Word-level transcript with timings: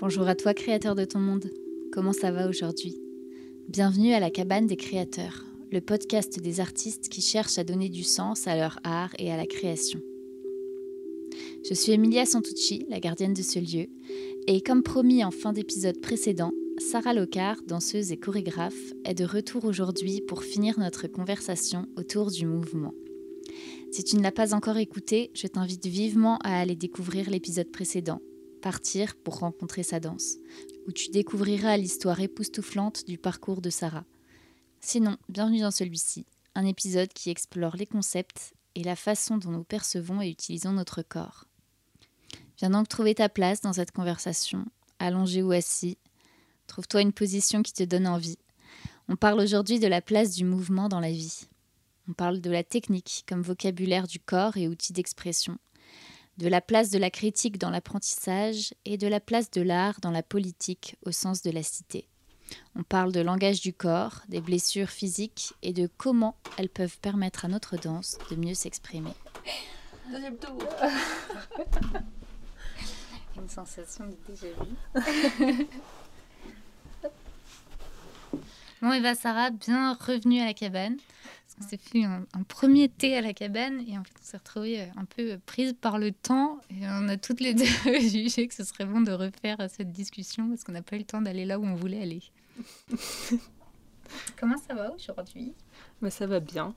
Bonjour 0.00 0.26
à 0.26 0.34
toi 0.34 0.54
créateur 0.54 0.96
de 0.96 1.04
ton 1.04 1.20
monde. 1.20 1.50
Comment 1.92 2.12
ça 2.12 2.32
va 2.32 2.48
aujourd'hui? 2.48 3.00
Bienvenue 3.68 4.12
à 4.12 4.18
la 4.18 4.28
cabane 4.28 4.66
des 4.66 4.76
créateurs, 4.76 5.44
le 5.70 5.80
podcast 5.80 6.40
des 6.40 6.58
artistes 6.58 7.08
qui 7.08 7.20
cherchent 7.20 7.58
à 7.58 7.64
donner 7.64 7.88
du 7.88 8.02
sens 8.02 8.48
à 8.48 8.56
leur 8.56 8.80
art 8.82 9.12
et 9.20 9.30
à 9.30 9.36
la 9.36 9.46
création. 9.46 10.00
Je 11.68 11.74
suis 11.74 11.92
Emilia 11.92 12.26
Santucci, 12.26 12.86
la 12.88 12.98
gardienne 12.98 13.34
de 13.34 13.42
ce 13.42 13.60
lieu, 13.60 13.86
et 14.48 14.60
comme 14.62 14.82
promis 14.82 15.24
en 15.24 15.30
fin 15.30 15.52
d'épisode 15.52 16.00
précédent, 16.00 16.50
Sarah 16.78 17.14
Locard, 17.14 17.62
danseuse 17.64 18.10
et 18.10 18.16
chorégraphe, 18.16 18.94
est 19.04 19.14
de 19.14 19.24
retour 19.24 19.64
aujourd'hui 19.64 20.20
pour 20.22 20.42
finir 20.42 20.80
notre 20.80 21.06
conversation 21.06 21.86
autour 21.96 22.32
du 22.32 22.46
mouvement. 22.46 22.94
Si 23.92 24.02
tu 24.02 24.16
ne 24.16 24.22
l'as 24.22 24.32
pas 24.32 24.54
encore 24.54 24.78
écouté, 24.78 25.30
je 25.34 25.46
t'invite 25.46 25.86
vivement 25.86 26.38
à 26.38 26.58
aller 26.58 26.74
découvrir 26.74 27.30
l'épisode 27.30 27.70
précédent, 27.70 28.20
Partir 28.64 29.14
pour 29.16 29.40
rencontrer 29.40 29.82
sa 29.82 30.00
danse, 30.00 30.38
où 30.86 30.92
tu 30.92 31.10
découvriras 31.10 31.76
l'histoire 31.76 32.20
époustouflante 32.20 33.06
du 33.06 33.18
parcours 33.18 33.60
de 33.60 33.68
Sarah. 33.68 34.06
Sinon, 34.80 35.18
bienvenue 35.28 35.60
dans 35.60 35.70
celui-ci, 35.70 36.24
un 36.54 36.64
épisode 36.64 37.12
qui 37.12 37.28
explore 37.28 37.76
les 37.76 37.84
concepts 37.84 38.54
et 38.74 38.82
la 38.82 38.96
façon 38.96 39.36
dont 39.36 39.50
nous 39.50 39.64
percevons 39.64 40.22
et 40.22 40.30
utilisons 40.30 40.72
notre 40.72 41.02
corps. 41.02 41.44
Viens 42.56 42.70
donc 42.70 42.88
trouver 42.88 43.14
ta 43.14 43.28
place 43.28 43.60
dans 43.60 43.74
cette 43.74 43.92
conversation, 43.92 44.64
allongé 44.98 45.42
ou 45.42 45.52
assis. 45.52 45.98
Trouve-toi 46.66 47.02
une 47.02 47.12
position 47.12 47.62
qui 47.62 47.74
te 47.74 47.84
donne 47.84 48.06
envie. 48.06 48.38
On 49.08 49.16
parle 49.16 49.40
aujourd'hui 49.40 49.78
de 49.78 49.88
la 49.88 50.00
place 50.00 50.30
du 50.30 50.46
mouvement 50.46 50.88
dans 50.88 51.00
la 51.00 51.12
vie. 51.12 51.48
On 52.08 52.14
parle 52.14 52.40
de 52.40 52.50
la 52.50 52.64
technique 52.64 53.26
comme 53.28 53.42
vocabulaire 53.42 54.06
du 54.06 54.20
corps 54.20 54.56
et 54.56 54.68
outil 54.68 54.94
d'expression, 54.94 55.58
de 56.38 56.48
la 56.48 56.60
place 56.60 56.90
de 56.90 56.98
la 56.98 57.10
critique 57.10 57.58
dans 57.58 57.70
l'apprentissage 57.70 58.74
et 58.84 58.98
de 58.98 59.06
la 59.06 59.20
place 59.20 59.50
de 59.50 59.62
l'art 59.62 60.00
dans 60.00 60.10
la 60.10 60.22
politique 60.22 60.96
au 61.04 61.12
sens 61.12 61.42
de 61.42 61.50
la 61.50 61.62
cité. 61.62 62.08
On 62.76 62.82
parle 62.82 63.12
de 63.12 63.20
langage 63.20 63.60
du 63.60 63.72
corps, 63.72 64.22
des 64.28 64.40
blessures 64.40 64.90
physiques 64.90 65.54
et 65.62 65.72
de 65.72 65.88
comment 65.96 66.36
elles 66.58 66.68
peuvent 66.68 66.98
permettre 66.98 67.44
à 67.44 67.48
notre 67.48 67.76
danse 67.76 68.18
de 68.30 68.36
mieux 68.36 68.54
s'exprimer. 68.54 69.12
Deuxième 70.10 70.36
tour. 70.36 70.58
Une 73.36 73.48
sensation 73.48 74.06
de 74.06 74.16
déjà 74.28 74.46
vu. 74.46 75.66
bon, 78.82 78.92
et 78.92 79.00
bah 79.00 79.14
Sarah, 79.14 79.50
bien 79.50 79.94
revenue 79.94 80.40
à 80.40 80.46
la 80.46 80.54
cabane. 80.54 80.96
On 81.60 81.68
s'est 81.68 81.76
fait 81.76 82.04
un, 82.04 82.26
premier 82.48 82.88
thé 82.88 83.16
à 83.16 83.20
la 83.20 83.32
cabane 83.32 83.80
et 83.86 83.96
en 83.96 84.02
fait 84.02 84.12
on 84.20 84.24
s'est 84.24 84.36
retrouvés 84.36 84.80
euh, 84.80 84.86
un 84.96 85.04
peu 85.04 85.38
prise 85.46 85.72
par 85.80 85.98
le 85.98 86.10
temps 86.10 86.58
et 86.68 86.80
on 86.82 87.08
a 87.08 87.16
toutes 87.16 87.40
les 87.40 87.54
deux 87.54 87.64
jugé 88.00 88.48
que 88.48 88.54
ce 88.54 88.64
serait 88.64 88.84
bon 88.84 89.00
de 89.02 89.12
refaire 89.12 89.58
cette 89.70 89.92
discussion 89.92 90.48
parce 90.48 90.64
qu'on 90.64 90.72
n'a 90.72 90.82
pas 90.82 90.96
eu 90.96 91.00
le 91.00 91.04
temps 91.04 91.22
d'aller 91.22 91.44
là 91.44 91.58
où 91.58 91.64
on 91.64 91.74
voulait 91.74 92.02
aller. 92.02 92.22
Comment 94.36 94.58
ça 94.58 94.74
va 94.74 94.92
aujourd'hui? 94.92 95.54
Bah, 96.02 96.10
Ça 96.10 96.26
va 96.26 96.40
bien. 96.40 96.74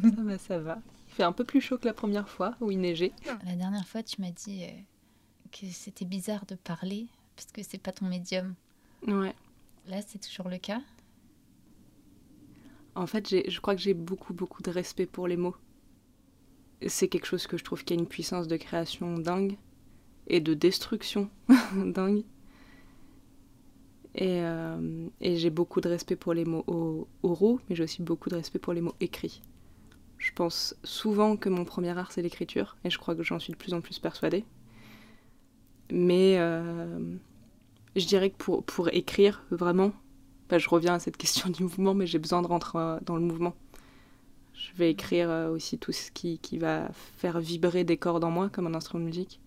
ça 0.00 0.22
va, 0.22 0.38
ça 0.38 0.58
va. 0.58 0.78
Il 1.08 1.14
fait 1.14 1.22
un 1.24 1.32
peu 1.32 1.44
plus 1.44 1.60
chaud 1.60 1.78
que 1.78 1.86
la 1.86 1.94
première 1.94 2.28
fois 2.28 2.54
où 2.60 2.70
il 2.70 2.78
neigeait. 2.78 3.12
La 3.44 3.56
dernière 3.56 3.88
fois 3.88 4.04
tu 4.04 4.20
m'as 4.20 4.30
dit 4.30 4.64
euh, 4.64 4.70
que 5.50 5.66
c'était 5.72 6.04
bizarre 6.04 6.46
de 6.46 6.54
parler 6.54 7.08
parce 7.34 7.50
que 7.50 7.62
c'est 7.62 7.78
pas 7.78 7.92
ton 7.92 8.06
médium. 8.06 8.54
Ouais. 9.06 9.34
Là 9.88 10.00
c'est 10.06 10.18
toujours 10.20 10.48
le 10.48 10.58
cas? 10.58 10.80
En 12.96 13.06
fait, 13.06 13.48
je 13.48 13.60
crois 13.60 13.76
que 13.76 13.80
j'ai 13.80 13.94
beaucoup, 13.94 14.32
beaucoup 14.32 14.62
de 14.62 14.70
respect 14.70 15.06
pour 15.06 15.28
les 15.28 15.36
mots. 15.36 15.54
C'est 16.86 17.08
quelque 17.08 17.26
chose 17.26 17.46
que 17.46 17.56
je 17.56 17.64
trouve 17.64 17.84
qui 17.84 17.92
a 17.92 17.96
une 17.96 18.06
puissance 18.06 18.48
de 18.48 18.56
création 18.56 19.18
dingue 19.18 19.56
et 20.26 20.40
de 20.40 20.54
destruction 20.54 21.30
dingue. 21.74 22.24
Et, 24.14 24.40
euh, 24.40 25.08
et 25.20 25.36
j'ai 25.36 25.50
beaucoup 25.50 25.82
de 25.82 25.90
respect 25.90 26.16
pour 26.16 26.32
les 26.32 26.46
mots 26.46 27.06
oraux, 27.22 27.60
mais 27.68 27.76
j'ai 27.76 27.84
aussi 27.84 28.02
beaucoup 28.02 28.30
de 28.30 28.36
respect 28.36 28.58
pour 28.58 28.72
les 28.72 28.80
mots 28.80 28.94
écrits. 29.00 29.42
Je 30.16 30.32
pense 30.32 30.74
souvent 30.82 31.36
que 31.36 31.50
mon 31.50 31.66
premier 31.66 31.90
art, 31.90 32.12
c'est 32.12 32.22
l'écriture, 32.22 32.78
et 32.84 32.88
je 32.88 32.98
crois 32.98 33.14
que 33.14 33.22
j'en 33.22 33.38
suis 33.38 33.52
de 33.52 33.58
plus 33.58 33.74
en 33.74 33.82
plus 33.82 33.98
persuadée. 33.98 34.46
Mais 35.92 36.38
euh, 36.38 36.98
je 37.94 38.06
dirais 38.06 38.30
que 38.30 38.60
pour 38.62 38.88
écrire, 38.88 39.44
vraiment, 39.50 39.92
bah, 40.48 40.58
je 40.58 40.68
reviens 40.68 40.94
à 40.94 40.98
cette 40.98 41.16
question 41.16 41.50
du 41.50 41.62
mouvement, 41.62 41.94
mais 41.94 42.06
j'ai 42.06 42.18
besoin 42.18 42.42
de 42.42 42.46
rentrer 42.46 42.78
euh, 42.78 42.98
dans 43.02 43.16
le 43.16 43.22
mouvement. 43.22 43.54
Je 44.54 44.72
vais 44.76 44.90
écrire 44.90 45.30
euh, 45.30 45.50
aussi 45.50 45.78
tout 45.78 45.92
ce 45.92 46.10
qui, 46.10 46.40
va 46.58 46.88
faire 46.92 47.40
vibrer 47.40 47.84
des 47.84 47.96
cordes 47.96 48.24
en 48.24 48.30
moi, 48.30 48.48
comme 48.48 48.66
un 48.66 48.74
instrument 48.74 49.02
de 49.02 49.06
musique. 49.06 49.40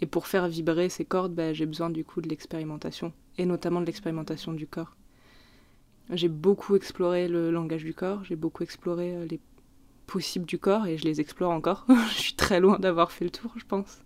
Et 0.00 0.06
pour 0.06 0.26
faire 0.26 0.48
vibrer 0.48 0.88
ces 0.88 1.04
cordes, 1.04 1.34
bah, 1.34 1.52
j'ai 1.52 1.66
besoin 1.66 1.90
du 1.90 2.04
coup 2.04 2.20
de 2.20 2.28
l'expérimentation, 2.28 3.12
et 3.36 3.46
notamment 3.46 3.80
de 3.80 3.86
l'expérimentation 3.86 4.52
du 4.52 4.66
corps. 4.66 4.96
J'ai 6.10 6.28
beaucoup 6.28 6.74
exploré 6.74 7.28
le 7.28 7.50
langage 7.50 7.84
du 7.84 7.92
corps, 7.94 8.24
j'ai 8.24 8.36
beaucoup 8.36 8.62
exploré 8.62 9.14
euh, 9.14 9.26
les 9.26 9.40
possibles 10.06 10.46
du 10.46 10.58
corps, 10.58 10.86
et 10.86 10.96
je 10.96 11.04
les 11.04 11.20
explore 11.20 11.52
encore. 11.52 11.84
je 12.10 12.18
suis 12.18 12.34
très 12.34 12.60
loin 12.60 12.78
d'avoir 12.78 13.12
fait 13.12 13.24
le 13.24 13.30
tour, 13.30 13.52
je 13.56 13.64
pense. 13.64 14.00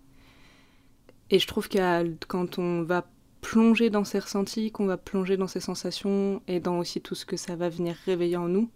Et 1.31 1.39
je 1.39 1.47
trouve 1.47 1.69
que 1.69 2.15
quand 2.27 2.59
on 2.59 2.83
va 2.83 3.07
plonger 3.43 3.91
dans 3.91 4.05
ses 4.05 4.21
ressentis, 4.21 4.71
qu'on 4.71 4.87
va 4.87 4.97
plonger 4.97 5.37
dans 5.37 5.49
ses 5.49 5.61
sensations 5.61 6.41
et 6.49 6.61
dans 6.61 6.79
aussi 6.79 7.03
tout 7.03 7.15
ce 7.15 7.27
que 7.27 7.37
ça 7.37 7.57
va 7.57 7.69
venir 7.69 7.95
réveiller 8.07 8.39
en 8.39 8.49
nous. 8.49 8.71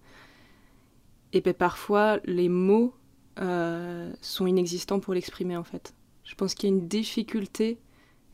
Et 1.33 1.41
puis 1.41 1.55
parfois, 1.55 2.19
les 2.25 2.51
mots 2.51 2.95
euh, 3.39 4.13
sont 4.21 4.47
inexistants 4.47 5.01
pour 5.01 5.15
l'exprimer 5.15 5.57
en 5.57 5.65
fait. 5.65 5.95
Je 6.25 6.35
pense 6.35 6.55
qu'il 6.55 6.69
y 6.69 6.73
a 6.73 6.77
une 6.77 6.89
difficulté 6.89 7.79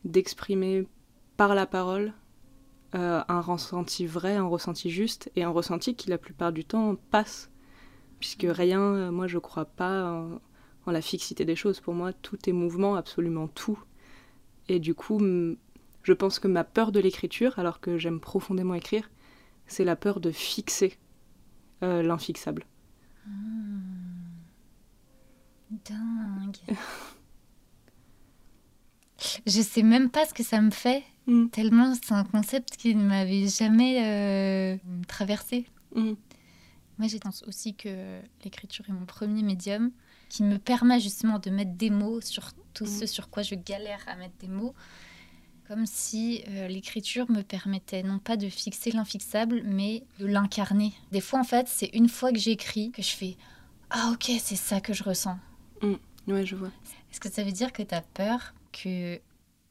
d'exprimer 0.03 0.87
par 1.37 1.55
la 1.55 1.65
parole 1.65 2.13
euh, 2.95 3.21
un 3.27 3.41
ressenti 3.41 4.05
vrai, 4.05 4.35
un 4.35 4.47
ressenti 4.47 4.89
juste 4.89 5.31
et 5.35 5.43
un 5.43 5.49
ressenti 5.49 5.95
qui 5.95 6.09
la 6.09 6.17
plupart 6.17 6.51
du 6.51 6.65
temps 6.65 6.95
passe. 7.11 7.51
Puisque 8.19 8.47
rien, 8.47 8.81
euh, 8.81 9.11
moi 9.11 9.27
je 9.27 9.37
crois 9.37 9.65
pas 9.65 10.25
en 10.85 10.91
la 10.91 11.01
fixité 11.01 11.45
des 11.45 11.55
choses. 11.55 11.79
Pour 11.79 11.93
moi, 11.93 12.11
tout 12.11 12.37
est 12.49 12.53
mouvement, 12.53 12.95
absolument 12.95 13.47
tout. 13.47 13.79
Et 14.67 14.79
du 14.79 14.95
coup, 14.95 15.19
je 16.03 16.13
pense 16.13 16.39
que 16.39 16.47
ma 16.47 16.63
peur 16.63 16.91
de 16.91 16.99
l'écriture, 16.99 17.57
alors 17.57 17.79
que 17.79 17.97
j'aime 17.97 18.19
profondément 18.19 18.73
écrire, 18.73 19.09
c'est 19.67 19.85
la 19.85 19.95
peur 19.95 20.19
de 20.19 20.31
fixer 20.31 20.97
euh, 21.81 22.03
l'infixable. 22.03 22.65
Hmm. 23.25 23.79
Dingue. 25.85 26.77
je 29.47 29.61
sais 29.61 29.81
même 29.81 30.09
pas 30.09 30.25
ce 30.25 30.33
que 30.33 30.43
ça 30.43 30.61
me 30.61 30.71
fait, 30.71 31.03
hmm. 31.27 31.47
tellement 31.47 31.95
c'est 31.95 32.13
un 32.13 32.25
concept 32.25 32.75
qui 32.75 32.93
ne 32.95 33.03
m'avait 33.03 33.47
jamais 33.47 34.03
euh, 34.03 34.77
traversé. 35.07 35.65
Hmm. 35.95 36.13
Moi, 36.99 37.07
je 37.07 37.17
pense 37.17 37.43
aussi 37.47 37.75
que 37.75 38.19
l'écriture 38.43 38.85
est 38.87 38.93
mon 38.93 39.05
premier 39.05 39.41
médium 39.41 39.91
qui 40.29 40.43
me 40.43 40.57
permet 40.57 40.99
justement 40.99 41.39
de 41.39 41.49
mettre 41.49 41.73
des 41.73 41.89
mots 41.89 42.21
sur 42.21 42.51
tout 42.73 42.85
ce 42.85 43.05
sur 43.05 43.29
quoi 43.29 43.43
je 43.43 43.55
galère 43.55 44.03
à 44.07 44.15
mettre 44.15 44.35
des 44.39 44.47
mots 44.47 44.73
comme 45.73 45.87
si 45.87 46.43
euh, 46.49 46.67
l'écriture 46.67 47.31
me 47.31 47.41
permettait 47.41 48.03
non 48.03 48.19
pas 48.19 48.37
de 48.37 48.47
fixer 48.47 48.91
l'infixable, 48.91 49.63
mais 49.65 50.03
de 50.19 50.27
l'incarner. 50.27 50.93
Des 51.11 51.19
fois, 51.19 51.39
en 51.39 51.43
fait, 51.43 51.67
c'est 51.67 51.89
une 51.93 52.09
fois 52.09 52.31
que 52.31 52.37
j'écris 52.37 52.91
que 52.91 53.01
je 53.01 53.09
fais 53.09 53.37
Ah, 53.89 54.11
ok, 54.13 54.29
c'est 54.39 54.55
ça 54.55 54.81
que 54.81 54.93
je 54.93 55.03
ressens. 55.03 55.39
Mm. 55.81 55.93
ouais, 56.27 56.45
je 56.45 56.55
vois. 56.55 56.69
Est-ce 57.11 57.19
que 57.19 57.27
ça 57.27 57.43
veut 57.43 57.51
dire 57.51 57.73
que 57.73 57.81
tu 57.81 57.95
as 57.95 58.03
peur 58.03 58.53
que, 58.71 59.19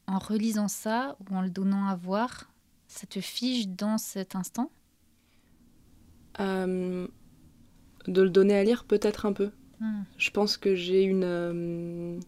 en 0.07 0.19
relisant 0.19 0.67
ça 0.67 1.15
ou 1.21 1.37
en 1.37 1.41
le 1.41 1.49
donnant 1.49 1.87
à 1.87 1.95
voir, 1.95 2.51
ça 2.89 3.07
te 3.07 3.21
fige 3.21 3.69
dans 3.69 3.97
cet 3.97 4.35
instant? 4.35 4.71
Euh, 6.41 7.07
De 8.07 8.21
le 8.21 8.29
donner 8.29 8.57
à 8.57 8.65
lire, 8.65 8.83
peut-être 8.83 9.25
un 9.25 9.31
peu. 9.31 9.51
Hmm. 9.79 10.03
Je 10.17 10.31
pense 10.31 10.57
que 10.57 10.75
j'ai 10.75 11.03
une. 11.03 11.23
Euh, 11.23 12.19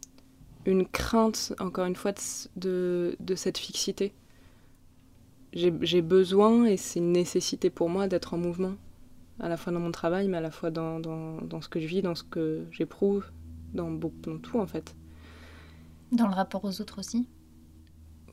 une 0.66 0.86
crainte, 0.88 1.54
encore 1.60 1.86
une 1.86 1.96
fois, 1.96 2.14
de, 2.56 3.16
de 3.20 3.36
cette 3.36 3.58
fixité. 3.58 4.14
J'ai 5.54 6.02
besoin, 6.02 6.66
et 6.66 6.76
c'est 6.76 7.00
une 7.00 7.14
nécessité 7.14 7.70
pour 7.70 7.90
moi, 7.90 8.08
d'être 8.08 8.34
en 8.34 8.38
mouvement, 8.38 8.74
à 9.40 9.48
la 9.48 9.56
fois 9.56 9.72
dans 9.72 9.80
mon 9.80 9.92
travail, 9.92 10.28
mais 10.28 10.38
à 10.38 10.42
la 10.42 10.52
fois 10.52 10.70
dans, 10.70 11.00
dans, 11.00 11.38
dans 11.42 11.62
ce 11.62 11.70
que 11.70 11.80
je 11.80 11.88
vis, 11.88 12.02
dans 12.02 12.16
ce 12.16 12.24
que 12.24 12.66
j'éprouve, 12.72 13.26
dans, 13.74 13.90
dans 13.90 14.38
tout 14.38 14.60
en 14.60 14.68
fait. 14.68 14.96
Dans 16.12 16.28
le 16.28 16.34
rapport 16.34 16.66
aux 16.66 16.82
autres 16.82 17.00
aussi? 17.00 17.28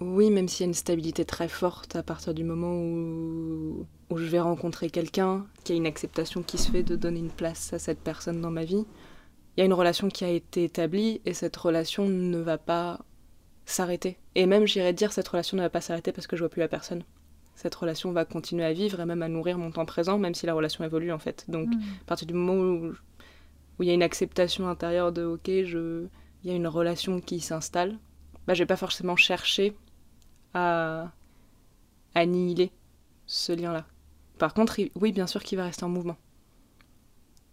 Oui, 0.00 0.30
même 0.30 0.48
s'il 0.48 0.64
y 0.64 0.66
a 0.66 0.68
une 0.68 0.74
stabilité 0.74 1.24
très 1.24 1.48
forte 1.48 1.94
à 1.94 2.02
partir 2.02 2.34
du 2.34 2.42
moment 2.42 2.74
où, 2.74 3.86
où 4.10 4.16
je 4.16 4.24
vais 4.24 4.40
rencontrer 4.40 4.90
quelqu'un, 4.90 5.46
qu'il 5.62 5.76
y 5.76 5.78
a 5.78 5.80
une 5.80 5.86
acceptation 5.86 6.42
qui 6.42 6.58
se 6.58 6.72
fait 6.72 6.82
de 6.82 6.96
donner 6.96 7.20
une 7.20 7.30
place 7.30 7.72
à 7.72 7.78
cette 7.78 8.00
personne 8.00 8.40
dans 8.40 8.50
ma 8.50 8.64
vie 8.64 8.84
il 9.56 9.60
y 9.60 9.62
a 9.62 9.66
une 9.66 9.72
relation 9.74 10.08
qui 10.08 10.24
a 10.24 10.30
été 10.30 10.64
établie 10.64 11.20
et 11.24 11.34
cette 11.34 11.56
relation 11.56 12.08
ne 12.08 12.38
va 12.38 12.58
pas 12.58 13.00
s'arrêter. 13.66 14.18
Et 14.34 14.46
même, 14.46 14.66
j'irais 14.66 14.92
dire, 14.92 15.12
cette 15.12 15.28
relation 15.28 15.56
ne 15.56 15.62
va 15.62 15.70
pas 15.70 15.80
s'arrêter 15.80 16.12
parce 16.12 16.26
que 16.26 16.36
je 16.36 16.42
vois 16.42 16.48
plus 16.48 16.60
la 16.60 16.68
personne. 16.68 17.04
Cette 17.54 17.74
relation 17.74 18.12
va 18.12 18.24
continuer 18.24 18.64
à 18.64 18.72
vivre 18.72 19.00
et 19.00 19.04
même 19.04 19.22
à 19.22 19.28
nourrir 19.28 19.58
mon 19.58 19.70
temps 19.70 19.84
présent, 19.84 20.18
même 20.18 20.34
si 20.34 20.46
la 20.46 20.54
relation 20.54 20.84
évolue 20.84 21.12
en 21.12 21.18
fait. 21.18 21.44
Donc, 21.48 21.68
hmm. 21.68 21.80
à 22.02 22.04
partir 22.06 22.26
du 22.26 22.34
moment 22.34 22.60
où, 22.60 22.94
il 23.80 23.86
y 23.86 23.90
a 23.90 23.94
une 23.94 24.02
acceptation 24.02 24.68
intérieure 24.68 25.12
de 25.12 25.24
OK, 25.24 25.46
je, 25.46 26.06
il 26.42 26.50
y 26.50 26.52
a 26.52 26.56
une 26.56 26.66
relation 26.66 27.20
qui 27.20 27.40
s'installe, 27.40 27.98
bah, 28.46 28.54
je 28.54 28.62
vais 28.62 28.66
pas 28.66 28.76
forcément 28.76 29.16
chercher 29.16 29.76
à 30.54 31.12
annihiler 32.14 32.70
ce 33.26 33.52
lien-là. 33.52 33.86
Par 34.38 34.54
contre, 34.54 34.80
oui, 34.94 35.12
bien 35.12 35.26
sûr 35.26 35.42
qu'il 35.42 35.58
va 35.58 35.64
rester 35.64 35.84
en 35.84 35.88
mouvement. 35.88 36.16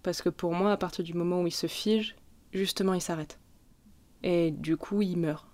Parce 0.04 0.22
que 0.22 0.30
pour 0.30 0.54
moi, 0.54 0.72
à 0.72 0.78
partir 0.78 1.04
du 1.04 1.14
moment 1.14 1.42
où 1.42 1.48
il 1.48 1.52
se 1.52 1.68
fige, 1.68 2.16
justement, 2.54 2.94
il 2.94 3.02
s'arrête. 3.02 3.40
Et 4.24 4.52
du 4.52 4.78
coup, 4.78 5.02
il 5.02 5.18
meurt. 5.18 5.46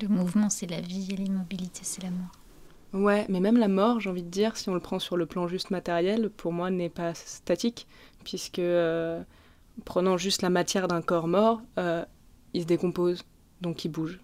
Le 0.00 0.08
mouvement, 0.08 0.48
c'est 0.48 0.66
la 0.66 0.80
vie 0.80 1.12
et 1.12 1.16
l'immobilité, 1.16 1.80
c'est 1.82 2.02
la 2.02 2.10
mort. 2.10 2.32
Ouais, 2.92 3.26
mais 3.28 3.40
même 3.40 3.58
la 3.58 3.68
mort, 3.68 4.00
j'ai 4.00 4.10
envie 4.10 4.22
de 4.22 4.28
dire, 4.28 4.56
si 4.56 4.68
on 4.68 4.74
le 4.74 4.80
prend 4.80 4.98
sur 4.98 5.16
le 5.16 5.26
plan 5.26 5.48
juste 5.48 5.70
matériel, 5.70 6.30
pour 6.30 6.52
moi, 6.52 6.70
n'est 6.70 6.90
pas 6.90 7.14
statique, 7.14 7.86
puisque 8.24 8.58
euh, 8.58 9.22
prenant 9.84 10.16
juste 10.16 10.42
la 10.42 10.50
matière 10.50 10.88
d'un 10.88 11.02
corps 11.02 11.28
mort, 11.28 11.62
euh, 11.78 12.04
il 12.52 12.62
se 12.62 12.66
décompose, 12.66 13.22
donc 13.60 13.84
il 13.84 13.88
bouge. 13.88 14.20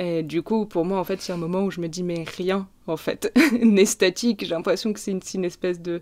Et 0.00 0.22
du 0.22 0.42
coup, 0.42 0.64
pour 0.64 0.86
moi, 0.86 0.98
en 0.98 1.04
fait, 1.04 1.20
c'est 1.20 1.34
un 1.34 1.36
moment 1.36 1.62
où 1.62 1.70
je 1.70 1.78
me 1.78 1.86
dis, 1.86 2.02
mais 2.02 2.24
rien, 2.24 2.66
en 2.86 2.96
fait, 2.96 3.30
n'est 3.60 3.84
statique. 3.84 4.40
J'ai 4.42 4.54
l'impression 4.54 4.94
que 4.94 4.98
c'est 4.98 5.10
une, 5.34 5.44
espèce 5.44 5.78
de 5.78 6.00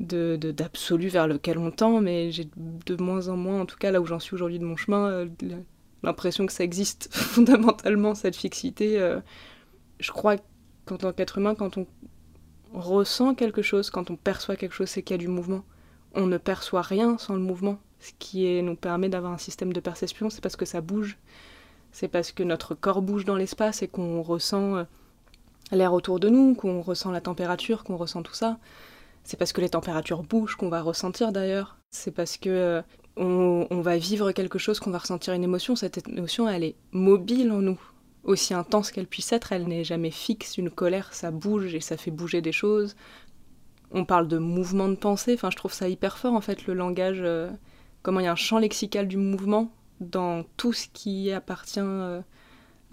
d'absolu 0.00 1.08
vers 1.08 1.28
lequel 1.28 1.58
on 1.58 1.70
tend, 1.70 2.00
mais 2.00 2.30
j'ai 2.32 2.48
de 2.56 3.02
moins 3.02 3.28
en 3.28 3.36
moins, 3.36 3.60
en 3.60 3.66
tout 3.66 3.76
cas 3.76 3.90
là 3.90 4.00
où 4.00 4.06
j'en 4.06 4.18
suis 4.18 4.34
aujourd'hui 4.34 4.58
de 4.58 4.64
mon 4.64 4.76
chemin, 4.76 5.08
euh, 5.10 5.26
l'impression 6.02 6.46
que 6.46 6.52
ça 6.52 6.64
existe 6.64 7.08
fondamentalement, 7.14 8.14
cette 8.14 8.36
fixité. 8.36 8.98
Euh. 8.98 9.20
je 10.00 10.10
crois 10.10 10.36
qu'en 10.86 10.96
tant 10.96 11.12
qu'être 11.12 11.36
humain, 11.36 11.54
quand 11.54 11.76
on 11.76 11.86
ressent 12.72 13.34
quelque 13.34 13.60
chose, 13.60 13.90
quand 13.90 14.10
on 14.10 14.16
perçoit 14.16 14.56
quelque 14.56 14.74
chose, 14.74 14.88
c'est 14.88 15.02
qu'il 15.02 15.14
y 15.14 15.20
a 15.20 15.22
du 15.22 15.28
mouvement. 15.28 15.62
On 16.14 16.26
ne 16.26 16.38
perçoit 16.38 16.82
rien 16.82 17.18
sans 17.18 17.34
le 17.34 17.40
mouvement. 17.40 17.78
Ce 18.00 18.12
qui 18.18 18.62
nous 18.62 18.76
permet 18.76 19.10
d'avoir 19.10 19.32
un 19.32 19.38
système 19.38 19.74
de 19.74 19.80
perception, 19.80 20.30
c'est 20.30 20.40
parce 20.40 20.56
que 20.56 20.64
ça 20.64 20.80
bouge. 20.80 21.18
C'est 21.94 22.08
parce 22.08 22.32
que 22.32 22.42
notre 22.42 22.74
corps 22.74 23.02
bouge 23.02 23.24
dans 23.24 23.36
l'espace 23.36 23.84
et 23.84 23.86
qu'on 23.86 24.20
ressent 24.20 24.78
euh, 24.78 24.84
l'air 25.70 25.92
autour 25.92 26.18
de 26.18 26.28
nous, 26.28 26.56
qu'on 26.56 26.82
ressent 26.82 27.12
la 27.12 27.20
température, 27.20 27.84
qu'on 27.84 27.96
ressent 27.96 28.24
tout 28.24 28.34
ça. 28.34 28.58
C'est 29.22 29.36
parce 29.36 29.52
que 29.52 29.60
les 29.60 29.68
températures 29.68 30.24
bougent 30.24 30.56
qu'on 30.56 30.70
va 30.70 30.82
ressentir 30.82 31.30
d'ailleurs. 31.30 31.76
C'est 31.92 32.10
parce 32.10 32.36
que 32.36 32.50
euh, 32.50 32.82
on, 33.16 33.80
va 33.80 33.96
vivre 33.96 34.32
quelque 34.32 34.58
chose, 34.58 34.80
qu'on 34.80 34.90
va 34.90 34.98
ressentir 34.98 35.34
une 35.34 35.44
émotion. 35.44 35.76
Cette 35.76 36.08
émotion, 36.08 36.48
elle 36.48 36.64
est 36.64 36.74
mobile 36.90 37.52
en 37.52 37.62
nous. 37.62 37.80
Aussi 38.24 38.54
intense 38.54 38.90
qu'elle 38.90 39.06
puisse 39.06 39.32
être, 39.32 39.52
elle 39.52 39.68
n'est 39.68 39.84
jamais 39.84 40.10
fixe. 40.10 40.58
Une 40.58 40.70
colère, 40.70 41.14
ça 41.14 41.30
bouge 41.30 41.76
et 41.76 41.80
ça 41.80 41.96
fait 41.96 42.10
bouger 42.10 42.40
des 42.40 42.50
choses. 42.50 42.96
On 43.92 44.04
parle 44.04 44.26
de 44.26 44.38
mouvement 44.38 44.88
de 44.88 44.96
pensée. 44.96 45.34
Enfin, 45.34 45.50
je 45.52 45.56
trouve 45.56 45.72
ça 45.72 45.88
hyper 45.88 46.18
fort 46.18 46.34
en 46.34 46.40
fait 46.40 46.66
le 46.66 46.74
langage. 46.74 47.20
Euh, 47.20 47.52
comment 48.02 48.18
il 48.18 48.24
y 48.24 48.26
a 48.26 48.32
un 48.32 48.34
champ 48.34 48.58
lexical 48.58 49.06
du 49.06 49.16
mouvement 49.16 49.70
dans 50.00 50.44
tout 50.56 50.72
ce 50.72 50.88
qui 50.92 51.30
appartient 51.32 51.80
euh, 51.80 52.20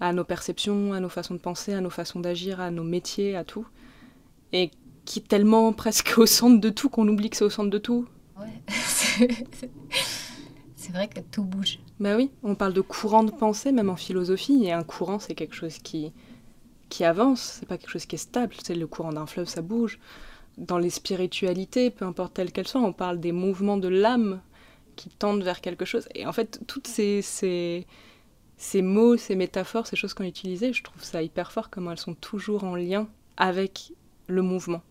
à 0.00 0.12
nos 0.12 0.24
perceptions, 0.24 0.92
à 0.92 1.00
nos 1.00 1.08
façons 1.08 1.34
de 1.34 1.40
penser, 1.40 1.72
à 1.72 1.80
nos 1.80 1.90
façons 1.90 2.20
d'agir, 2.20 2.60
à 2.60 2.70
nos 2.70 2.84
métiers, 2.84 3.36
à 3.36 3.44
tout. 3.44 3.66
Et 4.52 4.70
qui 5.04 5.20
est 5.20 5.28
tellement 5.28 5.72
presque 5.72 6.14
au 6.16 6.26
centre 6.26 6.60
de 6.60 6.70
tout 6.70 6.88
qu'on 6.88 7.08
oublie 7.08 7.30
que 7.30 7.36
c'est 7.36 7.44
au 7.44 7.50
centre 7.50 7.70
de 7.70 7.78
tout. 7.78 8.06
Ouais, 8.38 8.62
c'est 10.76 10.92
vrai 10.92 11.08
que 11.08 11.20
tout 11.20 11.44
bouge. 11.44 11.78
Bah 12.00 12.16
oui, 12.16 12.30
on 12.42 12.54
parle 12.54 12.72
de 12.72 12.80
courant 12.80 13.22
de 13.22 13.30
pensée, 13.30 13.70
même 13.70 13.90
en 13.90 13.96
philosophie, 13.96 14.64
et 14.64 14.72
un 14.72 14.82
courant, 14.82 15.18
c'est 15.18 15.34
quelque 15.34 15.54
chose 15.54 15.78
qui, 15.78 16.12
qui 16.88 17.04
avance, 17.04 17.58
c'est 17.60 17.66
pas 17.66 17.78
quelque 17.78 17.90
chose 17.90 18.06
qui 18.06 18.16
est 18.16 18.18
stable. 18.18 18.54
C'est 18.62 18.74
le 18.74 18.86
courant 18.86 19.12
d'un 19.12 19.26
fleuve, 19.26 19.48
ça 19.48 19.62
bouge. 19.62 20.00
Dans 20.58 20.78
les 20.78 20.90
spiritualités, 20.90 21.90
peu 21.90 22.04
importe 22.04 22.34
telles 22.34 22.52
qu'elles 22.52 22.68
soient, 22.68 22.82
on 22.82 22.92
parle 22.92 23.20
des 23.20 23.32
mouvements 23.32 23.76
de 23.76 23.88
l'âme 23.88 24.40
qui 24.96 25.08
tendent 25.08 25.42
vers 25.42 25.60
quelque 25.60 25.84
chose. 25.84 26.08
Et 26.14 26.26
en 26.26 26.32
fait, 26.32 26.60
toutes 26.66 26.86
ces, 26.86 27.22
ces, 27.22 27.86
ces 28.56 28.82
mots, 28.82 29.16
ces 29.16 29.34
métaphores, 29.34 29.86
ces 29.86 29.96
choses 29.96 30.14
qu'on 30.14 30.24
utilisait, 30.24 30.72
je 30.72 30.82
trouve 30.82 31.02
ça 31.02 31.22
hyper 31.22 31.52
fort, 31.52 31.70
comment 31.70 31.90
elles 31.92 31.98
sont 31.98 32.14
toujours 32.14 32.64
en 32.64 32.76
lien 32.76 33.08
avec 33.36 33.92
le 34.28 34.42
mouvement. 34.42 34.82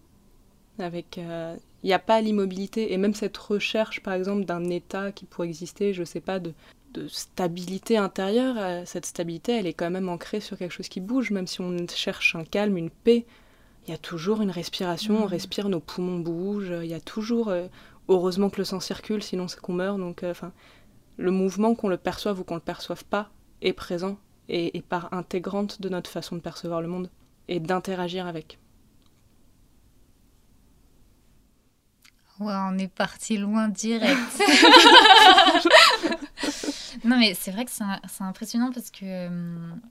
Avec, 0.80 1.18
il 1.18 1.26
euh, 1.28 1.56
n'y 1.84 1.94
a 1.94 2.00
pas 2.00 2.22
l'immobilité 2.22 2.94
et 2.94 2.98
même 2.98 3.14
cette 3.14 3.38
recherche, 3.38 4.02
par 4.02 4.14
exemple, 4.14 4.46
d'un 4.46 4.66
état 4.66 5.12
qui 5.12 5.26
pourrait 5.26 5.48
exister, 5.48 5.94
je 5.94 6.04
sais 6.04 6.22
pas, 6.22 6.40
de, 6.40 6.54
de 6.94 7.08
stabilité 7.08 7.98
intérieure. 7.98 8.56
Euh, 8.58 8.84
cette 8.86 9.06
stabilité, 9.06 9.54
elle 9.54 9.68
est 9.68 9.74
quand 9.74 9.92
même 9.92 10.10
ancrée 10.10 10.40
sur 10.40 10.58
quelque 10.58 10.74
chose 10.74 10.90
qui 10.90 11.00
bouge, 11.00 11.32
même 11.32 11.48
si 11.48 11.62
on 11.62 11.76
cherche 11.88 12.36
un 12.36 12.44
calme, 12.44 12.78
une 12.78 12.90
paix. 12.90 13.26
Il 13.88 13.92
y 13.92 13.94
a 13.94 13.98
toujours 13.98 14.42
une 14.42 14.52
respiration, 14.52 15.24
on 15.24 15.26
mmh. 15.26 15.30
respire, 15.30 15.70
nos 15.70 15.80
poumons 15.80 16.20
bougent. 16.20 16.74
Il 16.84 16.90
y 16.90 16.94
a 16.94 17.00
toujours, 17.00 17.50
euh, 17.50 17.68
heureusement 18.08 18.50
que 18.50 18.58
le 18.58 18.66
sang 18.66 18.80
circule, 18.80 19.24
sinon 19.24 19.48
c'est 19.48 19.60
qu'on 19.60 19.74
meurt. 19.74 19.98
Donc, 20.00 20.24
enfin, 20.24 20.52
le 21.18 21.32
mouvement, 21.32 21.76
qu'on 21.76 21.90
le 21.90 21.98
perçoive 21.98 22.40
ou 22.40 22.44
qu'on 22.44 22.56
le 22.56 22.62
perçoive 22.62 23.06
pas, 23.06 23.30
est 23.62 23.74
présent 23.74 24.18
et, 24.50 24.78
et 24.78 24.82
part 24.82 25.14
intégrante 25.14 25.82
de 25.82 25.90
notre 25.90 26.10
façon 26.10 26.36
de 26.36 26.42
percevoir 26.42 26.82
le 26.82 26.88
monde 26.88 27.10
et 27.48 27.60
d'interagir 27.60 28.28
avec. 28.28 28.60
on 32.50 32.78
est 32.78 32.88
parti 32.88 33.38
loin 33.38 33.68
direct. 33.70 34.18
non, 37.04 37.18
mais 37.18 37.34
c'est 37.34 37.52
vrai 37.52 37.66
que 37.66 37.72
c'est 37.72 38.24
impressionnant 38.24 38.72
parce 38.72 38.90
que 38.92 39.04
euh, 39.04 39.30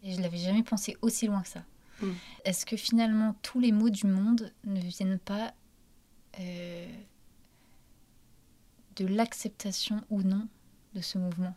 je 0.05 0.21
l'avais 0.21 0.39
jamais 0.39 0.63
pensé 0.63 0.97
aussi 1.03 1.27
loin 1.27 1.43
que 1.43 1.49
ça. 1.49 1.63
Hmm. 2.01 2.13
Est-ce 2.45 2.67
que 2.67 2.77
finalement 2.77 3.35
tous 3.43 3.61
les 3.61 3.73
mots 3.73 3.91
du 3.91 4.07
monde 4.07 4.53
ne 4.65 4.81
viennent 4.81 5.19
pas 5.19 5.53
euh, 6.39 6.87
de 9.01 9.07
l'acceptation 9.07 10.03
ou 10.11 10.23
non 10.23 10.47
de 10.95 11.01
ce 11.01 11.19
mouvement 11.19 11.55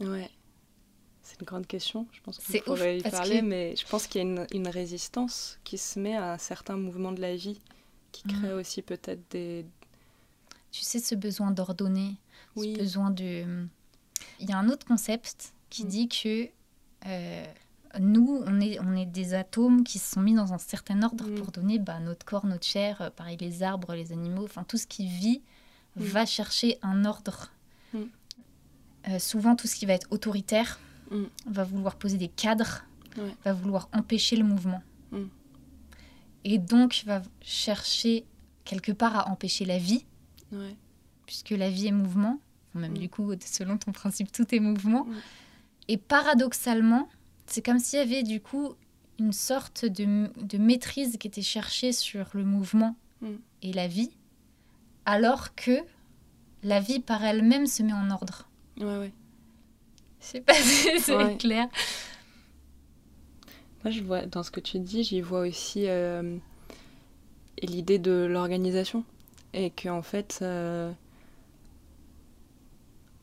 Ouais. 0.00 0.30
C'est 1.22 1.40
une 1.40 1.46
grande 1.46 1.66
question. 1.66 2.06
Je 2.12 2.20
pense 2.20 2.38
qu'on 2.38 2.58
pourrait 2.60 2.98
y 2.98 3.02
parler, 3.02 3.42
mais 3.42 3.74
je 3.74 3.86
pense 3.86 4.06
qu'il 4.06 4.22
y 4.22 4.24
a 4.24 4.28
une, 4.28 4.46
une, 4.52 4.68
résistance 4.68 5.58
qui 5.64 5.78
se 5.78 5.98
met 5.98 6.14
à 6.14 6.34
un 6.34 6.38
certain 6.38 6.76
mouvement 6.76 7.10
de 7.12 7.20
la 7.20 7.34
vie 7.34 7.60
qui 8.12 8.22
crée 8.28 8.52
aussi 8.52 8.82
peut-être 8.82 9.20
des, 9.30 9.66
tu 10.70 10.82
sais, 10.82 11.00
ce 11.00 11.14
besoin 11.14 11.50
d'ordonner, 11.50 12.16
ce 12.56 12.76
besoin 12.76 13.10
de... 13.10 13.66
Il 14.40 14.48
y 14.48 14.52
a 14.52 14.58
un 14.58 14.68
autre 14.68 14.86
concept 14.86 15.54
qui 15.70 15.84
mm. 15.84 15.88
dit 15.88 16.08
que 16.08 16.48
euh, 17.06 17.46
nous, 17.98 18.42
on 18.46 18.60
est, 18.60 18.78
on 18.80 18.94
est 18.94 19.06
des 19.06 19.34
atomes 19.34 19.84
qui 19.84 19.98
se 19.98 20.12
sont 20.12 20.20
mis 20.20 20.34
dans 20.34 20.52
un 20.52 20.58
certain 20.58 21.02
ordre 21.02 21.26
mm. 21.26 21.34
pour 21.36 21.50
donner 21.50 21.78
bah, 21.78 21.98
notre 21.98 22.24
corps, 22.24 22.46
notre 22.46 22.66
chair, 22.66 23.00
euh, 23.00 23.10
pareil 23.10 23.36
les 23.40 23.62
arbres, 23.62 23.94
les 23.94 24.12
animaux, 24.12 24.44
enfin 24.44 24.64
tout 24.64 24.76
ce 24.76 24.86
qui 24.86 25.08
vit 25.08 25.42
mm. 25.96 26.04
va 26.04 26.26
chercher 26.26 26.78
un 26.82 27.04
ordre. 27.04 27.52
Euh, 29.08 29.20
souvent, 29.20 29.54
tout 29.54 29.68
ce 29.68 29.76
qui 29.76 29.86
va 29.86 29.92
être 29.92 30.08
autoritaire 30.10 30.80
va 31.46 31.62
vouloir 31.62 31.94
poser 31.94 32.18
des 32.18 32.26
cadres, 32.26 32.84
va 33.44 33.52
vouloir 33.52 33.88
empêcher 33.92 34.34
le 34.36 34.44
mouvement. 34.44 34.82
Et 36.42 36.58
donc 36.58 37.02
va 37.06 37.22
chercher 37.40 38.24
quelque 38.64 38.92
part 38.92 39.16
à 39.16 39.30
empêcher 39.30 39.64
la 39.64 39.78
vie 39.78 40.04
Puisque 41.26 41.50
la 41.50 41.70
vie 41.70 41.88
est 41.88 41.92
mouvement, 41.92 42.38
même 42.74 42.92
mm. 42.92 42.98
du 42.98 43.08
coup, 43.08 43.32
selon 43.44 43.78
ton 43.78 43.90
principe, 43.90 44.30
tout 44.30 44.54
est 44.54 44.60
mouvement. 44.60 45.04
Mm. 45.04 45.14
Et 45.88 45.96
paradoxalement, 45.96 47.08
c'est 47.46 47.64
comme 47.64 47.80
s'il 47.80 47.98
y 47.98 48.02
avait 48.02 48.22
du 48.22 48.40
coup 48.40 48.74
une 49.18 49.32
sorte 49.32 49.84
de, 49.84 50.30
de, 50.40 50.58
maîtrise 50.58 51.16
qui 51.18 51.26
était 51.26 51.42
cherchée 51.42 51.90
sur 51.90 52.26
le 52.34 52.44
mouvement 52.44 52.94
mm. 53.22 53.28
et 53.62 53.72
la 53.72 53.88
vie, 53.88 54.10
alors 55.06 55.54
que 55.54 55.78
la 56.62 56.80
vie 56.80 57.00
par 57.00 57.24
elle-même 57.24 57.66
se 57.66 57.82
met 57.82 57.92
en 57.92 58.10
ordre. 58.10 58.48
Ouais, 58.78 58.98
ouais. 58.98 59.12
Je 60.20 60.26
sais 60.26 60.40
pas 60.40 60.54
si 60.54 61.00
c'est 61.00 61.38
clair. 61.38 61.68
Moi, 63.84 63.92
je 63.92 64.02
vois, 64.02 64.26
dans 64.26 64.42
ce 64.42 64.50
que 64.50 64.60
tu 64.60 64.80
dis, 64.80 65.04
j'y 65.04 65.20
vois 65.20 65.40
aussi 65.40 65.84
euh, 65.86 66.36
l'idée 67.62 67.98
de 67.98 68.26
l'organisation 68.28 69.04
et 69.54 69.70
qu'en 69.70 70.02
fait, 70.02 70.40
euh, 70.42 70.92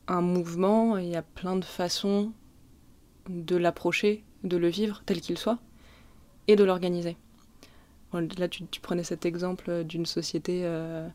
un 0.08 0.22
mouvement, 0.22 0.96
il 0.96 1.08
y 1.08 1.16
a 1.16 1.22
plein 1.22 1.56
de 1.56 1.64
façons 1.64 2.32
de 3.28 3.56
l'approcher, 3.56 4.24
de 4.42 4.56
le 4.56 4.68
vivre 4.68 5.02
tel 5.04 5.20
qu'il 5.20 5.38
soit, 5.38 5.58
et 6.48 6.56
de 6.56 6.64
l'organiser. 6.64 7.16
Là, 8.38 8.48
tu, 8.48 8.64
prenais 8.80 9.02
cet 9.02 9.26
exemple 9.26 9.82
d'une 9.82 10.06
société 10.06 10.60
euh, 10.64 11.08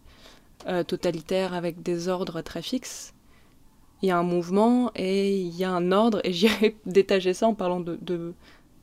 euh, 0.67 0.83
totalitaire 0.83 1.53
avec 1.53 1.81
des 1.81 2.07
ordres 2.07 2.41
très 2.41 2.61
fixes. 2.61 3.13
Il 4.01 4.09
y 4.09 4.11
a 4.11 4.17
un 4.17 4.23
mouvement 4.23 4.91
et 4.95 5.39
il 5.39 5.55
y 5.55 5.63
a 5.63 5.71
un 5.71 5.91
ordre, 5.91 6.21
et 6.23 6.31
j'irais 6.31 6.75
détacher 6.85 7.33
ça 7.33 7.47
en 7.47 7.53
parlant 7.53 7.79
de, 7.79 8.33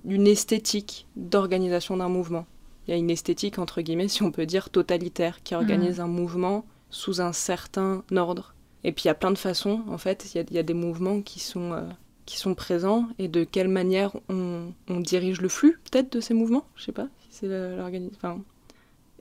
d'une 0.04 0.26
esthétique 0.26 1.06
d'organisation 1.16 1.96
d'un 1.96 2.08
mouvement 2.08 2.46
il 2.86 2.92
y 2.92 2.94
a 2.94 2.96
une 2.96 3.10
esthétique, 3.10 3.58
entre 3.58 3.80
guillemets, 3.80 4.08
si 4.08 4.22
on 4.22 4.30
peut 4.30 4.46
dire, 4.46 4.70
totalitaire, 4.70 5.42
qui 5.42 5.54
organise 5.54 5.98
mhm. 5.98 6.04
un 6.04 6.08
mouvement 6.08 6.64
sous 6.90 7.20
un 7.20 7.32
certain 7.32 8.04
ordre. 8.14 8.54
Et 8.84 8.92
puis 8.92 9.04
il 9.04 9.06
y 9.08 9.10
a 9.10 9.14
plein 9.14 9.32
de 9.32 9.38
façons, 9.38 9.82
en 9.88 9.98
fait, 9.98 10.32
il 10.34 10.54
y, 10.54 10.58
a 10.58 10.62
des 10.62 10.74
mouvements 10.74 11.20
qui 11.20 11.40
sont, 11.40 11.72
euh, 11.72 11.82
qui 12.26 12.38
sont 12.38 12.54
présents, 12.54 13.08
et 13.18 13.26
de 13.26 13.42
quelle 13.42 13.68
manière 13.68 14.12
on, 14.28 14.72
dirige 14.88 15.40
le 15.40 15.48
flux, 15.48 15.80
peut-être, 15.90 16.12
de 16.12 16.20
ces 16.20 16.34
mouvements, 16.34 16.66
je 16.76 16.84
sais 16.84 16.92
pas, 16.92 17.08
si 17.20 17.38
c'est 17.40 17.76
l'organisation... 17.76 18.44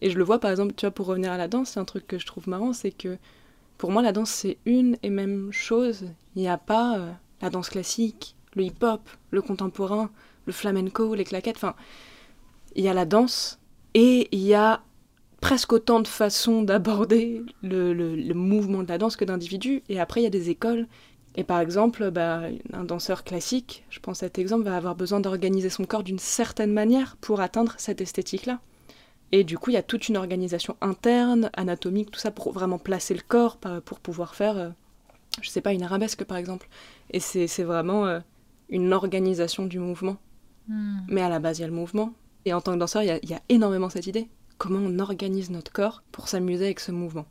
Et 0.01 0.09
je 0.09 0.17
le 0.17 0.23
vois, 0.23 0.39
par 0.39 0.51
exemple, 0.51 0.73
tu 0.75 0.85
vois, 0.85 0.91
pour 0.91 1.07
revenir 1.07 1.31
à 1.31 1.37
la 1.37 1.47
danse, 1.47 1.71
c'est 1.71 1.79
un 1.79 1.85
truc 1.85 2.07
que 2.07 2.19
je 2.19 2.25
trouve 2.25 2.49
marrant, 2.49 2.73
c'est 2.73 2.91
que 2.91 3.17
pour 3.77 3.91
moi, 3.91 4.01
la 4.01 4.11
danse, 4.11 4.29
c'est 4.29 4.57
une 4.65 4.97
et 5.03 5.09
même 5.09 5.51
chose. 5.51 6.05
Il 6.35 6.41
n'y 6.41 6.47
a 6.47 6.57
pas 6.57 6.97
euh, 6.97 7.11
la 7.41 7.49
danse 7.49 7.69
classique, 7.69 8.35
le 8.55 8.63
hip-hop, 8.63 9.01
le 9.31 9.41
contemporain, 9.41 10.09
le 10.45 10.53
flamenco, 10.53 11.13
les 11.15 11.23
claquettes. 11.23 11.57
Enfin, 11.57 11.75
il 12.75 12.83
y 12.83 12.87
a 12.87 12.93
la 12.93 13.05
danse 13.05 13.59
et 13.93 14.27
il 14.31 14.41
y 14.41 14.53
a 14.53 14.81
presque 15.41 15.73
autant 15.73 15.99
de 15.99 16.07
façons 16.07 16.61
d'aborder 16.63 17.41
le, 17.63 18.33
mouvement 18.33 18.83
de 18.83 18.89
la 18.89 18.97
danse 18.97 19.15
que 19.15 19.25
d'individus. 19.25 19.83
Et 19.89 19.99
après, 19.99 20.21
il 20.21 20.23
y 20.23 20.27
a 20.27 20.31
des 20.31 20.49
écoles. 20.49 20.87
Et 21.37 21.43
par 21.43 21.59
exemple, 21.59 22.11
bah, 22.11 22.43
un 22.71 22.85
danseur 22.85 23.25
classique, 23.25 23.83
je 23.89 23.99
pense 23.99 24.23
à 24.23 24.27
cet 24.27 24.39
exemple, 24.39 24.63
va 24.63 24.77
avoir 24.77 24.95
besoin 24.95 25.19
d'organiser 25.19 25.69
son 25.69 25.83
corps 25.83 26.03
d'une 26.03 26.19
certaine 26.19 26.71
manière 26.71 27.17
pour 27.17 27.41
atteindre 27.41 27.73
cette 27.77 27.99
esthétique-là. 27.99 28.61
Et 29.35 29.43
du 29.43 29.57
coup, 29.57 29.69
il 29.69 29.73
y 29.73 29.77
a 29.77 29.83
toute 29.83 30.07
une 30.07 30.15
organisation 30.15 30.77
interne, 30.79 31.49
anatomique, 31.57 32.09
tout 32.09 32.21
ça, 32.21 32.31
pour 32.31 32.53
vraiment 32.53 32.79
placer 32.79 33.13
le 33.13 33.19
corps, 33.19 33.57
pour 33.57 33.99
pouvoir 33.99 34.33
faire, 34.33 34.57
euh, 34.57 34.69
je 35.41 35.49
sais 35.49 35.59
pas, 35.59 35.73
une 35.73 35.83
arabesque 35.83 36.23
par 36.23 36.37
exemple. 36.37 36.69
Et 37.11 37.19
c'est 37.19 37.63
vraiment 37.63 38.05
euh, 38.05 38.21
une 38.69 38.93
organisation 38.93 39.65
du 39.65 39.77
mouvement. 39.77 40.15
Hmm. 40.69 40.99
Mais 41.09 41.19
à 41.19 41.27
la 41.27 41.39
base, 41.39 41.59
il 41.59 41.63
y 41.63 41.65
a 41.65 41.67
le 41.67 41.73
mouvement. 41.73 42.13
Et 42.45 42.53
en 42.53 42.61
tant 42.61 42.71
que 42.75 42.77
danseur, 42.77 43.03
il 43.03 43.09
y 43.09 43.33
a, 43.33 43.41
énormément 43.49 43.89
cette 43.89 44.07
idée. 44.07 44.29
Comment 44.57 44.79
on 44.79 44.99
organise 44.99 45.49
notre 45.49 45.73
corps 45.73 46.01
pour 46.13 46.29
s'amuser 46.29 46.63
avec 46.63 46.79
ce 46.79 46.93
mouvement? 46.93 47.25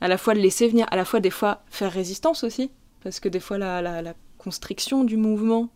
À 0.00 0.08
la 0.08 0.16
fois 0.16 0.32
le 0.32 0.40
laisser 0.40 0.66
venir, 0.66 0.86
à 0.90 0.96
la 0.96 1.04
fois 1.04 1.20
des 1.20 1.28
fois 1.28 1.62
faire 1.68 1.92
résistance 1.92 2.42
aussi. 2.42 2.70
Parce 3.02 3.20
que 3.20 3.28
des 3.28 3.38
fois, 3.38 3.58
la, 3.58 3.82
la, 3.82 4.14
constriction 4.38 5.04
du 5.04 5.18
mouvement 5.18 5.68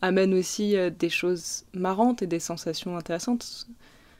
amène 0.00 0.32
aussi 0.32 0.78
euh, 0.78 0.88
des 0.88 1.10
choses 1.10 1.66
marrantes 1.74 2.22
et 2.22 2.26
des 2.26 2.40
sensations 2.40 2.96
intéressantes. 2.96 3.66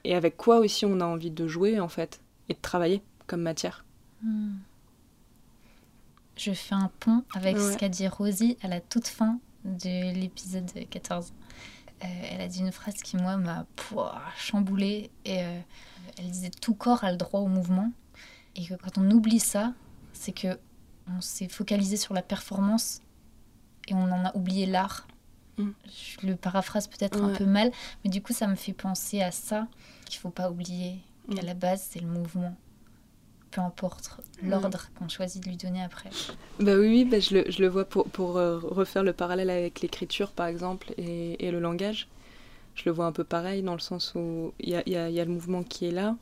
Et 0.03 0.15
avec 0.15 0.37
quoi 0.37 0.59
aussi 0.59 0.85
on 0.85 0.99
a 1.01 1.05
envie 1.05 1.31
de 1.31 1.47
jouer 1.47 1.79
en 1.79 1.89
fait 1.89 2.21
et 2.49 2.53
de 2.53 2.59
travailler 2.59 3.01
comme 3.25 3.41
matière. 3.41 3.85
Hmm. 4.21 4.55
Je 6.37 6.51
fais 6.51 6.75
un 6.75 6.91
pont 6.99 7.23
avec 7.33 7.57
ce 7.57 7.77
qu'a 7.77 7.89
dit 7.89 8.07
Rosie 8.07 8.57
à 8.61 8.67
la 8.67 8.79
toute 8.79 9.07
fin 9.07 9.39
de 9.65 10.13
l'épisode 10.13 10.71
14. 10.89 11.33
Euh, 12.03 12.07
elle 12.31 12.41
a 12.41 12.47
dit 12.47 12.59
une 12.59 12.71
phrase 12.71 12.95
qui, 12.95 13.17
moi, 13.17 13.37
m'a 13.37 13.65
chamboulée. 14.37 15.09
Et 15.25 15.43
euh, 15.43 15.59
elle 16.17 16.29
disait 16.29 16.51
Tout 16.61 16.75
corps 16.75 17.03
a 17.03 17.11
le 17.11 17.17
droit 17.17 17.39
au 17.39 17.47
mouvement. 17.47 17.91
Et 18.55 18.65
que 18.65 18.75
quand 18.75 18.97
on 18.97 19.09
oublie 19.11 19.39
ça, 19.39 19.73
c'est 20.13 20.31
que 20.31 20.59
on 21.07 21.21
s'est 21.21 21.47
focalisé 21.47 21.95
sur 21.95 22.13
la 22.13 22.21
performance 22.21 23.01
et 23.87 23.93
on 23.93 24.03
en 24.03 24.25
a 24.25 24.35
oublié 24.35 24.65
l'art. 24.65 25.07
Mm. 25.57 25.69
Je 25.85 26.27
le 26.27 26.35
paraphrase 26.35 26.87
peut-être 26.87 27.21
un 27.21 27.33
peu 27.33 27.45
mal, 27.45 27.71
mais 28.03 28.09
du 28.09 28.21
coup, 28.21 28.33
ça 28.33 28.47
me 28.47 28.55
fait 28.55 28.73
penser 28.73 29.21
à 29.21 29.31
ça 29.31 29.67
qu'il 30.05 30.19
faut 30.19 30.29
pas 30.29 30.49
oublier 30.49 30.99
qu'à 31.33 31.41
mm. 31.41 31.45
la 31.45 31.53
base, 31.53 31.87
c'est 31.91 31.99
le 31.99 32.07
mouvement 32.07 32.55
peu 33.51 33.61
importe 33.61 34.11
l'ordre 34.43 34.89
qu'on 34.97 35.07
choisit 35.07 35.43
de 35.43 35.49
lui 35.49 35.57
donner 35.57 35.81
après. 35.81 36.09
Bah 36.59 36.75
oui, 36.77 37.05
bah 37.05 37.19
je, 37.19 37.35
le, 37.35 37.45
je, 37.49 37.61
le, 37.61 37.67
vois 37.67 37.85
pour, 37.85 38.05
pour 38.09 38.37
euh, 38.37 38.59
refaire 38.59 39.03
le 39.03 39.13
parallèle 39.13 39.49
avec 39.49 39.81
l'écriture 39.81 40.31
par 40.31 40.47
exemple 40.47 40.93
et, 40.97 41.45
et, 41.45 41.51
le 41.51 41.59
langage. 41.59 42.07
Je 42.75 42.83
le 42.85 42.91
vois 42.91 43.05
un 43.05 43.11
peu 43.11 43.23
pareil 43.23 43.63
dans 43.63 43.73
le 43.73 43.79
sens 43.79 44.13
où 44.15 44.53
il 44.59 44.69
y 44.69 44.75
a, 44.75 44.83
y, 44.87 44.95
a, 44.95 45.09
y 45.09 45.19
a, 45.19 45.25
le 45.25 45.31
mouvement 45.31 45.63
qui 45.63 45.87
est 45.87 45.91
là, 45.91 46.15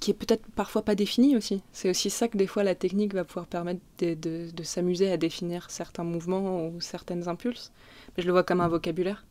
qui 0.00 0.10
est 0.10 0.14
peut-être 0.14 0.46
parfois 0.56 0.82
pas 0.82 0.94
défini 0.94 1.36
aussi. 1.36 1.62
C'est 1.72 1.90
aussi 1.90 2.10
ça 2.10 2.26
que 2.26 2.38
des 2.38 2.46
fois 2.46 2.64
la 2.64 2.74
technique 2.74 3.14
va 3.14 3.24
pouvoir 3.24 3.46
permettre 3.46 3.80
de, 3.98 4.14
de, 4.14 4.50
de 4.50 4.62
s'amuser 4.62 5.12
à 5.12 5.18
définir 5.18 5.70
certains 5.70 6.04
mouvements 6.04 6.66
ou 6.66 6.80
certaines 6.80 7.28
impulses. 7.28 7.70
Mais 8.16 8.22
je 8.22 8.26
le 8.26 8.32
vois 8.32 8.42
comme 8.42 8.62
un 8.62 8.68
vocabulaire. 8.68 9.26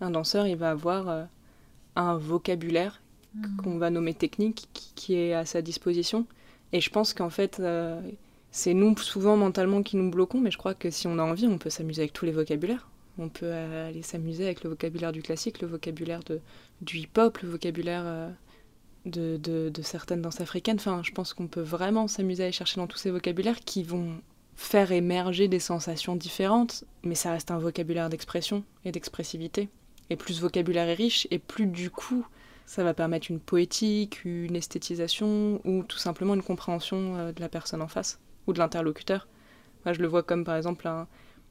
Un 0.00 0.10
danseur, 0.10 0.46
il 0.46 0.56
va 0.56 0.70
avoir 0.70 1.08
euh, 1.08 1.24
un 1.94 2.16
vocabulaire 2.16 3.02
hmm. 3.34 3.56
qu'on 3.58 3.78
va 3.78 3.90
nommer 3.90 4.14
technique 4.14 4.68
qui, 4.72 4.92
qui, 4.94 5.14
est 5.14 5.34
à 5.34 5.44
sa 5.44 5.60
disposition 5.60 6.26
et 6.72 6.80
je 6.80 6.90
pense 6.90 7.12
qu'en 7.12 7.30
fait, 7.30 7.60
euh, 7.60 8.00
c'est 8.50 8.74
nous 8.74 8.96
souvent 8.96 9.36
mentalement 9.36 9.82
qui 9.82 9.96
nous 9.96 10.10
bloquons, 10.10 10.40
mais 10.40 10.50
je 10.50 10.58
crois 10.58 10.74
que 10.74 10.90
si 10.90 11.06
on 11.06 11.18
a 11.18 11.22
envie, 11.22 11.46
on 11.46 11.58
peut 11.58 11.70
s'amuser 11.70 12.02
avec 12.02 12.12
tous 12.12 12.24
les 12.24 12.32
vocabulaires. 12.32 12.88
On 13.18 13.28
peut 13.28 13.52
aller 13.52 14.00
s'amuser 14.02 14.46
avec 14.46 14.64
le 14.64 14.70
vocabulaire 14.70 15.12
du 15.12 15.20
classique, 15.20 15.60
le 15.60 15.68
vocabulaire 15.68 16.20
de, 16.24 16.40
du 16.80 16.96
hip-hop, 16.96 17.38
le 17.38 17.50
vocabulaire 17.50 18.04
euh, 18.06 18.30
de, 19.04 19.70
certaines 19.82 20.22
danses 20.22 20.40
africaines. 20.40 20.76
Enfin, 20.76 21.02
je 21.02 21.12
pense 21.12 21.34
qu'on 21.34 21.46
peut 21.46 21.62
vraiment 21.62 22.08
s'amuser 22.08 22.42
à 22.42 22.46
aller 22.46 22.52
chercher 22.52 22.80
dans 22.80 22.86
tous 22.86 22.98
ces 22.98 23.10
vocabulaires 23.10 23.60
qui 23.60 23.82
vont 23.82 24.20
faire 24.54 24.92
émerger 24.92 25.48
des 25.48 25.58
sensations 25.58 26.14
différentes, 26.14 26.84
mais 27.02 27.14
ça 27.14 27.32
reste 27.32 27.50
un 27.50 27.58
vocabulaire 27.58 28.08
d'expression 28.08 28.64
et 28.84 28.92
d'expressivité. 28.92 29.68
Et 30.10 30.16
plus 30.16 30.34
ce 30.34 30.40
vocabulaire 30.40 30.88
est 30.88 30.94
riche, 30.94 31.26
et 31.30 31.38
plus 31.38 31.66
du 31.66 31.90
coup 31.90 32.26
ça 32.66 32.84
va 32.84 32.94
permettre 32.94 33.30
une 33.30 33.40
poétique, 33.40 34.24
une 34.24 34.56
esthétisation 34.56 35.60
ou 35.64 35.82
tout 35.82 35.98
simplement 35.98 36.34
une 36.34 36.42
compréhension 36.42 37.16
euh, 37.16 37.32
de 37.32 37.40
la 37.40 37.48
personne 37.48 37.82
en 37.82 37.88
face 37.88 38.18
ou 38.46 38.52
de 38.52 38.58
l'interlocuteur. 38.58 39.26
Moi, 39.84 39.92
je 39.92 40.00
le 40.00 40.06
vois 40.06 40.22
comme 40.22 40.44
par 40.44 40.56
exemple 40.56 40.86
un, 40.86 41.06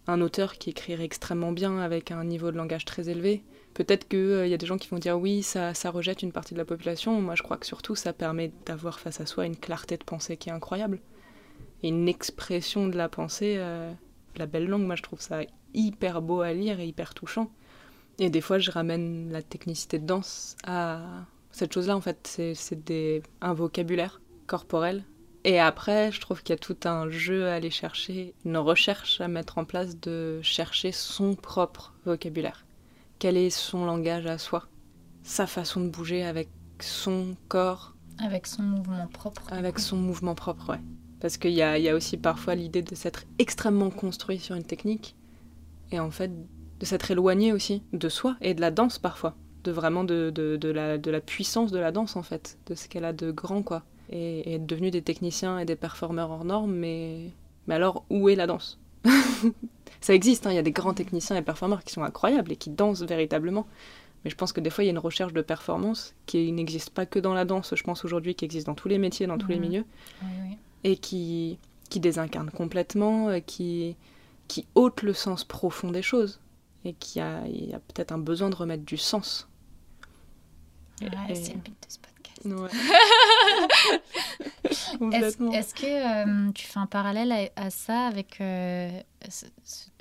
un, 0.08 0.22
auteur 0.22 0.58
qui 0.58 0.70
écrirait 0.70 1.04
extrêmement 1.04 1.52
bien 1.52 1.80
avec 1.80 2.12
un 2.12 2.24
niveau 2.24 2.52
de 2.52 2.58
langage 2.58 2.86
très 2.86 3.10
élevé. 3.10 3.44
Peut-être 3.74 4.08
qu'il 4.08 4.20
euh, 4.20 4.48
y 4.48 4.54
a 4.54 4.58
des 4.58 4.66
gens 4.66 4.78
qui 4.78 4.90
vont 4.90 4.98
dire 4.98 5.18
oui, 5.18 5.44
ça, 5.44 5.74
ça 5.74 5.90
rejette 5.92 6.24
une 6.24 6.32
partie 6.32 6.54
de 6.54 6.60
la 6.60 6.66
population. 6.66 7.22
Moi, 7.22 7.36
je 7.36 7.44
crois 7.44 7.58
que 7.58 7.66
surtout, 7.66 7.96
ça 7.96 8.14
permet 8.14 8.52
d'avoir 8.66 9.00
face 9.00 9.22
à 9.22 9.26
soi 9.26 9.46
une 9.46 9.56
clarté 9.56 9.98
de 9.98 10.04
pensée 10.04 10.38
qui 10.38 10.50
est 10.50 10.52
incroyable. 10.52 11.00
Et 11.84 11.88
une 11.88 12.08
expression 12.08 12.88
de 12.88 12.98
la 12.98 13.10
pensée, 13.10 13.56
euh, 13.58 13.92
la 14.36 14.46
belle 14.46 14.68
langue, 14.68 14.84
moi, 14.84 14.96
je 14.96 15.04
trouve 15.04 15.22
ça 15.22 15.42
hyper 15.74 16.22
beau 16.22 16.42
à 16.42 16.54
lire 16.54 16.80
et 16.80 16.86
hyper 16.86 17.14
touchant. 17.14 17.50
Et 18.20 18.30
des 18.30 18.42
fois, 18.42 18.60
je 18.60 18.72
ramène 18.72 19.32
la 19.32 19.42
technicité 19.42 20.00
de 20.00 20.06
danse 20.06 20.58
à 20.66 21.02
cette 21.52 21.74
chose-là, 21.74 21.96
en 21.96 22.02
fait. 22.02 22.40
C'est 22.54 23.24
un 23.42 23.54
vocabulaire 23.54 24.22
corporel. 24.48 25.06
Et 25.44 25.60
après, 25.60 26.12
je 26.12 26.20
trouve 26.20 26.44
qu'il 26.44 26.54
y 26.54 26.58
a 26.58 26.60
tout 26.60 26.78
un 26.84 27.10
jeu 27.10 27.48
à 27.48 27.56
aller 27.56 27.72
chercher, 27.72 28.36
une 28.46 28.58
recherche 28.58 29.22
à 29.22 29.28
mettre 29.28 29.58
en 29.58 29.66
place 29.66 30.00
de 30.00 30.40
chercher 30.44 30.92
son 30.92 31.34
propre 31.34 31.94
vocabulaire. 32.06 32.64
Quel 33.22 33.38
est 33.38 33.52
son 33.52 33.86
langage 33.86 34.26
à 34.26 34.40
soi 34.40 34.64
Sa 35.22 35.46
façon 35.46 35.82
de 35.82 35.90
bouger 35.90 36.24
avec 36.24 36.50
son 36.80 37.36
corps. 37.50 37.94
Avec 38.18 38.48
son 38.48 38.64
mouvement 38.64 39.06
propre. 39.14 39.44
Avec 39.54 39.78
son 39.78 39.98
mouvement 39.98 40.34
propre, 40.34 40.72
ouais. 40.72 40.80
Parce 41.20 41.38
qu'il 41.38 41.52
y 41.52 41.62
a, 41.62 41.78
y 41.78 41.88
a 41.88 41.94
aussi 41.94 42.18
parfois 42.18 42.56
l'idée 42.56 42.82
de 42.82 42.96
s'être 42.96 43.26
extrêmement 43.38 43.92
construit 43.92 44.40
sur 44.40 44.56
une 44.56 44.64
technique. 44.64 45.16
Et 45.92 46.00
en 46.00 46.10
fait, 46.10 46.32
de 46.80 46.86
s'être 46.88 47.12
éloigné 47.12 47.54
aussi 47.54 47.84
de 47.94 48.10
soi 48.10 48.38
et 48.42 48.56
de 48.56 48.62
la 48.62 48.72
danse 48.72 48.98
parfois, 48.98 49.36
de 49.66 49.72
vraiment 49.72 50.04
de, 50.04 50.32
de, 50.32 50.70
la, 50.72 50.98
de 50.98 51.12
la 51.12 51.22
puissance 51.22 51.72
de 51.72 51.78
la 51.78 51.92
danse 51.92 52.16
en 52.16 52.24
fait, 52.24 52.58
de 52.66 52.74
ce 52.74 52.88
qu'elle 52.88 53.06
a 53.06 53.14
de 53.14 53.30
grand 53.30 53.62
quoi. 53.62 53.84
Et, 54.10 54.56
être 54.56 54.66
devenu 54.66 54.90
des 54.90 55.04
techniciens 55.04 55.60
et 55.60 55.66
des 55.66 55.76
performeurs 55.76 56.32
hors 56.32 56.44
normes, 56.44 56.74
mais, 56.74 57.30
mais 57.68 57.76
alors 57.76 58.04
où 58.10 58.30
est 58.30 58.36
la 58.36 58.48
danse? 58.48 58.80
Ça 60.02 60.14
existe, 60.14 60.48
hein, 60.48 60.52
il 60.52 60.56
y 60.56 60.60
a 60.60 60.64
des 60.64 60.72
grands 60.72 60.94
techniciens 60.94 61.36
et 61.36 61.42
performeurs 61.42 61.84
qui 61.84 61.94
sont 61.94 62.04
incroyables 62.04 62.52
et 62.52 62.56
qui 62.56 62.70
dansent 62.70 63.04
véritablement. 63.04 63.68
Mais 64.24 64.32
je 64.32 64.36
pense 64.36 64.54
que 64.54 64.60
des 64.60 64.70
fois, 64.70 64.84
il 64.84 64.88
y 64.88 64.90
a 64.90 64.92
une 64.92 65.00
recherche 65.00 65.34
de 65.34 65.42
performance 65.42 66.14
qui 66.26 66.52
n'existe 66.52 66.92
pas 66.92 67.06
que 67.06 67.20
dans 67.20 67.34
la 67.34 67.46
danse, 67.46 67.74
je 67.76 67.84
pense 67.84 68.06
aujourd'hui, 68.06 68.36
qui 68.36 68.46
existe 68.46 68.68
dans 68.68 68.76
tous 68.76 68.88
les 68.88 68.98
métiers, 68.98 69.26
dans 69.28 69.38
tous 69.38 69.50
les 69.50 69.60
milieux, 69.60 69.86
et 70.84 70.98
qui, 70.98 71.58
qui 71.90 72.00
désincarne 72.00 72.52
complètement, 72.52 73.30
euh, 73.30 73.40
qui, 73.40 73.96
qui 74.48 74.66
ôte 74.76 75.02
le 75.02 75.14
sens 75.14 75.44
profond 75.44 75.92
des 75.92 76.02
choses 76.02 76.40
et 76.84 76.94
qu'il 76.94 77.22
y 77.22 77.24
a, 77.24 77.38
a 77.76 77.80
peut-être 77.80 78.12
un 78.12 78.18
besoin 78.18 78.50
de 78.50 78.56
remettre 78.56 78.84
du 78.84 78.98
sens. 78.98 79.48
Ouais, 81.02 81.10
c'est 81.34 81.54
le 81.54 81.60
but 81.60 81.72
de 81.72 81.88
ce 81.88 82.00
podcast. 82.00 82.21
Ouais. 82.46 82.70
Est-ce 85.14 85.74
que 85.74 85.86
euh, 85.86 86.52
tu 86.54 86.66
fais 86.66 86.80
un 86.80 86.86
parallèle 86.86 87.52
à, 87.56 87.70
ça 87.70 88.08
avec 88.08 88.40
euh, 88.42 88.90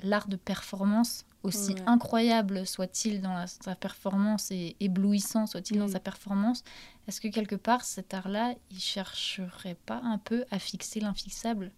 l'art 0.03 0.27
de 0.27 0.35
performance, 0.35 1.25
aussi 1.43 1.75
incroyable 1.85 2.67
soit-il 2.67 3.21
dans 3.21 3.45
sa 3.47 3.75
performance 3.75 4.51
et 4.51 4.75
éblouissant 4.79 5.47
soit-il 5.47 5.79
dans 5.79 5.87
sa 5.87 5.99
performance? 5.99 6.63
Est-ce 7.07 7.21
que 7.21 7.27
quelque 7.27 7.55
part 7.55 7.83
cet 7.83 8.13
art-là, 8.13 8.53
il 8.69 8.79
chercherait 8.79 9.77
pas 9.85 10.01
un 10.03 10.17
peu 10.17 10.45
à 10.51 10.59
fixer 10.59 10.99
l'infixable? 10.99 11.71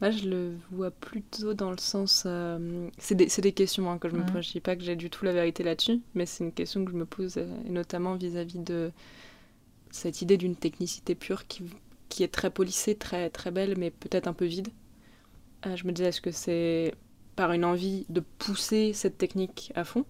Moi, 0.00 0.10
je 0.10 0.28
le 0.28 0.56
vois 0.70 0.90
plutôt 0.90 1.54
dans 1.54 1.70
le 1.70 1.78
sens. 1.78 2.24
Euh, 2.26 2.88
c'est 2.98 3.14
des, 3.14 3.26
des, 3.26 3.52
questions 3.52 3.90
hein, 3.90 3.98
que 3.98 4.08
je 4.10 4.16
me 4.16 4.26
pose. 4.26 4.44
Je 4.44 4.52
dis 4.52 4.60
pas 4.60 4.76
que 4.76 4.82
j'ai 4.82 4.96
du 4.96 5.08
tout 5.08 5.24
la 5.24 5.32
vérité 5.32 5.62
là-dessus, 5.62 6.00
mais 6.14 6.26
c'est 6.26 6.44
une 6.44 6.52
question 6.52 6.84
que 6.84 6.90
je 6.90 6.96
me 6.96 7.06
pose, 7.06 7.38
euh, 7.38 7.46
et 7.66 7.70
notamment 7.70 8.14
vis-à-vis 8.14 8.58
de 8.58 8.92
cette 9.90 10.20
idée 10.20 10.36
d'une 10.36 10.56
technicité 10.56 11.14
pure 11.14 11.46
qui, 11.46 11.64
qui, 12.10 12.22
est 12.22 12.28
très 12.28 12.50
polissée, 12.50 12.94
très, 12.94 13.30
très 13.30 13.50
belle, 13.50 13.76
mais 13.78 13.90
peut-être 13.90 14.26
un 14.26 14.34
peu 14.34 14.44
vide. 14.44 14.68
Euh, 15.64 15.76
je 15.76 15.86
me 15.86 15.92
disais, 15.92 16.10
est-ce 16.10 16.20
que 16.20 16.30
c'est 16.30 16.94
par 17.34 17.52
une 17.52 17.64
envie 17.64 18.04
de 18.10 18.20
pousser 18.20 18.92
cette 18.92 19.16
technique 19.16 19.72
à 19.74 19.84
fond 19.84 20.04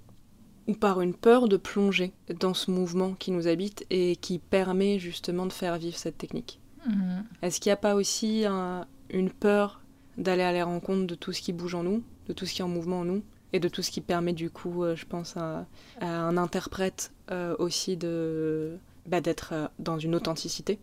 ou 0.66 0.74
par 0.74 1.00
une 1.00 1.14
peur 1.14 1.46
de 1.46 1.56
plonger 1.56 2.12
dans 2.40 2.54
ce 2.54 2.72
mouvement 2.72 3.14
qui 3.14 3.30
nous 3.30 3.46
habite 3.46 3.86
et 3.90 4.16
qui 4.16 4.40
permet 4.40 4.98
justement 4.98 5.46
de 5.46 5.52
faire 5.52 5.78
vivre 5.78 5.96
cette 5.96 6.18
technique? 6.18 6.58
Mhm. 6.88 7.24
Est-ce 7.42 7.60
qu'il 7.60 7.70
n'y 7.70 7.74
a 7.74 7.78
pas 7.78 7.94
aussi 7.94 8.44
un, 8.46 8.86
une 9.10 9.30
peur 9.30 9.80
d'aller 10.18 10.42
à 10.42 10.52
la 10.52 10.64
rencontre 10.64 11.06
de 11.06 11.14
tout 11.14 11.32
ce 11.32 11.40
qui 11.40 11.52
bouge 11.52 11.74
en 11.74 11.82
nous, 11.82 12.02
de 12.28 12.32
tout 12.32 12.46
ce 12.46 12.54
qui 12.54 12.62
est 12.62 12.64
en 12.64 12.68
mouvement 12.68 13.00
en 13.00 13.04
nous, 13.04 13.22
et 13.52 13.60
de 13.60 13.68
tout 13.68 13.82
ce 13.82 13.90
qui 13.90 14.00
permet 14.00 14.32
du 14.32 14.50
coup, 14.50 14.82
euh, 14.82 14.96
je 14.96 15.06
pense, 15.06 15.36
à, 15.36 15.66
un 16.00 16.36
interprète 16.36 17.12
euh, 17.30 17.54
aussi 17.58 17.96
de 17.96 18.78
bah, 19.06 19.20
d'être 19.20 19.50
euh, 19.52 19.68
dans 19.78 19.98
une 19.98 20.14
authenticité 20.14 20.78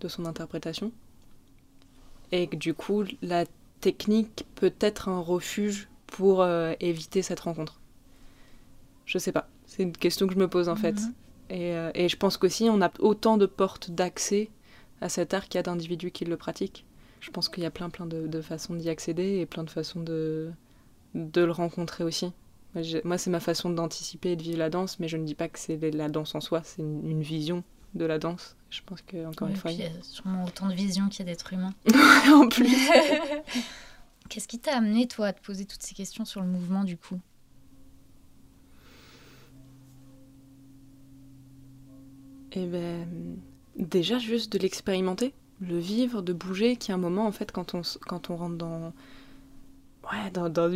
de 0.00 0.08
son 0.08 0.26
interprétation. 0.26 0.92
Et 2.32 2.48
que 2.48 2.56
du 2.56 2.74
coup, 2.74 3.04
la 3.22 3.44
technique 3.80 4.46
peut 4.54 4.74
être 4.80 5.08
un 5.08 5.20
refuge 5.20 5.88
pour 6.06 6.42
euh, 6.42 6.74
éviter 6.80 7.22
cette 7.22 7.40
rencontre 7.40 7.80
Je 9.04 9.18
sais 9.18 9.32
pas. 9.32 9.48
C'est 9.66 9.82
une 9.82 9.92
question 9.92 10.26
que 10.26 10.34
je 10.34 10.38
me 10.38 10.48
pose 10.48 10.68
en 10.68 10.76
fait. 10.76 11.00
Mhm. 11.00 11.14
Et, 11.48 11.74
euh, 11.74 11.90
et 11.94 12.08
je 12.08 12.16
pense 12.16 12.36
qu'aussi, 12.36 12.68
on 12.70 12.82
a 12.82 12.90
autant 12.98 13.36
de 13.36 13.46
portes 13.46 13.90
d'accès 13.90 14.50
à 15.00 15.08
cet 15.08 15.34
art 15.34 15.44
qu'il 15.48 15.56
y 15.56 15.58
a 15.58 15.62
d'individus 15.62 16.10
qui 16.10 16.24
le 16.24 16.36
pratiquent. 16.36 16.84
Je 17.20 17.30
pense 17.30 17.48
qu'il 17.48 17.62
y 17.62 17.66
a 17.66 17.70
plein, 17.70 17.90
plein 17.90 18.06
de, 18.06 18.26
de 18.26 18.40
façons 18.40 18.74
d'y 18.74 18.88
accéder 18.88 19.38
et 19.38 19.46
plein 19.46 19.64
de 19.64 19.70
façons 19.70 20.00
de, 20.00 20.52
de 21.14 21.42
le 21.42 21.52
rencontrer 21.52 22.04
aussi. 22.04 22.32
Moi, 23.04 23.16
c'est 23.16 23.30
ma 23.30 23.40
façon 23.40 23.70
d'anticiper 23.70 24.32
et 24.32 24.36
de 24.36 24.42
vivre 24.42 24.58
la 24.58 24.68
danse, 24.68 25.00
mais 25.00 25.08
je 25.08 25.16
ne 25.16 25.24
dis 25.24 25.34
pas 25.34 25.48
que 25.48 25.58
c'est 25.58 25.78
la 25.92 26.08
danse 26.08 26.34
en 26.34 26.40
soi, 26.40 26.60
c'est 26.62 26.82
une, 26.82 27.08
une 27.08 27.22
vision 27.22 27.64
de 27.94 28.04
la 28.04 28.18
danse. 28.18 28.56
Je 28.68 28.82
pense 28.84 29.00
que 29.00 29.26
encore 29.26 29.48
une 29.48 29.56
fois, 29.56 29.72
il 29.72 29.78
y 29.78 29.84
a 29.84 29.90
sûrement 30.02 30.44
autant 30.44 30.68
de 30.68 30.74
visions 30.74 31.08
qu'il 31.08 31.20
y 31.20 31.22
a 31.22 31.32
d'êtres 31.32 31.54
humains. 31.54 31.72
en 32.34 32.48
plus. 32.48 32.68
Qu'est-ce 34.28 34.48
qui 34.48 34.58
t'a 34.58 34.76
amené, 34.76 35.06
toi, 35.06 35.28
à 35.28 35.32
te 35.32 35.40
poser 35.40 35.64
toutes 35.64 35.82
ces 35.82 35.94
questions 35.94 36.24
sur 36.24 36.42
le 36.42 36.48
mouvement, 36.48 36.84
du 36.84 36.98
coup? 36.98 37.18
Et 42.52 42.66
ben, 42.66 43.06
déjà 43.76 44.18
juste 44.18 44.52
de 44.52 44.58
l'expérimenter, 44.58 45.32
le 45.60 45.78
vivre, 45.78 46.22
de 46.22 46.32
bouger, 46.32 46.76
qui 46.76 46.92
à 46.92 46.94
un 46.96 46.98
moment, 46.98 47.26
en 47.26 47.32
fait, 47.32 47.52
quand 47.52 47.74
on, 47.74 47.82
quand 48.06 48.30
on 48.30 48.36
rentre 48.36 48.56
dans, 48.56 48.92
ouais, 50.12 50.30
dans, 50.32 50.48
dans 50.48 50.68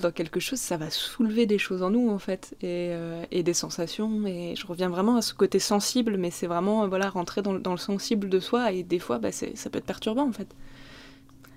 dans 0.00 0.10
quelque 0.12 0.40
chose, 0.40 0.58
ça 0.58 0.76
va 0.76 0.90
soulever 0.90 1.46
des 1.46 1.58
choses 1.58 1.82
en 1.82 1.90
nous, 1.90 2.08
en 2.10 2.18
fait, 2.18 2.56
et, 2.60 2.90
euh, 2.92 3.24
et 3.30 3.42
des 3.42 3.54
sensations. 3.54 4.26
Et 4.26 4.54
je 4.56 4.66
reviens 4.66 4.88
vraiment 4.88 5.16
à 5.16 5.22
ce 5.22 5.34
côté 5.34 5.58
sensible, 5.58 6.16
mais 6.16 6.30
c'est 6.30 6.46
vraiment, 6.46 6.88
voilà, 6.88 7.08
rentrer 7.10 7.42
dans, 7.42 7.52
le- 7.52 7.60
sensible 7.76 8.28
de 8.28 8.40
soi, 8.40 8.72
et 8.72 8.82
des 8.82 8.98
fois, 8.98 9.18
bah, 9.18 9.32
ça 9.32 9.70
peut 9.70 9.78
être 9.78 9.84
perturbant, 9.86 10.28
en 10.28 10.32
fait. 10.32 10.48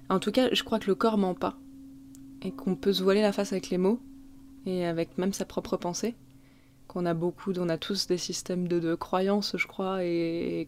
En 0.10 0.20
tout 0.20 0.32
cas, 0.32 0.50
je 0.54 0.64
crois 0.64 0.80
que 0.80 0.88
le 0.88 0.96
corps 0.96 1.18
ment 1.18 1.34
pas, 1.34 1.58
et 2.44 2.52
qu'on 2.52 2.76
peut 2.76 2.94
se 2.94 3.04
voiler 3.04 3.22
la 3.22 3.34
face 3.34 3.52
avec 3.54 3.70
les 3.72 3.80
mots, 3.80 4.00
et 4.66 4.86
avec 4.86 5.18
même 5.18 5.34
sa 5.34 5.46
propre 5.46 5.78
pensée 5.78 6.16
qu'on 6.92 7.06
a 7.06 7.14
beaucoup, 7.14 7.54
on 7.58 7.70
a 7.70 7.78
tous 7.78 8.08
des 8.08 8.18
systèmes 8.18 8.68
de, 8.68 8.96
croyances, 8.96 9.56
je 9.56 9.66
crois, 9.66 10.04
et, 10.04 10.68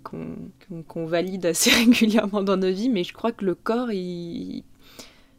qu'on 0.88 1.06
valide 1.06 1.46
assez 1.46 1.70
régulièrement 1.86 2.44
dans 2.44 2.56
nos 2.56 2.72
vies, 2.72 2.90
mais 2.90 3.04
je 3.04 3.12
crois 3.12 3.34
que 3.34 3.44
le 3.44 3.56
corps, 3.56 3.92
il, 3.92 4.64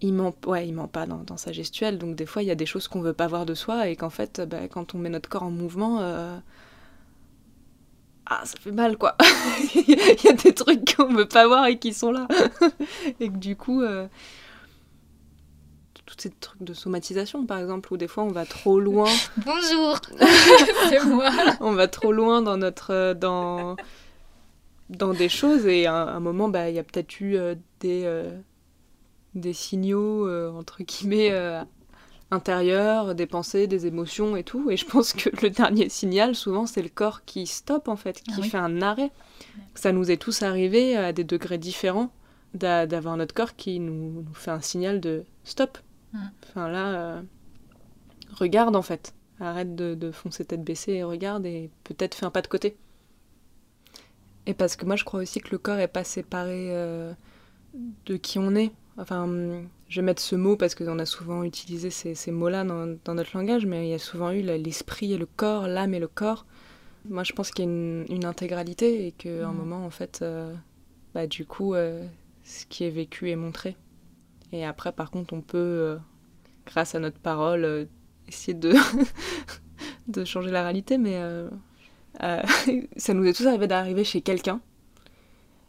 il 0.02 0.12
ment, 0.12 0.34
il 0.62 0.74
ment 0.74 0.88
pas 0.88 1.06
dans, 1.06 1.22
dans 1.24 1.38
sa 1.38 1.52
gestuelle, 1.52 1.96
donc 1.96 2.16
des 2.16 2.26
fois 2.26 2.42
il 2.42 2.46
y 2.46 2.50
a 2.50 2.54
des 2.54 2.66
choses 2.66 2.86
qu'on 2.86 3.00
veut 3.00 3.14
pas 3.14 3.28
voir 3.28 3.46
de 3.46 3.54
soi, 3.54 3.88
et 3.88 3.96
qu'en 3.96 4.10
fait, 4.10 4.42
bah, 4.42 4.68
quand 4.68 4.94
on 4.94 4.98
met 4.98 5.08
notre 5.08 5.30
corps 5.30 5.44
en 5.44 5.50
mouvement, 5.50 6.00
euh, 6.00 6.36
ah, 8.26 8.42
ça 8.44 8.58
fait 8.60 8.72
mal, 8.72 8.98
quoi. 8.98 9.16
il 9.74 10.22
y 10.22 10.28
a 10.28 10.34
des 10.34 10.52
trucs 10.52 10.96
qu'on 10.96 11.14
veut 11.14 11.28
pas 11.28 11.46
voir 11.46 11.66
et 11.66 11.78
qui 11.78 11.94
sont 11.94 12.12
là, 12.12 12.28
et 13.20 13.28
que 13.30 13.38
du 13.38 13.56
coup... 13.56 13.80
euh, 13.80 14.06
tous 16.06 16.16
ces 16.18 16.30
trucs 16.30 16.62
de 16.62 16.74
somatisation, 16.74 17.46
par 17.46 17.58
exemple, 17.58 17.92
où 17.92 17.96
des 17.96 18.08
fois 18.08 18.24
on 18.24 18.28
va 18.32 18.44
trop 18.44 18.78
loin. 18.80 19.08
Bonjour. 19.38 19.98
C'est 20.88 21.04
moi. 21.04 21.30
On 21.60 21.72
va 21.72 21.88
trop 21.88 22.12
loin 22.12 22.42
dans 22.42 22.56
notre 22.56 22.92
euh, 22.92 23.14
dans 23.14 23.76
dans 24.90 25.14
des 25.14 25.30
choses 25.30 25.66
et 25.66 25.86
à 25.86 25.94
un, 25.94 26.20
moment 26.20 26.48
bah 26.48 26.68
il 26.68 26.76
y 26.76 26.78
a 26.78 26.82
peut-être 26.84 27.18
eu 27.20 27.36
euh, 27.36 27.54
des 27.80 28.02
euh, 28.04 28.30
des 29.34 29.54
signaux 29.54 30.28
euh, 30.28 30.50
entre 30.52 30.82
guillemets 30.82 31.32
intérieurs 32.30 33.14
des 33.14 33.26
pensées 33.26 33.66
des 33.66 33.86
émotions 33.86 34.36
et 34.36 34.44
tout. 34.44 34.70
Et 34.70 34.76
je 34.76 34.84
pense 34.86 35.12
que 35.12 35.30
le 35.42 35.50
dernier 35.50 35.88
signal 35.88 36.34
souvent 36.34 36.66
c'est 36.66 36.82
le 36.82 36.88
corps 36.88 37.24
qui 37.24 37.46
stoppe 37.46 37.88
en 37.88 37.96
fait 37.96 38.20
qui 38.22 38.32
Ah 38.34 38.40
oui. 38.42 38.48
fait 38.50 38.58
un 38.58 38.82
arrêt. 38.82 39.10
Ça 39.74 39.92
nous 39.92 40.10
est 40.10 40.16
tous 40.16 40.42
arrivé 40.42 40.96
à 40.96 41.12
des 41.12 41.24
degrés 41.24 41.58
différents 41.58 42.10
d'a- 42.54 42.86
d'avoir 42.86 43.16
notre 43.16 43.34
corps 43.34 43.56
qui 43.56 43.80
nous, 43.80 44.22
nous 44.22 44.34
fait 44.34 44.50
un 44.50 44.60
signal 44.60 45.00
de 45.00 45.24
stop. 45.44 45.78
Enfin 46.14 46.68
là 46.68 46.88
euh, 46.94 47.22
regarde 48.32 48.76
en 48.76 48.82
fait 48.82 49.14
Arrête 49.40 49.74
de, 49.74 49.94
de 49.94 50.12
foncer 50.12 50.44
tête 50.44 50.62
baissée 50.62 50.92
et 50.92 51.02
regarde 51.02 51.44
et 51.44 51.68
peut-être 51.82 52.14
fais 52.14 52.24
un 52.24 52.30
pas 52.30 52.40
de 52.42 52.46
côté. 52.46 52.76
Et 54.46 54.54
parce 54.54 54.76
que 54.76 54.84
moi 54.84 54.96
je 54.96 55.04
crois 55.04 55.20
aussi 55.20 55.40
que 55.40 55.50
le 55.50 55.58
corps 55.58 55.78
est 55.78 55.88
pas 55.88 56.04
séparé 56.04 56.68
euh, 56.70 57.12
de 58.06 58.16
qui 58.16 58.38
on 58.38 58.54
est. 58.56 58.72
Enfin, 58.98 59.28
je 59.88 60.00
vais 60.00 60.06
mettre 60.06 60.22
ce 60.22 60.36
mot 60.36 60.56
parce 60.56 60.74
qu'on 60.74 60.98
a 61.00 61.06
souvent 61.06 61.44
utilisé 61.44 61.90
ces, 61.90 62.14
ces 62.14 62.32
mots-là 62.32 62.64
dans, 62.64 62.96
dans 63.04 63.14
notre 63.14 63.36
langage, 63.36 63.66
mais 63.66 63.88
il 63.88 63.90
y 63.90 63.94
a 63.94 63.98
souvent 64.00 64.32
eu 64.32 64.42
l'esprit 64.42 65.12
et 65.14 65.18
le 65.18 65.26
corps, 65.26 65.68
l'âme 65.68 65.94
et 65.94 66.00
le 66.00 66.08
corps. 66.08 66.46
Moi 67.10 67.24
je 67.24 67.32
pense 67.32 67.50
qu'il 67.52 67.64
y 67.66 67.68
a 67.68 67.70
une, 67.72 68.06
une 68.10 68.24
intégralité 68.26 69.06
et 69.08 69.12
qu'à 69.12 69.48
un 69.48 69.52
Mhm. 69.52 69.58
moment 69.58 69.86
en 69.86 69.90
fait, 69.90 70.20
euh, 70.22 70.54
bah, 71.14 71.26
du 71.26 71.46
coup, 71.46 71.74
ce 71.74 72.66
qui 72.68 72.84
est 72.84 72.90
vécu 72.90 73.30
est 73.30 73.36
montré. 73.36 73.76
Et 74.54 74.64
après 74.64 74.92
par 74.92 75.10
contre 75.10 75.34
on 75.34 75.40
peut, 75.40 75.58
euh, 75.58 75.96
grâce 76.64 76.94
à 76.94 77.00
notre 77.00 77.18
parole, 77.18 77.64
euh, 77.64 77.86
essayer 78.28 78.54
de, 78.54 78.72
de 80.08 80.24
changer 80.24 80.52
la 80.52 80.62
réalité, 80.62 80.96
mais 80.96 81.16
euh, 81.16 81.50
ça 82.96 83.14
nous 83.14 83.24
est 83.24 83.32
tous 83.32 83.48
arrivé 83.48 83.66
d'arriver 83.66 84.04
chez 84.04 84.20
quelqu'un. 84.20 84.60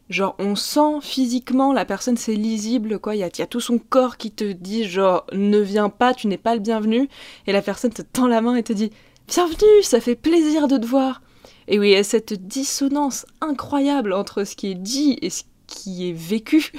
Genre, 0.08 0.36
on 0.38 0.54
sent 0.54 1.00
physiquement 1.02 1.72
la 1.72 1.84
personne, 1.84 2.16
c'est 2.16 2.36
lisible, 2.36 3.00
quoi. 3.00 3.16
Il 3.16 3.18
y 3.18 3.22
y 3.22 3.42
a 3.42 3.46
tout 3.48 3.58
son 3.58 3.80
corps 3.80 4.16
qui 4.16 4.30
te 4.30 4.52
dit, 4.52 4.84
genre, 4.84 5.26
ne 5.32 5.58
viens 5.58 5.88
pas, 5.88 6.14
tu 6.14 6.28
n'es 6.28 6.38
pas 6.38 6.54
le 6.54 6.60
bienvenu. 6.60 7.08
Et 7.48 7.52
la 7.52 7.60
personne 7.60 7.92
te 7.92 8.02
tend 8.02 8.28
la 8.28 8.40
main 8.40 8.54
et 8.54 8.62
te 8.62 8.72
dit, 8.72 8.92
bienvenue, 9.26 9.82
ça 9.82 10.00
fait 10.00 10.14
plaisir 10.14 10.68
de 10.68 10.76
te 10.76 10.86
voir. 10.86 11.22
Et 11.66 11.80
oui, 11.80 11.88
il 11.88 11.92
y 11.94 11.96
a 11.96 12.04
cette 12.04 12.34
dissonance 12.34 13.26
incroyable 13.40 14.12
entre 14.12 14.44
ce 14.44 14.54
qui 14.54 14.70
est 14.70 14.76
dit 14.76 15.18
et 15.22 15.30
ce 15.30 15.42
qui 15.66 16.08
est 16.08 16.12
vécu. 16.12 16.70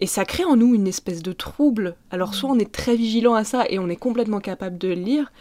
Et 0.00 0.06
ça 0.06 0.24
crée 0.24 0.44
en 0.44 0.56
nous 0.56 0.74
une 0.74 0.86
espèce 0.88 1.22
de 1.22 1.32
trouble. 1.32 1.96
Alors 2.10 2.34
soit 2.34 2.50
on 2.50 2.58
est 2.58 2.70
très 2.72 2.96
vigilant 2.96 3.34
à 3.34 3.44
ça 3.44 3.64
et 3.68 3.78
on 3.78 3.88
est 3.88 3.96
complètement 3.96 4.40
capable 4.40 4.76
de 4.78 4.88
le 4.88 4.94
lire, 4.94 5.32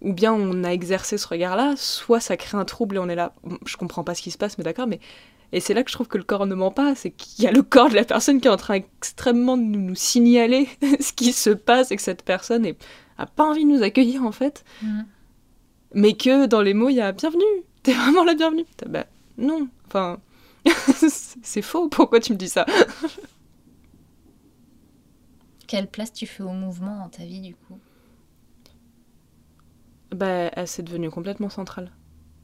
ou 0.00 0.12
bien 0.12 0.32
on 0.32 0.64
a 0.64 0.70
exercé 0.70 1.16
ce 1.16 1.28
regard-là, 1.28 1.74
soit 1.76 2.20
ça 2.20 2.36
crée 2.36 2.58
un 2.58 2.64
trouble 2.64 2.96
et 2.96 2.98
on 2.98 3.08
est 3.08 3.14
là, 3.14 3.32
je 3.66 3.76
comprends 3.76 4.02
pas 4.04 4.14
ce 4.14 4.22
qui 4.22 4.30
se 4.30 4.38
passe, 4.38 4.58
mais 4.58 4.64
d'accord, 4.64 4.86
mais... 4.86 5.00
Et 5.52 5.60
c'est 5.60 5.72
là 5.72 5.84
que 5.84 5.90
je 5.90 5.94
trouve 5.94 6.08
que 6.08 6.18
le 6.18 6.24
corps 6.24 6.46
ne 6.46 6.54
ment 6.56 6.72
pas, 6.72 6.96
c'est 6.96 7.12
qu'il 7.12 7.44
y 7.44 7.46
a 7.46 7.52
le 7.52 7.62
corps 7.62 7.88
de 7.88 7.94
la 7.94 8.02
personne 8.04 8.40
qui 8.40 8.48
est 8.48 8.50
en 8.50 8.56
train 8.56 8.74
extrêmement 8.74 9.56
de 9.56 9.62
nous, 9.62 9.94
signaler 9.94 10.68
ce 11.00 11.12
qui 11.12 11.32
se 11.32 11.50
passe 11.50 11.92
et 11.92 11.96
que 11.96 12.02
cette 12.02 12.22
personne 12.24 12.66
est, 12.66 12.76
a 13.18 13.26
pas 13.26 13.44
envie 13.44 13.64
de 13.64 13.70
nous 13.70 13.82
accueillir 13.84 14.24
en 14.24 14.32
fait, 14.32 14.64
Mhm. 14.82 15.06
mais 15.94 16.14
que 16.14 16.46
dans 16.46 16.60
les 16.60 16.74
mots 16.74 16.88
il 16.88 16.96
y 16.96 17.00
a 17.00 17.12
bienvenue, 17.12 17.44
t'es 17.84 17.92
vraiment 17.92 18.24
la 18.24 18.34
bienvenue. 18.34 18.64
Bah 18.88 19.06
non, 19.38 19.68
enfin 19.86 20.18
c'est 21.42 21.62
faux, 21.62 21.88
pourquoi 21.88 22.18
tu 22.18 22.32
me 22.32 22.38
dis 22.38 22.48
ça? 22.48 22.66
Quelle 25.66 25.88
place 25.88 26.12
tu 26.12 26.26
fais 26.26 26.42
au 26.42 26.52
mouvement 26.52 26.98
dans 26.98 27.08
ta 27.08 27.24
vie, 27.24 27.40
du 27.40 27.54
coup 27.54 27.78
Bah, 30.10 30.50
elle, 30.54 30.68
c'est 30.68 30.82
devenu 30.82 31.10
complètement 31.10 31.48
centrale. 31.48 31.90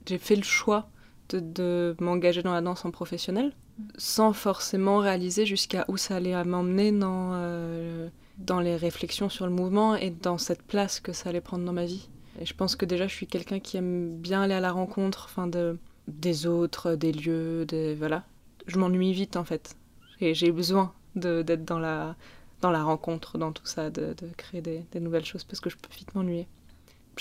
J'ai 0.07 0.19
fait 0.19 0.37
le 0.37 0.43
choix 0.43 0.89
de, 1.29 1.41
de 1.41 1.97
m'engager 2.01 2.43
dans 2.43 2.53
la 2.53 2.63
danse 2.63 2.85
en 2.85 2.91
professionnel, 2.91 3.53
sans 3.97 4.33
forcément 4.33 4.99
réaliser 4.99 5.47
jusqu'à 5.47 5.85
où 5.89 5.97
ça 5.97 6.17
allait 6.17 6.43
m'emmener 6.45 6.93
dans, 6.93 7.31
euh, 7.35 8.09
dans 8.39 8.61
les 8.61 8.77
réflexions 8.77 9.29
sur 9.29 9.47
le 9.47 9.53
mouvement 9.53 9.95
et 9.95 10.11
dans 10.11 10.39
cette 10.39 10.63
place 10.63 11.01
que 11.01 11.13
ça 11.13 11.29
allait 11.29 11.41
prendre 11.41 11.65
dans 11.65 11.73
ma 11.73 11.85
vie. 11.85 12.09
Et 12.41 12.47
je 12.47 12.55
pense 12.55 12.75
que 12.77 12.87
déjà, 12.87 13.07
je 13.07 13.15
suis 13.15 13.27
quelqu'un 13.27 13.61
qui 13.61 13.77
aime 13.77 14.17
bien 14.17 14.43
aller 14.43 14.55
à 14.55 14.61
la 14.61 14.73
rencontre 14.73 15.27
enfin 15.27 15.47
de, 15.47 15.79
des 16.09 16.47
autres, 16.47 16.95
des 16.95 17.13
lieux, 17.13 17.67
des, 17.67 17.95
voilà. 17.95 18.25
Je 18.67 18.79
m'ennuie 18.79 19.13
vite, 19.13 19.37
en 19.37 19.45
fait. 19.45 19.77
Et 20.21 20.35
j'ai 20.35 20.53
besoin 20.53 20.93
d'être 21.17 21.65
dans 21.65 21.79
la, 21.79 22.17
dans 22.61 22.71
la 22.71 22.83
rencontre, 22.83 23.39
dans 23.39 23.53
tout 23.53 23.67
ça, 23.67 23.91
de, 23.91 24.15
de 24.15 24.29
créer 24.37 24.61
des, 24.63 24.85
des 24.93 25.01
nouvelles 25.01 25.25
choses, 25.25 25.45
parce 25.45 25.61
que 25.61 25.71
je 25.71 25.77
peux 25.77 25.93
vite 25.95 26.15
m'ennuyer 26.15 26.47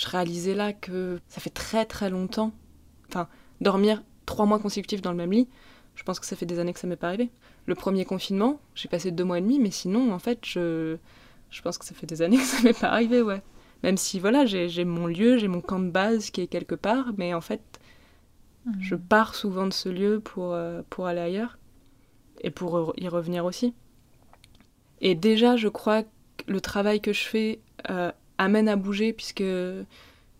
je 0.00 0.08
réalisais 0.08 0.54
là 0.54 0.72
que 0.72 1.20
ça 1.28 1.40
fait 1.40 1.50
très 1.50 1.84
très 1.84 2.10
longtemps. 2.10 2.52
Enfin, 3.08 3.28
dormir 3.60 4.02
trois 4.24 4.46
mois 4.46 4.58
consécutifs 4.58 5.02
dans 5.02 5.10
le 5.10 5.16
même 5.16 5.32
lit, 5.32 5.48
je 5.94 6.02
pense 6.04 6.20
que 6.20 6.26
ça 6.26 6.36
fait 6.36 6.46
des 6.46 6.58
années 6.58 6.72
que 6.72 6.78
ça 6.78 6.86
m'est 6.86 6.96
pas 6.96 7.08
arrivé. 7.08 7.30
Le 7.66 7.74
premier 7.74 8.04
confinement, 8.04 8.60
j'ai 8.74 8.88
passé 8.88 9.10
deux 9.10 9.24
mois 9.24 9.38
et 9.38 9.42
demi, 9.42 9.58
mais 9.58 9.70
sinon, 9.70 10.12
en 10.12 10.18
fait, 10.18 10.38
je, 10.46 10.96
je 11.50 11.62
pense 11.62 11.76
que 11.76 11.84
ça 11.84 11.94
fait 11.94 12.06
des 12.06 12.22
années 12.22 12.38
que 12.38 12.44
ça 12.44 12.62
m'est 12.62 12.78
pas 12.78 12.88
arrivé, 12.88 13.20
ouais. 13.20 13.42
Même 13.82 13.96
si, 13.96 14.20
voilà, 14.20 14.46
j'ai 14.46 14.84
mon 14.84 15.06
lieu, 15.06 15.36
j'ai 15.38 15.48
mon 15.48 15.60
camp 15.60 15.80
de 15.80 15.90
base 15.90 16.30
qui 16.30 16.40
est 16.40 16.46
quelque 16.46 16.74
part, 16.74 17.12
mais 17.18 17.34
en 17.34 17.40
fait, 17.40 17.80
je 18.78 18.94
pars 18.94 19.34
souvent 19.34 19.66
de 19.66 19.72
ce 19.72 19.88
lieu 19.88 20.20
pour, 20.20 20.52
euh, 20.52 20.82
pour 20.88 21.06
aller 21.06 21.20
ailleurs 21.20 21.58
et 22.42 22.50
pour 22.50 22.94
y 22.96 23.08
revenir 23.08 23.44
aussi. 23.44 23.74
Et 25.00 25.14
déjà, 25.14 25.56
je 25.56 25.68
crois 25.68 26.02
que 26.02 26.08
le 26.46 26.60
travail 26.60 27.00
que 27.00 27.12
je 27.12 27.22
fais 27.24 27.60
euh, 27.90 28.10
amène 28.38 28.68
à 28.68 28.76
bouger, 28.76 29.12
puisque 29.12 29.42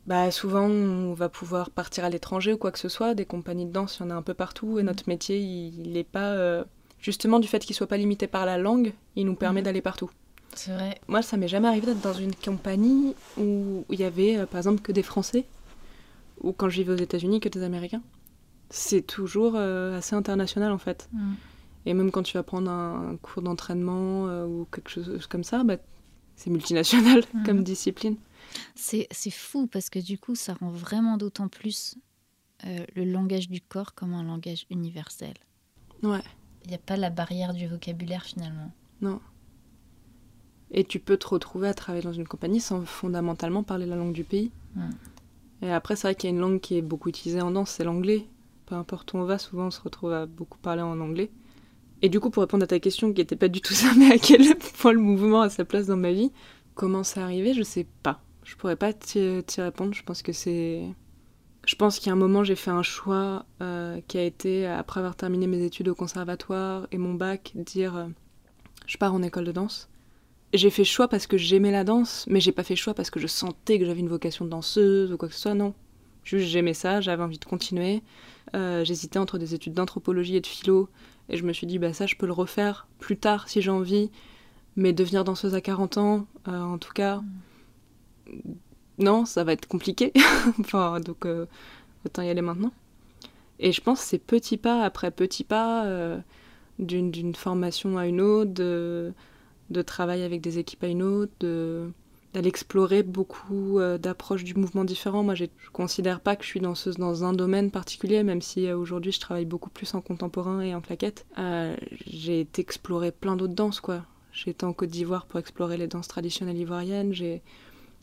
bah, 0.07 0.31
souvent 0.31 0.65
on 0.69 1.13
va 1.15 1.29
pouvoir 1.29 1.71
partir 1.71 2.05
à 2.05 2.11
l'étranger 2.11 2.53
ou 2.55 2.59
quoi 2.59 2.73
que 2.73 2.79
ce 2.79 2.89
soit. 2.89 3.15
Des 3.15 3.25
compagnies 3.27 3.67
de 3.67 3.73
danse, 3.73 3.99
il 3.99 4.03
y 4.05 4.07
en 4.07 4.11
a 4.11 4.15
un 4.15 4.23
peu 4.23 4.35
partout, 4.35 4.79
et 4.79 4.83
notre 4.83 5.05
métier, 5.09 5.39
il 5.39 5.93
n'est 5.93 6.05
pas. 6.05 6.33
euh, 6.33 6.65
justement, 7.01 7.39
du 7.39 7.49
fait 7.49 7.61
qu'il 7.61 7.75
soit 7.75 7.87
pas 7.87 7.97
limité 7.97 8.27
par 8.27 8.45
la 8.47 8.59
langue, 8.59 8.93
il 9.17 9.25
nous 9.27 9.35
permet 9.35 9.61
Mhm. 9.61 9.65
d'aller 9.65 9.81
partout. 9.83 10.11
C'est 10.55 10.73
vrai. 10.73 11.01
Moi, 11.09 11.23
ça 11.23 11.37
m'est 11.37 11.49
jamais 11.49 11.69
arrivé 11.69 11.87
d'être 11.87 12.01
dans 12.03 12.13
une 12.13 12.35
compagnie 12.35 13.15
où 13.39 13.85
il 13.89 14.01
y 14.01 14.05
avait, 14.05 14.37
euh, 14.37 14.47
par 14.47 14.59
exemple, 14.59 14.83
que 14.83 14.93
des 14.93 15.03
Français, 15.05 15.45
ou 16.43 16.53
quand 16.53 16.69
je 16.69 16.77
vivais 16.83 16.93
aux 16.93 16.97
États-Unis, 16.97 17.41
que 17.41 17.49
des 17.49 17.63
Américains. 17.63 18.03
C'est 18.69 19.03
toujours 19.07 19.55
euh, 19.57 19.97
assez 19.99 20.15
international 20.17 20.71
en 20.73 20.79
fait. 20.79 21.09
Mhm. 21.13 21.35
Et 21.87 21.95
même 21.95 22.11
quand 22.11 22.23
tu 22.23 22.37
vas 22.37 22.43
prendre 22.43 22.71
un, 22.71 23.17
cours 23.17 23.43
d'entraînement 23.43 24.29
euh, 24.29 24.47
ou 24.47 24.67
quelque 24.71 24.91
chose 24.91 25.27
comme 25.27 25.45
ça, 25.45 25.65
bah, 25.65 25.77
c'est 26.37 26.51
multinational 26.51 27.23
mhm. 27.35 27.45
comme 27.45 27.63
discipline. 27.63 28.17
C'est 28.75 29.07
fou 29.31 29.67
parce 29.67 29.91
que 29.91 29.99
du 29.99 30.19
coup, 30.19 30.35
ça 30.35 30.55
rend 30.55 30.71
vraiment 30.71 31.17
d'autant 31.17 31.49
plus 31.49 31.97
euh, 32.67 32.85
le 32.97 33.05
langage 33.05 33.49
du 33.49 33.61
corps 33.61 33.95
comme 33.95 34.13
un 34.13 34.23
langage 34.23 34.67
universel. 34.71 35.35
Ouais. 36.03 36.23
Il 36.65 36.69
n'y 36.69 36.75
a 36.75 36.79
pas 36.79 36.97
la 36.97 37.11
barrière 37.11 37.55
du 37.55 37.67
vocabulaire 37.67 38.25
finalement. 38.25 38.71
Non. 39.01 39.21
Et 40.71 40.85
tu 40.85 41.01
peux 41.01 41.17
te 41.17 41.27
retrouver 41.27 41.69
à 41.69 41.75
travailler 41.75 42.05
dans 42.05 42.13
une 42.13 42.29
compagnie 42.29 42.61
sans 42.61 42.85
fondamentalement 42.85 43.63
parler 43.63 43.87
la 43.87 43.97
langue 43.97 44.13
du 44.13 44.25
pays. 44.25 44.53
Et 45.63 45.71
après, 45.71 45.97
c'est 45.97 46.09
vrai 46.09 46.15
qu'il 46.15 46.31
y 46.31 46.33
a 46.33 46.37
une 46.37 46.41
langue 46.41 46.61
qui 46.61 46.77
est 46.77 46.83
beaucoup 46.83 47.09
utilisée 47.09 47.41
en 47.41 47.51
danse, 47.51 47.71
c'est 47.71 47.85
l'anglais. 47.85 48.27
Peu 48.67 48.75
importe 48.75 49.13
où 49.13 49.17
on 49.17 49.25
va, 49.25 49.39
souvent 49.39 49.67
on 49.67 49.71
se 49.71 49.81
retrouve 49.81 50.13
à 50.13 50.27
beaucoup 50.27 50.59
parler 50.59 50.83
en 50.83 51.01
anglais. 51.01 51.31
Et 52.03 52.09
du 52.09 52.21
coup, 52.21 52.31
pour 52.31 52.43
répondre 52.43 52.65
à 52.65 52.67
ta 52.67 52.81
question 52.81 53.13
qui 53.13 53.21
n'était 53.21 53.37
pas 53.37 53.49
du 53.49 53.61
tout 53.61 53.75
ça, 53.75 53.89
mais 53.97 54.13
à 54.13 54.19
quel 54.19 54.57
point 54.79 54.93
le 54.93 55.01
mouvement 55.01 55.43
a 55.43 55.49
sa 55.49 55.65
place 55.65 55.87
dans 55.87 55.97
ma 55.97 56.13
vie, 56.13 56.33
comment 56.75 57.05
c'est 57.05 57.21
arrivé, 57.21 57.55
je 57.55 57.63
sais 57.63 57.87
pas. 58.03 58.23
Je 58.45 58.57
pourrais 58.57 58.77
pas 58.77 58.93
t'y 58.93 59.43
répondre. 59.59 59.95
Je 59.95 60.03
pense 60.03 60.23
que 60.23 60.33
c'est. 60.33 60.83
Je 61.67 61.75
pense 61.77 61.99
qu'il 61.99 62.07
y 62.07 62.11
a 62.11 62.15
un 62.15 62.17
moment, 62.17 62.43
j'ai 62.43 62.57
fait 62.57 62.71
un 62.71 62.83
choix 62.83 63.45
euh, 63.61 64.01
qui 64.09 64.17
a 64.17 64.23
été, 64.23 64.67
après 64.67 65.01
avoir 65.01 65.15
terminé 65.15 65.47
mes 65.47 65.63
études 65.63 65.89
au 65.89 65.95
conservatoire 65.95 66.89
et 66.91 66.97
mon 66.97 67.13
bac, 67.13 67.53
dire 67.55 67.97
euh, 67.97 68.07
je 68.87 68.97
pars 68.97 69.15
en 69.15 69.23
école 69.23 69.45
de 69.45 69.53
danse. 69.53 69.91
J'ai 70.55 70.71
fait 70.71 70.85
choix 70.85 71.07
parce 71.07 71.27
que 71.27 71.37
j'aimais 71.37 71.71
la 71.71 71.85
danse, 71.85 72.25
mais 72.29 72.41
j'ai 72.41 72.51
pas 72.51 72.65
fait 72.65 72.77
choix 72.77 72.95
parce 72.95 73.11
que 73.11 73.21
je 73.21 73.27
sentais 73.27 73.79
que 73.79 73.85
j'avais 73.85 74.01
une 74.01 74.09
vocation 74.09 74.47
de 74.47 74.51
danseuse 74.51 75.13
ou 75.13 75.17
quoi 75.17 75.29
que 75.29 75.35
ce 75.35 75.41
soit, 75.43 75.55
non. 75.55 75.75
Juste 76.25 76.49
j'aimais 76.49 76.75
ça, 76.75 77.01
j'avais 77.01 77.23
envie 77.23 77.39
de 77.39 77.45
continuer. 77.45 78.03
Euh, 78.55 78.85
j'hésitais 78.85 79.19
entre 79.19 79.39
des 79.39 79.55
études 79.55 79.75
d'anthropologie 79.75 80.37
et 80.37 80.41
de 80.41 80.47
philo, 80.47 80.89
et 81.31 81.37
je 81.37 81.45
me 81.45 81.53
suis 81.53 81.67
dit, 81.67 81.79
bah 81.79 81.93
ça 81.93 82.07
je 82.07 82.17
peux 82.17 82.27
le 82.27 82.33
refaire 82.33 82.87
plus 82.99 83.17
tard 83.17 83.49
si 83.49 83.63
j'ai 83.63 83.71
envie, 83.71 84.11
mais 84.77 84.93
devenir 84.93 85.25
danseuse 85.25 85.55
à 85.55 85.61
40 85.61 85.99
ans, 85.99 86.27
en 86.47 86.79
tout 86.79 86.93
cas, 86.93 87.23
non, 89.01 89.25
ça 89.25 89.45
va 89.45 89.53
être 89.53 89.67
compliqué. 89.67 90.13
enfin, 90.61 91.01
donc 91.01 91.27
euh, 91.27 91.47
autant 92.05 92.23
y 92.23 92.29
aller 92.29 92.43
maintenant. 92.43 92.73
Et 93.59 93.73
je 93.73 93.81
pense 93.81 94.01
que 94.01 94.07
c'est 94.07 94.19
petit 94.19 94.57
pas 94.57 94.85
après 94.85 95.11
petit 95.11 95.45
pas, 95.45 95.87
euh, 95.87 96.19
d'une 96.79 97.35
formation 97.35 97.99
à 97.99 98.07
une 98.07 98.21
autre, 98.21 98.53
de, 98.53 99.13
de, 99.71 99.83
travail 99.83 100.23
avec 100.23 100.41
des 100.41 100.59
équipes 100.59 100.85
à 100.85 100.89
une 100.89 101.03
autre, 101.03 101.33
d'aller 102.33 102.49
explorer 102.49 103.03
beaucoup 103.03 103.79
euh, 103.79 103.99
d'approches 103.99 104.45
du 104.45 104.55
mouvement 104.55 104.85
différents. 104.85 105.23
Moi, 105.23 105.35
je 105.35 105.45
ne 105.45 105.49
considère 105.73 106.21
pas 106.21 106.37
que 106.37 106.45
je 106.45 106.49
suis 106.49 106.61
danseuse 106.61 106.97
dans 106.97 107.25
un 107.25 107.33
domaine 107.33 107.71
particulier, 107.71 108.23
même 108.23 108.43
si 108.43 108.71
aujourd'hui 108.73 109.13
je 109.13 109.21
travaille 109.21 109.47
beaucoup 109.47 109.71
plus 109.71 109.95
en 109.95 110.01
contemporain 110.01 110.61
et 110.61 110.75
en 110.75 110.81
claquette. 110.81 111.27
j'ai 112.07 112.41
été 112.41 112.67
plein 113.21 113.37
d'autres 113.37 113.55
danses, 113.55 113.81
quoi. 113.81 114.05
J'ai 114.33 114.51
été 114.51 114.65
en 114.65 114.73
Côte 114.73 114.91
d'Ivoire 114.91 115.27
pour 115.27 115.41
explorer 115.41 115.77
les 115.77 115.89
danses 115.89 116.07
traditionnelles 116.07 116.59
ivoiriennes. 116.59 117.13
J'ai 117.13 117.43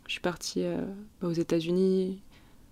je 0.08 0.14
suis 0.14 0.22
partie 0.22 0.64
euh, 0.64 0.82
bah, 1.22 1.28
aux 1.28 1.34
États-Unis. 1.34 2.22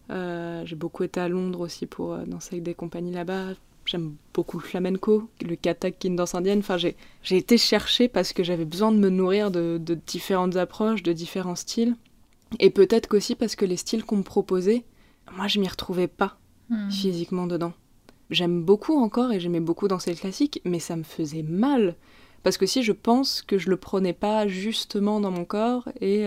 Euh, 0.09 0.65
j'ai 0.65 0.75
beaucoup 0.75 1.03
été 1.03 1.19
à 1.19 1.27
Londres 1.27 1.59
aussi 1.59 1.85
pour 1.85 2.13
euh, 2.13 2.25
danser 2.25 2.55
avec 2.55 2.63
des 2.63 2.73
compagnies 2.73 3.11
là-bas. 3.11 3.49
J'aime 3.85 4.15
beaucoup 4.33 4.59
le 4.59 4.63
flamenco, 4.63 5.29
le 5.41 5.55
katak 5.55 5.99
qui 5.99 6.07
est 6.07 6.09
une 6.09 6.15
danse 6.15 6.35
indienne. 6.35 6.59
Enfin, 6.59 6.77
j'ai, 6.77 6.95
j'ai 7.23 7.37
été 7.37 7.57
chercher 7.57 8.07
parce 8.07 8.33
que 8.33 8.43
j'avais 8.43 8.65
besoin 8.65 8.91
de 8.91 8.97
me 8.97 9.09
nourrir 9.09 9.51
de, 9.51 9.77
de, 9.79 9.93
différentes 9.93 10.55
approches, 10.55 11.03
de 11.03 11.13
différents 11.13 11.55
styles. 11.55 11.95
Et 12.59 12.69
peut-être 12.69 13.07
qu'aussi 13.07 13.35
parce 13.35 13.55
que 13.55 13.65
les 13.65 13.77
styles 13.77 14.03
qu'on 14.03 14.17
me 14.17 14.23
proposait, 14.23 14.83
moi, 15.35 15.47
je 15.47 15.59
m'y 15.59 15.67
retrouvais 15.67 16.07
pas 16.07 16.37
hmm. 16.69 16.89
physiquement 16.89 17.47
dedans. 17.47 17.73
J'aime 18.31 18.63
beaucoup 18.63 18.97
encore 18.97 19.31
et 19.31 19.39
j'aimais 19.39 19.59
beaucoup 19.59 19.87
danser 19.87 20.11
le 20.11 20.17
classique, 20.17 20.61
mais 20.65 20.79
ça 20.79 20.95
me 20.95 21.03
faisait 21.03 21.43
mal. 21.43 21.95
Parce 22.41 22.57
que 22.57 22.65
si 22.65 22.81
je 22.81 22.91
pense 22.91 23.41
que 23.41 23.57
je 23.57 23.69
le 23.69 23.77
prenais 23.77 24.13
pas 24.13 24.47
justement 24.47 25.19
dans 25.19 25.31
mon 25.31 25.45
corps 25.45 25.89
et, 26.01 26.25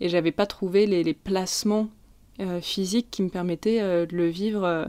et 0.00 0.08
j'avais 0.08 0.32
pas 0.32 0.46
trouvé 0.46 0.86
les, 0.86 1.14
placements 1.14 1.88
euh, 2.40 2.60
physiques 2.60 3.08
qui 3.10 3.22
me 3.22 3.28
permettaient 3.28 3.80
euh, 3.80 4.06
de 4.06 4.16
le 4.16 4.28
vivre 4.28 4.64
euh, 4.64 4.84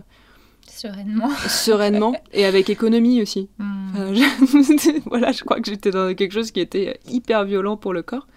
sereinement. 0.69 1.29
sereinement 1.47 2.15
et 2.34 2.45
avec 2.45 2.69
économie 2.69 3.21
aussi. 3.21 3.49
Hmm. 3.58 4.13
je, 4.13 5.10
voilà, 5.10 5.32
je 5.32 5.43
crois 5.43 5.60
que 5.60 5.69
j'étais 5.69 5.91
dans 5.91 6.13
quelque 6.13 6.32
chose 6.32 6.51
qui 6.51 6.60
était 6.60 6.99
hyper 7.08 7.45
violent 7.45 7.77
pour 7.77 7.93
le 7.93 8.01
corps. 8.01 8.27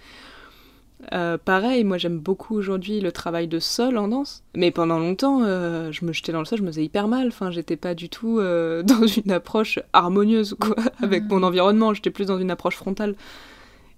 pareil, 1.44 1.84
moi 1.84 1.98
j'aime 1.98 2.18
beaucoup 2.18 2.56
aujourd'hui 2.56 3.00
le 3.00 3.12
travail 3.12 3.48
de 3.48 3.58
sol 3.58 3.98
en 3.98 4.08
danse, 4.08 4.44
mais 4.54 4.70
pendant 4.70 4.98
longtemps, 4.98 5.40
je 5.44 6.04
me 6.04 6.12
jetais 6.12 6.32
dans 6.32 6.40
le 6.40 6.44
sol, 6.44 6.58
je 6.58 6.62
me 6.62 6.68
faisais 6.68 6.84
hyper 6.84 7.08
mal. 7.08 7.28
Enfin, 7.28 7.50
j'étais 7.50 7.76
pas 7.76 7.94
du 7.94 8.08
tout 8.08 8.38
dans 8.40 9.06
une 9.06 9.30
approche 9.30 9.78
harmonieuse 9.92 10.56
quoi, 10.58 10.76
avec 11.02 11.24
hmm. 11.24 11.28
mon 11.28 11.42
environnement. 11.42 11.94
J'étais 11.94 12.10
plus 12.10 12.26
dans 12.26 12.38
une 12.38 12.50
approche 12.50 12.76
frontale. 12.76 13.14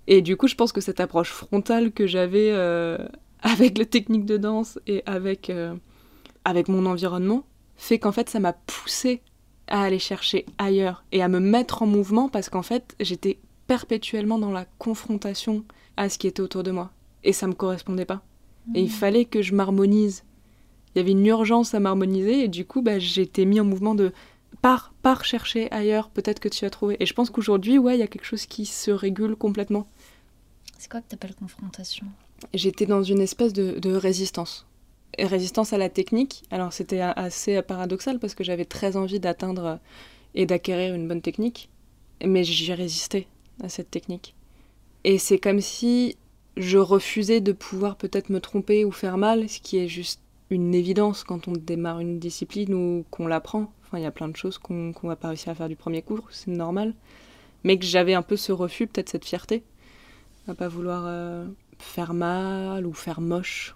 Et 0.06 0.22
du 0.22 0.36
coup, 0.36 0.48
je 0.48 0.54
pense 0.54 0.72
que 0.72 0.80
cette 0.80 1.00
approche 1.00 1.30
frontale 1.30 1.92
que 1.92 2.06
j'avais 2.06 2.50
euh, 2.52 2.98
avec 3.42 3.78
la 3.78 3.84
technique 3.84 4.26
de 4.26 4.36
danse 4.36 4.78
et 4.86 5.02
avec, 5.06 5.50
euh, 5.50 5.74
avec 6.44 6.68
mon 6.68 6.86
environnement 6.86 7.44
fait 7.76 7.98
qu'en 7.98 8.12
fait, 8.12 8.28
ça 8.28 8.40
m'a 8.40 8.52
poussé 8.52 9.22
à 9.66 9.82
aller 9.82 9.98
chercher 9.98 10.46
ailleurs 10.58 11.04
et 11.12 11.22
à 11.22 11.28
me 11.28 11.40
mettre 11.40 11.82
en 11.82 11.86
mouvement 11.86 12.28
parce 12.28 12.48
qu'en 12.48 12.62
fait, 12.62 12.94
j'étais 13.00 13.38
perpétuellement 13.66 14.38
dans 14.38 14.50
la 14.50 14.66
confrontation 14.78 15.64
à 15.96 16.08
ce 16.08 16.18
qui 16.18 16.26
était 16.26 16.42
autour 16.42 16.62
de 16.62 16.70
moi. 16.70 16.90
Et 17.22 17.32
ça 17.32 17.46
me 17.46 17.54
correspondait 17.54 18.04
pas. 18.04 18.22
Et 18.74 18.80
il 18.80 18.86
mmh. 18.86 18.90
fallait 18.90 19.24
que 19.24 19.42
je 19.42 19.54
m'harmonise. 19.54 20.24
Il 20.94 20.98
y 20.98 21.00
avait 21.00 21.12
une 21.12 21.26
urgence 21.26 21.74
à 21.74 21.80
m'harmoniser 21.80 22.44
et 22.44 22.48
du 22.48 22.64
coup, 22.64 22.82
bah, 22.82 22.98
j'étais 22.98 23.44
mis 23.44 23.60
en 23.60 23.64
mouvement 23.64 23.94
de 23.94 24.12
pars, 24.62 24.92
pars 25.02 25.24
chercher 25.24 25.70
ailleurs, 25.72 26.08
peut-être 26.10 26.40
que 26.40 26.48
tu 26.48 26.64
as 26.64 26.70
trouvé. 26.70 26.96
Et 27.00 27.06
je 27.06 27.14
pense 27.14 27.30
qu'aujourd'hui, 27.30 27.78
ouais, 27.78 27.96
il 27.96 28.00
y 28.00 28.02
a 28.02 28.06
quelque 28.06 28.26
chose 28.26 28.46
qui 28.46 28.66
se 28.66 28.90
régule 28.90 29.36
complètement. 29.36 29.88
C'est 30.78 30.90
quoi 30.90 31.00
que 31.00 31.08
tu 31.08 31.14
appelles 31.14 31.34
confrontation? 31.34 32.06
J'étais 32.52 32.86
dans 32.86 33.02
une 33.02 33.20
espèce 33.20 33.52
de, 33.52 33.94
résistance. 33.94 34.66
Résistance 35.18 35.72
à 35.72 35.78
la 35.78 35.88
technique. 35.88 36.44
Alors 36.50 36.72
c'était 36.72 37.00
assez 37.00 37.60
paradoxal 37.62 38.18
parce 38.18 38.34
que 38.34 38.44
j'avais 38.44 38.64
très 38.64 38.96
envie 38.96 39.20
d'atteindre 39.20 39.78
et 40.34 40.46
d'acquérir 40.46 40.94
une 40.94 41.06
bonne 41.08 41.22
technique, 41.22 41.70
mais 42.24 42.44
j'ai 42.44 42.74
résisté 42.74 43.28
à 43.62 43.68
cette 43.68 43.90
technique. 43.90 44.34
Et 45.04 45.18
c'est 45.18 45.38
comme 45.38 45.60
si 45.60 46.16
je 46.56 46.78
refusais 46.78 47.40
de 47.40 47.52
pouvoir 47.52 47.96
peut-être 47.96 48.30
me 48.30 48.40
tromper 48.40 48.84
ou 48.84 48.92
faire 48.92 49.18
mal, 49.18 49.48
ce 49.48 49.60
qui 49.60 49.78
est 49.78 49.88
juste 49.88 50.20
une 50.50 50.74
évidence 50.74 51.24
quand 51.24 51.48
on 51.48 51.52
démarre 51.52 52.00
une 52.00 52.18
discipline 52.18 52.74
ou 52.74 53.04
qu'on 53.10 53.26
l'apprend. 53.26 53.72
Enfin, 53.82 53.98
il 53.98 54.02
y 54.02 54.06
a 54.06 54.10
plein 54.10 54.28
de 54.28 54.36
choses 54.36 54.58
qu'on 54.58 54.92
ne 55.02 55.08
va 55.08 55.16
pas 55.16 55.28
réussir 55.28 55.50
à 55.50 55.54
faire 55.54 55.68
du 55.68 55.76
premier 55.76 56.02
coup, 56.02 56.20
c'est 56.30 56.50
normal. 56.50 56.94
Mais 57.64 57.78
que 57.78 57.84
j'avais 57.84 58.14
un 58.14 58.22
peu 58.22 58.36
ce 58.36 58.52
refus, 58.52 58.86
peut-être 58.86 59.08
cette 59.08 59.24
fierté, 59.24 59.62
à 60.48 60.54
pas 60.54 60.68
vouloir 60.68 61.04
euh, 61.06 61.46
faire 61.78 62.14
mal 62.14 62.86
ou 62.86 62.92
faire 62.92 63.20
moche. 63.20 63.74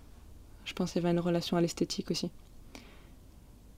Je 0.69 0.75
pense 0.75 0.93
qu'il 0.93 1.03
y 1.03 1.05
avait 1.05 1.15
une 1.15 1.21
relation 1.21 1.57
à 1.57 1.63
l'esthétique 1.63 2.11
aussi. 2.11 2.31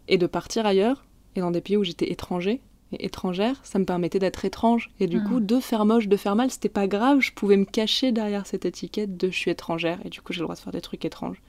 Et 0.09 0.19
de 0.19 0.27
partir 0.27 0.67
ailleurs, 0.67 1.05
et 1.37 1.41
dans 1.41 1.53
des 1.53 1.61
pays 1.61 1.77
où 1.77 1.85
j'étais 1.85 2.11
étranger 2.11 2.61
et 2.91 3.07
étrangère, 3.07 3.61
ça 3.63 3.79
me 3.79 3.85
permettait 3.85 4.19
d'être 4.19 4.45
étrange. 4.45 4.91
Et 4.99 5.07
du 5.07 5.21
hmm. 5.21 5.25
coup, 5.25 5.41
de 5.41 5.61
faire 5.61 5.85
moche, 5.85 6.09
de 6.09 6.17
faire 6.17 6.35
mal, 6.35 6.51
c'était 6.51 6.69
pas 6.69 6.89
grave, 6.89 7.21
je 7.21 7.31
pouvais 7.33 7.57
me 7.57 7.65
cacher 7.65 8.11
derrière 8.11 8.45
cette 8.45 8.65
étiquette 8.65 9.17
de 9.17 9.31
je 9.31 9.37
suis 9.37 9.53
étrangère, 9.53 10.05
et 10.05 10.09
du 10.09 10.21
coup 10.21 10.33
j'ai 10.33 10.41
le 10.41 10.47
droit 10.47 10.57
de 10.57 10.61
faire 10.61 10.73
des 10.73 10.81
trucs 10.81 11.05
étranges. 11.05 11.41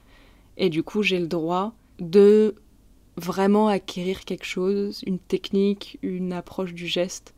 Et 0.57 0.69
du 0.69 0.83
coup, 0.83 1.01
j'ai 1.01 1.19
le 1.19 1.25
droit 1.25 1.73
de 1.99 2.53
vraiment 3.17 3.67
acquérir 3.67 4.25
quelque 4.25 4.45
chose, 4.45 5.01
une 5.07 5.17
technique, 5.17 5.97
une 6.03 6.31
approche 6.31 6.75
du 6.75 6.85
geste 6.85 7.33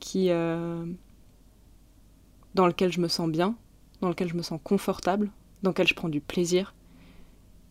qui 0.00 0.30
euh, 0.30 0.84
dans 2.56 2.66
lequel 2.66 2.92
je 2.92 3.00
me 3.00 3.06
sens 3.06 3.30
bien, 3.30 3.54
dans 4.00 4.08
lequel 4.08 4.28
je 4.28 4.34
me 4.34 4.42
sens 4.42 4.58
confortable, 4.64 5.30
dans 5.62 5.70
lequel 5.70 5.86
je 5.86 5.94
prends 5.94 6.08
du 6.08 6.20
plaisir 6.20 6.74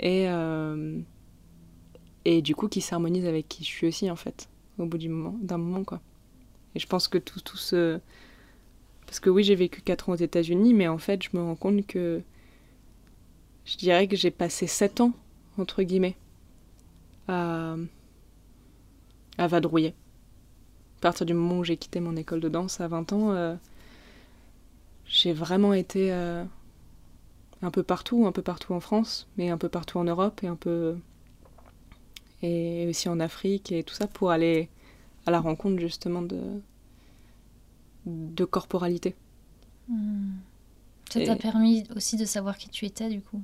et 0.02 0.28
euh, 0.28 1.00
et 2.26 2.42
du 2.42 2.56
coup 2.56 2.68
qui 2.68 2.82
s'harmonise 2.82 3.26
avec 3.26 3.48
qui 3.48 3.64
je 3.64 3.70
suis 3.70 3.88
aussi 3.88 4.12
en 4.12 4.16
fait 4.16 4.50
au 4.78 4.86
bout 4.86 4.98
moment 5.08 5.36
d'un 5.42 5.58
moment 5.58 5.84
quoi. 5.84 6.02
Et 6.76 6.80
je 6.80 6.88
pense 6.88 7.08
que 7.08 7.18
tout 7.18 7.40
tout 7.40 7.58
ce 7.58 8.00
parce 9.06 9.20
que 9.20 9.30
oui 9.30 9.44
j'ai 9.44 9.56
vécu 9.56 9.82
4 9.82 10.10
ans 10.10 10.14
aux 10.14 10.18
États-Unis 10.18 10.74
mais 10.74 10.88
en 10.88 10.98
fait 10.98 11.24
je 11.24 11.30
me 11.34 11.42
rends 11.42 11.56
compte 11.56 11.86
que 11.86 12.22
je 13.66 13.78
dirais 13.78 14.08
que 14.08 14.16
j'ai 14.16 14.32
passé 14.32 14.68
7 14.68 15.02
ans 15.02 15.14
entre 15.58 15.84
guillemets 15.84 16.16
à, 17.28 17.76
à 19.38 19.48
vadrouiller. 19.48 19.94
À 21.00 21.02
partir 21.02 21.26
du 21.26 21.34
moment 21.34 21.60
où 21.60 21.64
j'ai 21.64 21.78
quitté 21.78 22.00
mon 22.00 22.16
école 22.16 22.40
de 22.42 22.50
danse 22.50 22.80
à 22.80 22.88
20 22.88 23.14
ans, 23.14 23.32
euh, 23.32 23.56
j'ai 25.06 25.34
vraiment 25.34 25.74
été 25.74 26.14
euh, 26.14 26.44
un 27.62 27.72
peu 27.72 27.84
partout, 27.84 28.26
un 28.28 28.32
peu 28.32 28.42
partout 28.42 28.74
en 28.74 28.80
France, 28.80 29.28
mais 29.38 29.50
un 29.50 29.58
peu 29.58 29.70
partout 29.70 29.98
en 30.00 30.04
Europe 30.04 30.44
et 30.44 30.48
un 30.48 30.56
peu 30.56 30.98
et 32.42 32.88
aussi 32.90 33.08
en 33.10 33.20
Afrique 33.20 33.72
et 33.72 33.84
tout 33.84 33.94
ça 33.94 34.08
pour 34.08 34.32
aller 34.32 34.70
à 35.26 35.32
la 35.32 35.40
rencontre 35.42 35.80
justement 35.82 36.22
de 36.22 36.40
de 38.06 38.46
corporalité. 38.46 39.16
Ça 41.12 41.22
t'a 41.22 41.36
permis 41.36 41.84
aussi 41.96 42.18
de 42.18 42.26
savoir 42.26 42.58
qui 42.58 42.68
tu 42.70 42.86
étais 42.88 43.08
du 43.10 43.22
coup? 43.22 43.44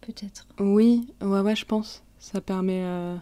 Peut-être. 0.00 0.46
Oui, 0.58 1.08
ouais, 1.22 1.40
ouais, 1.40 1.56
je 1.56 1.64
pense. 1.64 2.02
Ça 2.18 2.40
permet. 2.40 2.82
euh, 2.84 3.16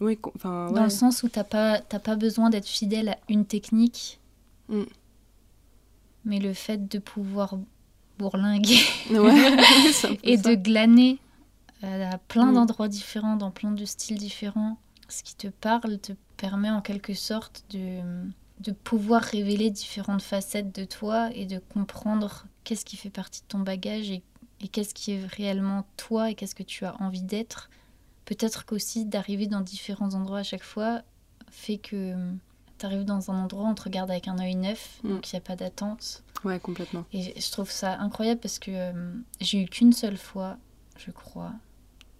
Oui, 0.00 0.18
enfin. 0.34 0.70
Dans 0.72 0.84
le 0.84 0.90
sens 0.90 1.22
où 1.22 1.28
t'as 1.28 1.44
pas, 1.44 1.80
t'as 1.80 1.98
pas 1.98 2.16
besoin 2.16 2.50
d'être 2.50 2.66
fidèle 2.68 3.08
à 3.10 3.18
une 3.28 3.46
technique, 3.46 4.20
Mm. 4.68 4.82
mais 6.24 6.38
le 6.40 6.52
fait 6.54 6.88
de 6.88 6.98
pouvoir 6.98 7.54
bourlinguer 8.18 8.78
Ouais, 9.10 9.56
et 10.24 10.36
ça. 10.36 10.50
de 10.50 10.54
glaner 10.54 11.18
euh, 11.84 12.10
à 12.10 12.18
plein 12.18 12.50
Mm. 12.50 12.54
d'endroits 12.54 12.88
différents, 12.88 13.36
dans 13.36 13.50
plein 13.50 13.70
de 13.72 13.84
styles 13.84 14.18
différents, 14.18 14.78
ce 15.08 15.22
qui 15.22 15.36
te 15.36 15.48
parle 15.48 15.98
te 15.98 16.12
permet 16.36 16.70
en 16.70 16.80
quelque 16.80 17.14
sorte 17.14 17.64
de, 17.70 18.00
de 18.60 18.72
pouvoir 18.72 19.22
révéler 19.22 19.70
différentes 19.70 20.22
facettes 20.22 20.74
de 20.74 20.84
toi 20.84 21.30
et 21.34 21.46
de 21.46 21.58
comprendre 21.58 22.46
qu'est-ce 22.64 22.84
qui 22.84 22.96
fait 22.96 23.10
partie 23.10 23.42
de 23.42 23.46
ton 23.46 23.60
bagage 23.60 24.10
et, 24.10 24.22
et 24.60 24.68
qu'est-ce 24.68 24.94
qui 24.94 25.12
est 25.12 25.24
réellement 25.26 25.86
toi 25.96 26.30
et 26.30 26.34
qu'est-ce 26.34 26.54
que 26.54 26.62
tu 26.64 26.84
as 26.86 27.00
envie 27.00 27.22
d'être. 27.22 27.70
Peut-être 28.24 28.64
qu'aussi 28.64 29.04
d'arriver 29.04 29.46
dans 29.46 29.60
différents 29.60 30.14
endroits 30.14 30.38
à 30.40 30.42
chaque 30.42 30.64
fois 30.64 31.02
fait 31.50 31.78
que 31.78 32.16
tu 32.78 32.86
arrives 32.86 33.04
dans 33.04 33.30
un 33.30 33.42
endroit, 33.44 33.64
on 33.68 33.74
te 33.74 33.82
regarde 33.82 34.10
avec 34.10 34.28
un 34.28 34.38
œil 34.38 34.54
neuf, 34.54 35.00
Mm. 35.02 35.08
donc 35.10 35.32
il 35.32 35.34
n'y 35.34 35.38
a 35.38 35.40
pas 35.40 35.56
d'attente. 35.56 36.22
Ouais, 36.44 36.60
complètement. 36.60 37.04
Et 37.12 37.38
je 37.40 37.50
trouve 37.50 37.70
ça 37.70 37.98
incroyable 37.98 38.40
parce 38.40 38.58
que 38.58 38.70
euh, 38.70 39.12
j'ai 39.40 39.62
eu 39.62 39.66
qu'une 39.66 39.92
seule 39.92 40.16
fois, 40.18 40.58
je 40.98 41.10
crois, 41.10 41.52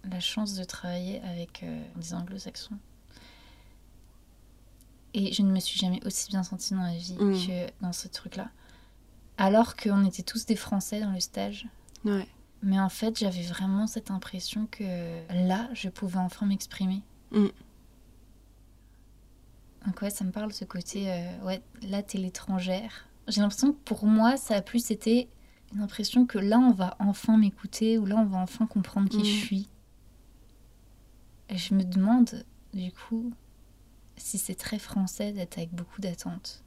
la 0.09 0.19
chance 0.19 0.55
de 0.55 0.63
travailler 0.63 1.21
avec 1.21 1.63
euh, 1.63 1.81
des 1.97 2.13
anglo-saxons. 2.13 2.77
Et 5.13 5.33
je 5.33 5.41
ne 5.41 5.51
me 5.51 5.59
suis 5.59 5.79
jamais 5.79 5.99
aussi 6.05 6.29
bien 6.29 6.43
sentie 6.43 6.73
dans 6.73 6.81
la 6.81 6.93
vie 6.95 7.13
Mm. 7.19 7.33
que 7.47 7.71
dans 7.81 7.93
ce 7.93 8.07
truc-là. 8.07 8.49
Alors 9.37 9.75
qu'on 9.75 10.03
était 10.05 10.23
tous 10.23 10.45
des 10.45 10.55
Français 10.55 10.99
dans 10.99 11.11
le 11.11 11.19
stage. 11.19 11.67
Ouais. 12.05 12.27
Mais 12.63 12.79
en 12.79 12.89
fait, 12.89 13.17
j'avais 13.19 13.43
vraiment 13.43 13.85
cette 13.87 14.09
impression 14.11 14.67
que 14.71 14.83
là, 15.47 15.69
je 15.73 15.89
pouvais 15.89 16.17
enfin 16.19 16.45
m'exprimer. 16.45 17.01
Mm. 17.31 17.45
Donc 19.87 20.01
ouais, 20.01 20.09
ça 20.11 20.23
me 20.25 20.31
parle 20.31 20.53
ce 20.53 20.65
côté, 20.65 21.09
euh, 21.11 21.43
ouais, 21.45 21.61
là, 21.81 22.03
t'es 22.03 22.19
l'étrangère. 22.19 23.07
J'ai 23.27 23.41
l'impression 23.41 23.71
que 23.73 23.79
pour 23.85 24.05
moi, 24.05 24.37
ça 24.37 24.55
a 24.57 24.61
plus 24.61 24.91
été 24.91 25.27
une 25.73 25.81
impression 25.81 26.25
que 26.25 26.37
là, 26.37 26.59
on 26.59 26.71
va 26.71 26.95
enfin 26.99 27.37
m'écouter 27.37 27.97
ou 27.97 28.05
là, 28.05 28.17
on 28.17 28.25
va 28.25 28.37
enfin 28.37 28.67
comprendre 28.67 29.09
qui 29.09 29.17
Mm. 29.19 29.23
je 29.25 29.29
suis. 29.45 29.69
Et 31.49 31.57
je 31.57 31.73
me 31.73 31.83
demande, 31.83 32.45
du 32.73 32.91
coup, 32.91 33.31
si 34.17 34.37
c'est 34.37 34.55
très 34.55 34.77
français 34.79 35.31
d'être 35.31 35.57
avec 35.57 35.73
beaucoup 35.73 36.01
d'attentes. 36.01 36.63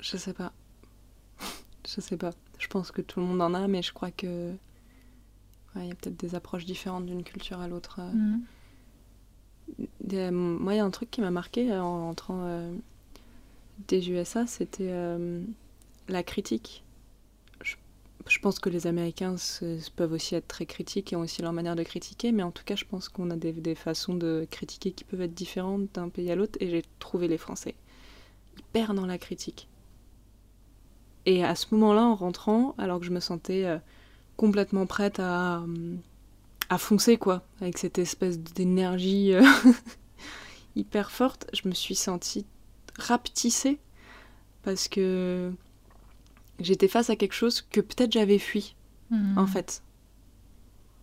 Je 0.00 0.16
sais 0.16 0.32
pas. 0.34 0.52
je 1.88 2.00
sais 2.00 2.16
pas. 2.16 2.30
Je 2.58 2.66
pense 2.68 2.90
que 2.90 3.00
tout 3.02 3.20
le 3.20 3.26
monde 3.26 3.40
en 3.42 3.54
a, 3.54 3.68
mais 3.68 3.82
je 3.82 3.92
crois 3.92 4.10
que. 4.10 4.52
ouais, 5.76 5.82
Il 5.84 5.88
y 5.88 5.92
a 5.92 5.94
peut-être 5.94 6.16
des 6.18 6.34
approches 6.34 6.64
différentes 6.66 7.06
d'une 7.06 7.22
culture 7.24 7.60
à 7.60 7.68
l'autre. 7.68 8.00
euh. 8.00 8.12
Mm. 8.12 8.44
Moi, 9.78 10.74
il 10.74 10.76
y 10.76 10.80
a 10.80 10.84
un 10.84 10.90
truc 10.90 11.10
qui 11.10 11.20
m'a 11.20 11.30
marqué 11.30 11.70
euh, 11.70 11.82
en 11.82 12.06
rentrant 12.06 12.40
euh, 12.44 12.72
des 13.88 14.10
USA, 14.10 14.46
c'était 14.46 14.88
euh, 14.90 15.42
la 16.08 16.22
critique. 16.22 16.82
Je, 18.28 18.40
pense 18.40 18.58
que 18.58 18.68
les 18.68 18.88
Américains 18.88 19.36
peuvent 19.94 20.12
aussi 20.12 20.34
être 20.34 20.48
très 20.48 20.66
critiques 20.66 21.12
et 21.12 21.16
ont 21.16 21.20
aussi 21.20 21.42
leur 21.42 21.52
manière 21.52 21.76
de 21.76 21.84
critiquer, 21.84 22.32
mais 22.32 22.42
en 22.42 22.50
tout 22.50 22.64
cas, 22.64 22.74
je 22.74 22.84
pense 22.84 23.08
qu'on 23.08 23.30
a 23.30 23.36
des, 23.36 23.74
façons 23.76 24.14
de 24.14 24.48
critiquer 24.50 24.90
qui 24.90 25.04
peuvent 25.04 25.20
être 25.20 25.34
différentes 25.34 25.92
d'un 25.94 26.08
pays 26.08 26.32
à 26.32 26.34
l'autre, 26.34 26.58
et 26.60 26.68
j'ai 26.68 26.82
trouvé 26.98 27.28
les 27.28 27.38
Français 27.38 27.76
hyper 28.58 28.94
dans 28.94 29.06
la 29.06 29.18
critique. 29.18 29.68
Et 31.24 31.44
à 31.44 31.54
ce 31.54 31.66
moment-là, 31.72 32.02
en 32.02 32.16
rentrant, 32.16 32.74
alors 32.78 32.98
que 32.98 33.06
je 33.06 33.12
me 33.12 33.20
sentais 33.20 33.78
complètement 34.36 34.86
prête 34.86 35.18
à, 35.18 35.60
euh, 35.60 35.96
à 36.68 36.78
foncer, 36.78 37.16
quoi, 37.16 37.42
avec 37.60 37.78
cette 37.78 37.98
espèce 37.98 38.38
d'énergie 38.38 39.32
euh, 39.34 39.42
hyper 40.76 41.10
forte, 41.10 41.46
je 41.52 41.68
me 41.68 41.74
suis 41.74 41.94
sentie 41.94 42.44
rapetissée 42.98 43.78
parce 44.62 44.88
que 44.88 45.52
j'étais 46.60 46.88
face 46.88 47.10
à 47.10 47.16
quelque 47.16 47.34
chose 47.34 47.62
que 47.70 47.80
peut-être 47.80 48.12
j'avais 48.12 48.38
fui, 48.38 48.74
Mm. 49.10 49.38
en 49.38 49.46
fait. 49.46 49.82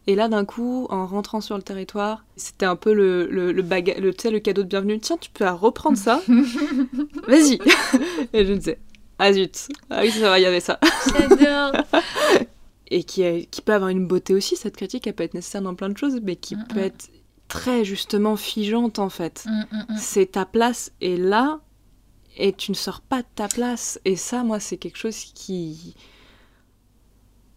Et 0.08 0.16
là, 0.16 0.28
d'un 0.28 0.44
coup, 0.44 0.88
en 0.90 1.08
rentrant 1.08 1.40
sur 1.40 1.56
le 1.56 1.64
territoire, 1.64 2.26
c'était 2.36 2.66
un 2.66 2.76
peu 2.76 2.94
le, 2.94 3.28
le, 3.32 3.54
le, 3.54 3.62
baga- 3.64 3.98
le, 3.98 4.12
cadeau 4.40 4.64
de 4.64 4.68
bienvenue. 4.68 5.00
Tiens, 5.00 5.16
tu 5.16 5.30
peux 5.30 5.48
reprendre 5.48 5.98
ça 5.98 6.22
Vas-y 7.30 7.60
Et 8.34 8.46
je 8.46 8.52
me 8.52 8.58
disais, 8.58 8.80
ah 9.20 9.32
zut, 9.32 9.70
ah 9.90 10.02
oui, 10.02 10.12
c'est 10.12 10.20
vrai, 10.20 10.42
il 10.42 10.44
y 10.44 10.48
avait 10.48 10.60
ça. 10.60 10.78
J'adore. 11.18 11.72
Et 12.96 13.04
qui, 13.04 13.24
peut 13.66 13.74
avoir 13.74 13.90
une 13.90 14.06
beauté 14.08 14.36
aussi, 14.36 14.56
cette 14.56 14.78
critique, 14.78 15.08
elle 15.08 15.14
peut 15.16 15.24
être 15.24 15.34
nécessaire 15.34 15.64
dans 15.64 15.74
plein 15.74 15.90
de 15.90 15.98
choses, 15.98 16.20
mais 16.22 16.36
qui 16.36 16.56
Mm, 16.56 16.68
peut 16.68 16.80
mm. 16.82 16.84
être 16.84 17.10
très 17.48 17.84
justement 17.86 18.36
figeante 18.36 19.00
en 19.00 19.10
fait. 19.10 19.46
Mm. 19.48 19.96
C'est 19.98 20.34
ta 20.34 20.46
place 20.46 20.92
est 21.02 21.18
là 21.18 21.60
et 22.38 22.54
tu 22.54 22.70
ne 22.72 22.76
sors 22.76 23.02
pas 23.02 23.22
de 23.24 23.28
ta 23.36 23.48
place. 23.48 24.00
Et 24.06 24.16
ça, 24.16 24.44
moi, 24.44 24.60
c'est 24.60 24.78
quelque 24.78 24.98
chose 24.98 25.18
qui. 25.34 25.96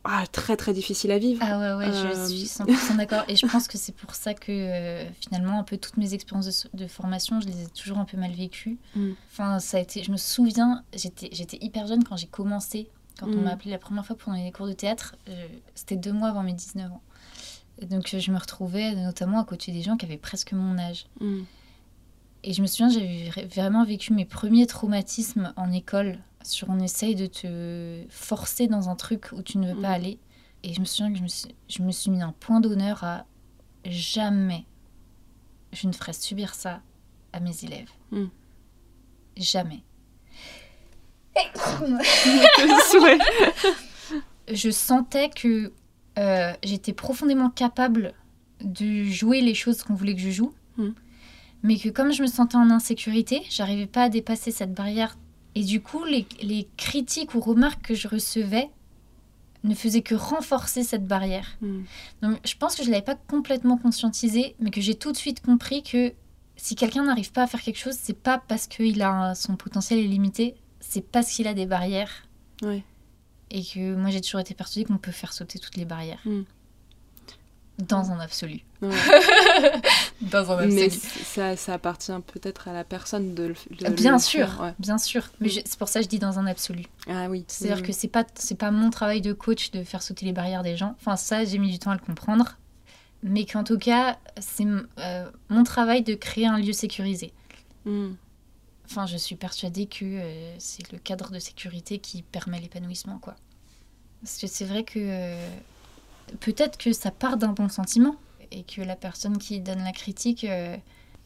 Ah, 0.09 0.25
très 0.31 0.57
très 0.57 0.72
difficile 0.72 1.11
à 1.11 1.18
vivre. 1.18 1.40
Ah 1.44 1.59
ouais, 1.59 1.87
ouais, 1.87 1.92
je 1.92 2.07
Euh, 2.16 2.27
suis 2.29 2.44
100% 2.46 2.96
d'accord. 2.96 3.25
Et 3.27 3.35
je 3.35 3.44
pense 3.44 3.66
que 3.66 3.77
c'est 3.77 3.94
pour 3.94 4.14
ça 4.14 4.35
que 4.35 4.53
euh, 4.53 5.05
finalement, 5.20 5.59
un 5.59 5.64
peu 5.64 5.79
toutes 5.79 5.96
mes 5.96 6.14
expériences 6.14 6.68
de, 6.72 6.79
de 6.85 6.87
formation, 6.87 7.40
je 7.40 7.49
les 7.49 7.62
ai 7.62 7.66
toujours 7.66 7.99
un 7.99 8.05
peu 8.05 8.16
mal 8.16 8.31
vécues. 8.33 8.79
Mm. 8.94 9.11
Enfin, 9.33 9.59
ça 9.59 9.79
a 9.79 9.81
été, 9.81 10.05
je 10.05 10.12
me 10.12 10.16
souviens, 10.16 10.85
j'étais 10.94 11.59
hyper 11.61 11.88
jeune 11.88 12.05
quand 12.05 12.16
j'ai 12.16 12.29
commencé, 12.29 12.88
quand 13.18 13.26
on 13.29 13.37
Mm. 13.37 13.42
m'a 13.44 13.50
appelé 13.52 13.70
la 13.70 13.79
première 13.79 14.05
fois 14.07 14.16
pour 14.16 14.33
donner 14.33 14.44
des 14.44 14.52
cours 14.52 14.66
de 14.66 14.72
théâtre. 14.72 15.16
euh, 15.29 15.46
c'était 15.74 15.96
deux 15.96 16.12
mois 16.12 16.29
avant 16.29 16.42
mes 16.42 16.52
19 16.52 16.92
ans. 16.92 17.02
Et 17.79 17.87
donc 17.87 18.12
euh, 18.14 18.18
je 18.18 18.31
me 18.33 18.38
retrouvais 18.38 18.94
notamment 18.94 19.40
à 19.40 19.44
côté 19.44 19.72
des 19.72 19.83
gens 19.83 19.96
qui 19.96 20.05
avaient 20.07 20.16
presque 20.16 20.52
mon 20.52 20.79
âge. 20.79 21.07
Mm. 21.20 21.40
Et 22.44 22.52
je 22.52 22.62
me 22.62 22.66
souviens, 22.66 22.88
j'avais 22.90 23.29
vra- 23.29 23.46
vraiment 23.48 23.85
vécu 23.85 24.12
mes 24.12 24.24
premiers 24.24 24.66
traumatismes 24.66 25.52
en 25.57 25.72
école. 25.72 26.18
Sur 26.42 26.68
on 26.70 26.79
essaye 26.79 27.14
de 27.16 27.26
te 27.26 28.05
forcer 28.09 28.68
dans 28.68 28.88
un 28.88 28.94
truc 28.96 29.31
où 29.33 29.42
tu 29.42 29.59
ne 29.59 29.72
veux 29.74 29.81
pas 29.81 29.90
Mm. 29.90 29.94
aller. 29.94 30.18
Et 30.62 30.72
je 30.74 30.81
me 30.81 30.85
souviens 30.85 31.11
que 31.12 31.18
je 31.18 31.22
me 31.22 31.29
suis, 31.29 31.55
je 31.68 31.83
me 31.83 31.90
suis 31.92 32.11
mis 32.11 32.22
un 32.22 32.33
point 32.33 32.61
d'honneur 32.61 33.02
à 33.05 33.24
jamais 33.85 34.64
je 35.72 35.87
ne 35.88 35.92
ferai 35.92 36.12
subir 36.12 36.55
ça 36.55 36.81
à 37.33 37.40
mes 37.40 37.64
élèves. 37.64 37.90
Mm. 38.11 38.26
Jamais. 39.37 39.83
Je 44.53 44.70
sentais 44.70 45.29
que 45.29 45.72
euh, 46.18 46.53
j'étais 46.62 46.92
profondément 46.92 47.51
capable 47.51 48.14
de 48.61 49.05
jouer 49.05 49.40
les 49.40 49.55
choses 49.55 49.83
qu'on 49.83 49.94
voulait 49.94 50.14
que 50.14 50.20
je 50.20 50.31
joue. 50.31 50.53
Mm. 50.77 50.90
Mais 51.62 51.79
que 51.79 51.88
comme 51.88 52.12
je 52.12 52.22
me 52.22 52.29
sentais 52.29 52.57
en 52.57 52.70
insécurité, 52.70 53.42
j'arrivais 53.51 53.87
pas 53.87 54.05
à 54.05 54.09
dépasser 54.09 54.51
cette 54.51 54.72
barrière. 54.72 55.18
Et 55.55 55.64
du 55.64 55.81
coup, 55.81 56.05
les, 56.05 56.27
les 56.42 56.68
critiques 56.77 57.35
ou 57.35 57.40
remarques 57.40 57.83
que 57.83 57.94
je 57.94 58.09
recevais 58.09 58.70
ne 59.64 59.75
faisaient 59.75 60.03
que 60.03 60.14
renforcer 60.14 60.85
cette 60.85 61.07
barrière. 61.07 61.57
Mm. 61.61 61.83
Donc, 62.22 62.38
je 62.44 62.55
pense 62.57 62.77
que 62.77 62.85
je 62.85 62.90
l'avais 62.90 63.05
pas 63.05 63.16
complètement 63.16 63.77
conscientisé, 63.77 64.55
mais 64.61 64.70
que 64.70 64.81
j'ai 64.81 64.94
tout 64.94 65.12
de 65.12 65.16
suite 65.16 65.42
compris 65.42 65.83
que 65.83 66.12
si 66.57 66.75
quelqu'un 66.75 67.05
n'arrive 67.05 67.33
pas 67.33 67.42
à 67.42 67.46
faire 67.46 67.62
quelque 67.62 67.79
chose, 67.79 67.96
c'est 68.01 68.18
pas 68.18 68.42
parce 68.49 68.66
qu'il 68.66 69.03
a 69.03 69.35
son 69.35 69.57
potentiel 69.57 69.99
est 69.99 70.07
limité, 70.07 70.57
c'est 70.88 71.01
parce 71.03 71.31
qu'il 71.31 71.46
a 71.49 71.55
des 71.55 71.66
barrières. 71.66 72.11
Ouais. 72.62 72.83
Et 73.51 73.62
que 73.62 73.94
moi, 73.94 74.11
j'ai 74.11 74.20
toujours 74.20 74.40
été 74.40 74.55
persuadée 74.55 74.87
qu'on 74.87 74.99
peut 74.99 75.12
faire 75.12 75.33
sauter 75.33 75.59
toutes 75.59 75.77
les 75.77 75.85
barrières. 75.85 76.20
Mm. 76.25 76.42
Dans 77.79 78.11
un 78.11 78.18
absolu. 78.20 78.61
Ouais. 78.81 78.88
Dans 80.22 80.51
un 80.51 80.64
Mais 80.66 80.85
absolu. 80.87 80.90
c- 80.90 81.25
ça, 81.25 81.57
ça 81.57 81.75
appartient 81.75 82.11
peut-être 82.33 82.68
à 82.68 82.72
la 82.72 82.85
personne 82.85 83.35
de 83.35 83.49
le, 83.49 83.55
de 83.81 83.92
Bien 83.94 84.12
le 84.14 84.18
sûr, 84.18 84.49
faire, 84.49 84.61
ouais. 84.62 84.75
bien 84.79 84.96
sûr. 84.96 85.29
Mais 85.40 85.51
c'est 85.51 85.79
pour 85.79 85.88
ça 85.88 86.01
que 86.01 86.05
je 86.05 86.09
dis 86.09 86.18
dans 86.18 86.38
un 86.38 86.46
absolu. 86.46 86.85
Ah 87.07 87.27
oui. 87.29 87.44
C'est-à-dire 87.49 87.83
Mm. 87.85 87.87
que 87.87 87.92
c'est 87.92 88.09
pas 88.09 88.25
c'est 88.35 88.55
pas 88.59 88.70
mon 88.70 88.88
travail 88.88 89.20
de 89.20 89.35
coach 89.35 89.72
de 89.72 89.85
faire 89.85 90.03
sauter 90.03 90.25
les 90.25 90.33
barrières 90.33 90.62
des 90.62 90.75
gens. 90.77 90.94
Enfin 90.99 91.16
ça 91.16 91.44
j'ai 91.44 91.59
mis 91.59 91.70
du 91.70 91.79
temps 91.79 91.90
à 91.90 91.94
le 91.94 92.01
comprendre, 92.01 92.57
mais 93.22 93.44
qu'en 93.44 93.62
tout 93.62 93.79
cas 93.79 94.16
c'est 94.40 94.64
euh, 94.99 95.31
mon 95.51 95.62
travail 95.62 96.03
de 96.03 96.14
créer 96.14 96.46
un 96.46 96.59
lieu 96.59 96.72
sécurisé. 96.72 97.35
Mm. 97.85 98.12
Enfin 98.88 99.07
je 99.07 99.16
suis 99.16 99.37
persuadée 99.37 99.87
que 99.87 100.05
euh, 100.05 100.55
c'est 100.59 100.90
le 100.92 100.99
cadre 100.99 101.31
de 101.31 101.38
sécurité 101.38 101.99
qui 101.99 102.22
permet 102.22 102.61
l'épanouissement 102.61 103.18
quoi. 103.18 103.37
Parce 104.22 104.38
que 104.38 104.46
c'est 104.46 104.64
vrai 104.64 104.85
que 104.85 104.99
euh, 104.99 105.49
peut-être 106.40 106.79
que 106.79 106.92
ça 106.92 107.11
part 107.11 107.37
d'un 107.37 107.53
bon 107.53 107.68
sentiment 107.68 108.16
et 108.53 108.62
que 108.62 108.81
la 108.81 108.96
personne 108.96 109.38
qui 109.38 109.61
donne 109.61 109.83
la 109.83 109.92
critique 109.92 110.44
euh, 110.44 110.77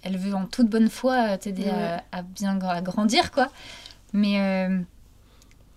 elle 0.03 0.17
veut 0.17 0.35
en 0.35 0.47
toute 0.47 0.69
bonne 0.69 0.89
foi 0.89 1.37
t'aider 1.37 1.69
à, 1.69 2.03
à 2.13 2.23
bien 2.23 2.59
à 2.63 2.81
grandir 2.81 3.31
quoi. 3.31 3.51
Mais 4.15 4.69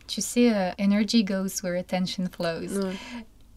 tu 0.08 0.22
sais, 0.22 0.74
energy 0.80 1.26
goes 1.26 1.62
where 1.62 1.78
attention 1.78 2.26
flows. 2.32 2.80
Ouais. 2.80 2.96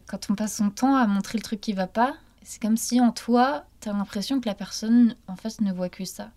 Quand 0.06 0.28
on 0.28 0.34
passe 0.34 0.56
son 0.56 0.70
temps 0.70 0.96
à 0.96 1.06
montrer 1.06 1.38
le 1.38 1.42
truc 1.42 1.60
qui 1.60 1.72
va 1.72 1.86
pas, 1.86 2.16
c'est 2.42 2.60
comme 2.60 2.76
si 2.76 3.00
en 3.00 3.10
toi, 3.10 3.64
t'as 3.80 3.92
l'impression 3.92 4.40
que 4.40 4.48
la 4.48 4.54
personne 4.54 5.16
en 5.26 5.36
face 5.36 5.60
ne 5.60 5.72
voit 5.72 5.88
que 5.88 6.04
ça. 6.04 6.30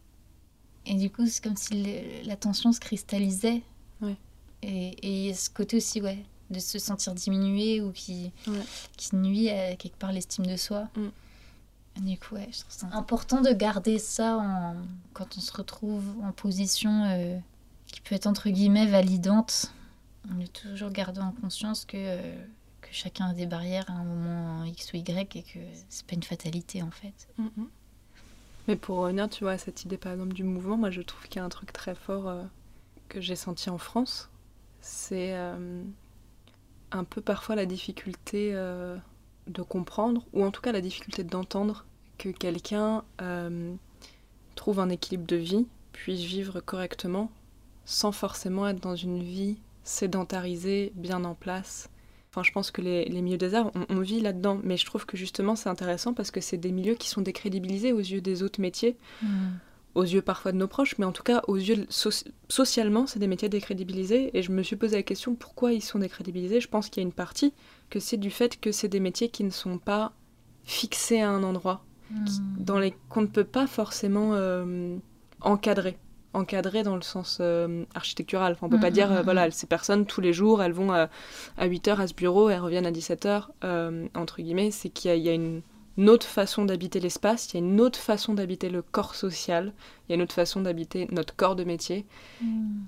Et 0.89 0.95
du 0.95 1.09
coup, 1.09 1.25
c'est 1.27 1.41
comme 1.43 1.55
si 1.55 1.81
le- 1.83 2.27
l'attention 2.27 2.71
se 2.73 2.79
cristallisait. 2.81 3.61
Ouais. 4.01 4.15
Et, 4.63 5.27
et 5.29 5.33
ce 5.33 5.49
côté 5.49 5.77
aussi, 5.77 6.01
ouais, 6.01 6.17
de 6.49 6.59
se 6.59 6.79
sentir 6.79 7.13
diminué 7.13 7.79
ou 7.81 7.91
qui, 7.91 8.31
Ouais. 8.47 8.59
qui 8.97 9.15
nuit 9.15 9.49
à 9.49 9.75
quelque 9.77 9.95
part 9.97 10.11
l'estime 10.11 10.45
de 10.45 10.57
soi. 10.57 10.89
Mm. 10.97 12.05
Du 12.05 12.17
coup, 12.17 12.35
ouais, 12.35 12.47
je 12.51 12.59
trouve 12.61 12.71
ça 12.73 12.87
important 12.93 13.41
de 13.41 13.51
garder 13.51 13.99
ça 13.99 14.37
en... 14.37 14.75
quand 15.13 15.37
on 15.37 15.41
se 15.41 15.51
retrouve 15.51 16.03
en 16.23 16.31
position 16.31 17.03
euh, 17.05 17.37
qui 17.87 18.01
peut 18.01 18.15
être 18.15 18.27
entre 18.27 18.49
guillemets 18.49 18.85
validante. 18.87 19.73
On 20.33 20.39
est 20.39 20.51
toujours 20.51 20.89
garder 20.91 21.19
en 21.21 21.31
conscience 21.31 21.85
que, 21.85 21.97
euh, 21.97 22.45
que 22.81 22.89
chacun 22.91 23.27
a 23.27 23.33
des 23.33 23.45
barrières 23.47 23.85
à 23.89 23.93
un 23.93 24.03
moment 24.03 24.63
X 24.65 24.93
ou 24.93 24.97
Y 24.97 25.35
et 25.35 25.43
que 25.43 25.59
c'est 25.89 26.05
pas 26.05 26.15
une 26.15 26.23
fatalité 26.23 26.81
en 26.81 26.91
fait. 26.91 27.27
Mhm. 27.37 27.67
Mais 28.69 28.77
pour 28.77 28.99
revenir, 28.99 29.27
tu 29.29 29.43
vois, 29.43 29.53
à 29.53 29.57
cette 29.57 29.83
idée 29.83 29.97
par 29.97 30.13
exemple 30.13 30.33
du 30.33 30.45
mouvement, 30.45 30.77
moi 30.77 30.91
je 30.91 31.01
trouve 31.01 31.23
qu'il 31.23 31.37
y 31.37 31.39
a 31.39 31.43
un 31.43 31.49
truc 31.49 31.73
très 31.73 31.95
fort 31.95 32.29
euh, 32.29 32.43
que 33.09 33.19
j'ai 33.19 33.35
senti 33.35 33.69
en 33.69 33.77
France. 33.77 34.29
C'est 34.79 35.33
un 35.33 37.03
peu 37.03 37.19
parfois 37.19 37.55
la 37.55 37.65
difficulté 37.65 38.53
de 39.49 39.61
comprendre, 39.61 40.23
ou 40.31 40.45
en 40.45 40.51
tout 40.51 40.61
cas 40.61 40.71
la 40.71 40.79
difficulté 40.79 41.23
d'entendre 41.23 41.85
que 42.17 42.29
quelqu'un 42.29 43.03
euh, 43.21 43.73
trouve 44.55 44.79
un 44.79 44.89
équilibre 44.89 45.25
de 45.25 45.37
vie, 45.37 45.67
puisse 45.91 46.21
vivre 46.21 46.59
correctement, 46.59 47.31
sans 47.85 48.11
forcément 48.11 48.67
être 48.67 48.79
dans 48.79 48.95
une 48.95 49.21
vie 49.23 49.57
sédentarisée, 49.83 50.91
bien 50.95 51.23
en 51.23 51.33
place. 51.33 51.89
Enfin, 52.31 52.43
je 52.43 52.51
pense 52.51 52.69
que 52.69 52.81
les, 52.81 53.09
milieux 53.09 53.37
des 53.37 53.55
arts, 53.55 53.71
on, 53.89 53.99
vit 54.01 54.21
là-dedans, 54.21 54.59
mais 54.63 54.77
je 54.77 54.85
trouve 54.85 55.07
que 55.07 55.17
justement 55.17 55.55
c'est 55.55 55.69
intéressant 55.69 56.13
parce 56.13 56.29
que 56.29 56.41
c'est 56.41 56.57
des 56.57 56.71
milieux 56.71 56.93
qui 56.93 57.09
sont 57.09 57.21
décrédibilisés 57.21 57.91
aux 57.91 57.99
yeux 57.99 58.21
des 58.21 58.43
autres 58.43 58.61
métiers, 58.61 58.97
hmm. 59.23 59.27
aux 59.95 60.03
yeux 60.03 60.21
parfois 60.21 60.51
de 60.51 60.57
nos 60.57 60.67
proches, 60.67 60.99
mais 60.99 61.05
en 61.05 61.11
tout 61.11 61.23
cas 61.23 61.41
aux 61.47 61.55
yeux 61.55 61.87
socialement, 62.49 63.07
c'est 63.07 63.17
des 63.17 63.25
métiers 63.25 63.49
décrédibilisés. 63.49 64.29
Et 64.37 64.43
je 64.43 64.51
me 64.51 64.61
suis 64.61 64.75
posé 64.75 64.97
la 64.97 65.03
question 65.03 65.33
pourquoi 65.33 65.73
ils 65.73 65.81
sont 65.81 65.97
décrédibilisés? 65.97 66.61
Je 66.61 66.67
pense 66.67 66.89
qu'il 66.89 67.01
y 67.01 67.05
a 67.05 67.07
une 67.07 67.13
partie 67.13 67.51
que 67.89 67.99
c'est 67.99 68.17
du 68.17 68.29
fait 68.29 68.59
que 68.59 68.71
c'est 68.71 68.89
des 68.89 68.99
métiers 68.99 69.29
qui 69.29 69.43
ne 69.43 69.49
sont 69.49 69.79
pas 69.79 70.13
fixés 70.65 71.21
à 71.21 71.31
un 71.31 71.41
endroit, 71.41 71.83
dans 72.59 72.77
les 72.77 72.93
qu'on 73.09 73.21
ne 73.21 73.27
peut 73.27 73.43
pas 73.43 73.65
forcément 73.65 74.35
euh, 74.35 74.97
encadrer 75.41 75.97
encadrer 76.33 76.83
dans 76.83 76.95
le 76.95 77.01
sens 77.01 77.39
euh, 77.41 77.85
architectural. 77.95 78.53
Enfin, 78.53 78.67
on 78.67 78.69
peut 78.69 78.79
pas 78.79 78.89
hmm, 78.89 78.93
dire, 78.93 79.11
euh, 79.11 79.21
hmm, 79.21 79.23
voilà, 79.23 79.51
ces 79.51 79.67
personnes, 79.67 80.05
tous 80.05 80.21
les 80.21 80.33
jours, 80.33 80.61
elles 80.61 80.73
vont 80.73 80.91
à 80.91 81.09
8h 81.59 81.99
à 81.99 82.07
ce 82.07 82.13
bureau, 82.13 82.49
elles 82.49 82.59
reviennent 82.59 82.85
à 82.85 82.91
17h, 82.91 83.47
entre 84.15 84.41
guillemets. 84.41 84.71
C'est 84.71 84.89
qu'il 84.89 85.15
y, 85.15 85.29
a 85.29 85.33
une, 85.33 85.61
autre 86.07 86.27
façon 86.27 86.65
d'habiter 86.65 86.99
l'espace, 86.99 87.49
il 87.51 87.59
y 87.59 87.63
a 87.63 87.65
une 87.65 87.81
autre 87.81 87.99
façon 87.99 88.33
d'habiter 88.33 88.69
le 88.69 88.81
corps 88.81 89.15
social, 89.15 89.73
il 90.07 90.11
y 90.11 90.13
a 90.13 90.15
une 90.15 90.21
autre 90.21 90.35
façon 90.35 90.61
d'habiter 90.61 91.07
notre 91.11 91.35
corps 91.35 91.55
de 91.55 91.63
métier, 91.63 92.05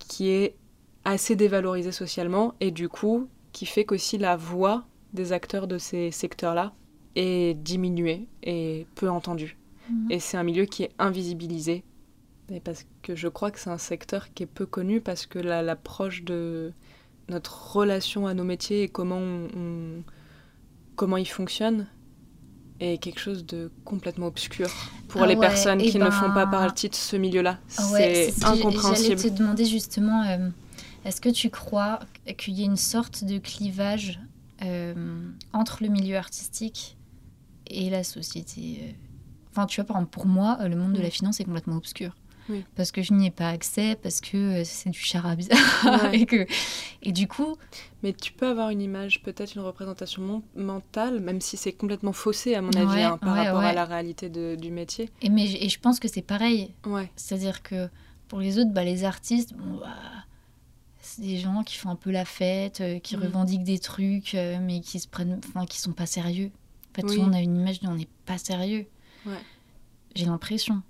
qui 0.08 0.30
est 0.30 0.56
assez 1.04 1.36
dévalorisée 1.36 1.91
socialement, 1.91 2.54
et 2.60 2.71
du 2.71 2.89
coup, 2.89 3.27
qui 3.51 3.65
fait 3.65 3.86
qu'aussi 3.86 4.17
la 4.17 4.38
voix 4.38 4.86
des 5.13 5.34
acteurs 5.34 5.67
de 5.67 5.77
ces 5.77 6.12
secteurs-là 6.12 6.73
est 7.15 7.58
diminué 7.58 8.27
et 8.43 8.86
peu 8.95 9.10
entendu. 9.10 9.58
Mhm. 9.89 10.12
Et 10.12 10.19
c'est 10.19 10.38
un 10.38 10.43
milieu 10.43 10.65
qui 10.65 10.84
est 10.84 10.91
invisibilisé. 10.99 11.84
Et 12.51 12.59
parce 12.59 12.85
que 13.01 13.15
je 13.15 13.27
crois 13.27 13.51
que 13.51 13.59
c'est 13.59 13.69
un 13.69 13.77
secteur 13.77 14.33
qui 14.33 14.43
est 14.43 14.47
peu 14.47 14.65
connu 14.65 14.99
parce 14.99 15.25
que 15.25 15.39
l'approche 15.39 16.23
de 16.23 16.73
notre 17.29 17.73
relation 17.73 18.27
à 18.27 18.33
nos 18.33 18.43
métiers 18.43 18.83
et 18.83 18.89
comment, 18.89 19.19
on, 19.19 20.03
comment 20.95 21.17
ils 21.17 21.27
fonctionnent 21.27 21.87
est 22.81 22.97
quelque 22.97 23.19
chose 23.19 23.45
de 23.45 23.71
complètement 23.85 24.25
obscur 24.25 24.69
pour 25.07 25.23
ah 25.23 25.27
les 25.27 25.37
personnes 25.37 25.79
qui 25.79 25.97
ne 25.97 26.03
ben 26.03 26.11
font 26.11 26.33
pas 26.33 26.47
partie 26.47 26.89
de 26.89 26.95
ce 26.95 27.15
milieu-là. 27.15 27.59
Ah 27.77 27.83
c'est 27.83 28.43
incompréhensible. 28.43 29.17
J'allais 29.17 29.29
te 29.29 29.37
demander 29.37 29.65
justement, 29.65 30.23
euh, 30.23 30.49
est-ce 31.05 31.21
que 31.21 31.29
tu 31.29 31.49
crois 31.49 31.99
qu'il 32.37 32.59
y 32.59 32.63
a 32.63 32.65
une 32.65 32.77
sorte 32.77 33.23
de 33.23 33.37
clivage 33.37 34.19
euh, 34.63 34.93
entre 35.53 35.83
le 35.83 35.89
milieu 35.89 36.17
artistique 36.17 36.97
et 37.67 37.89
la 37.89 38.03
société. 38.03 38.79
Euh, 38.81 38.91
enfin, 39.51 39.65
tu 39.65 39.81
vois, 39.81 39.87
par 39.87 39.97
exemple, 39.97 40.11
pour 40.11 40.27
moi, 40.27 40.57
le 40.67 40.75
monde 40.75 40.93
de 40.93 41.01
la 41.01 41.09
finance 41.09 41.39
est 41.39 41.45
complètement 41.45 41.77
obscur. 41.77 42.15
Parce 42.75 42.91
que 42.91 43.01
je 43.01 43.13
n'y 43.13 43.27
ai 43.27 43.31
pas 43.31 43.49
accès, 43.49 43.97
parce 44.01 44.21
que 44.21 44.61
euh, 44.61 44.63
c'est 44.63 44.89
du 44.89 44.99
charabia. 44.99 45.55
et, 46.13 46.25
que... 46.25 46.45
et 47.03 47.11
du 47.11 47.27
coup. 47.27 47.57
Mais 48.03 48.13
tu 48.13 48.33
peux 48.33 48.47
avoir 48.47 48.69
une 48.69 48.81
image, 48.81 49.21
peut-être 49.21 49.55
une 49.55 49.61
représentation 49.61 50.41
mentale, 50.55 51.19
même 51.19 51.39
si 51.39 51.55
c'est 51.55 51.71
complètement 51.71 52.13
faussé, 52.13 52.55
à 52.55 52.61
mon 52.61 52.71
avis, 52.71 53.03
hein, 53.03 53.17
par 53.17 53.35
rapport 53.35 53.59
à 53.59 53.73
la 53.73 53.85
réalité 53.85 54.29
de, 54.29 54.55
du 54.55 54.71
métier. 54.71 55.09
Et, 55.21 55.29
mais, 55.29 55.45
et 55.45 55.69
je 55.69 55.79
pense 55.79 55.99
que 55.99 56.07
c'est 56.07 56.23
pareil. 56.23 56.73
C'est-à-dire 57.15 57.61
que 57.61 57.89
pour 58.27 58.39
les 58.39 58.57
autres, 58.57 58.71
bah, 58.71 58.83
les 58.83 59.03
artistes, 59.03 59.53
bon, 59.53 59.79
bah, 59.79 59.95
c'est 60.99 61.21
des 61.21 61.37
gens 61.37 61.63
qui 61.63 61.77
font 61.77 61.89
un 61.89 61.95
peu 61.95 62.09
la 62.09 62.25
fête, 62.25 62.81
qui 63.03 63.17
mm. 63.17 63.21
revendiquent 63.21 63.63
des 63.63 63.79
trucs, 63.79 64.33
mais 64.33 64.81
qui 64.81 64.99
se 64.99 65.07
prennent, 65.07 65.39
enfin, 65.47 65.65
qui 65.65 65.79
sont 65.79 65.93
pas 65.93 66.07
sérieux. 66.07 66.51
En 66.91 67.07
fait, 67.07 67.19
on 67.19 67.33
a 67.33 67.39
une 67.39 67.55
image 67.55 67.79
de 67.81 67.87
on 67.87 67.95
n'est 67.95 68.09
pas 68.25 68.37
sérieux. 68.37 68.87
J'ai 70.15 70.25
l'impression. 70.25 70.81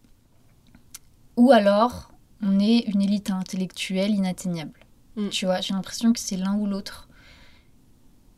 Ou 1.37 1.51
alors, 1.51 2.11
on 2.41 2.59
est 2.59 2.79
une 2.87 3.01
élite 3.01 3.31
intellectuelle 3.31 4.11
inatteignable. 4.11 4.79
Mm. 5.15 5.29
Tu 5.29 5.45
vois, 5.45 5.61
j'ai 5.61 5.73
l'impression 5.73 6.13
que 6.13 6.19
c'est 6.19 6.37
l'un 6.37 6.55
ou 6.55 6.65
l'autre. 6.65 7.07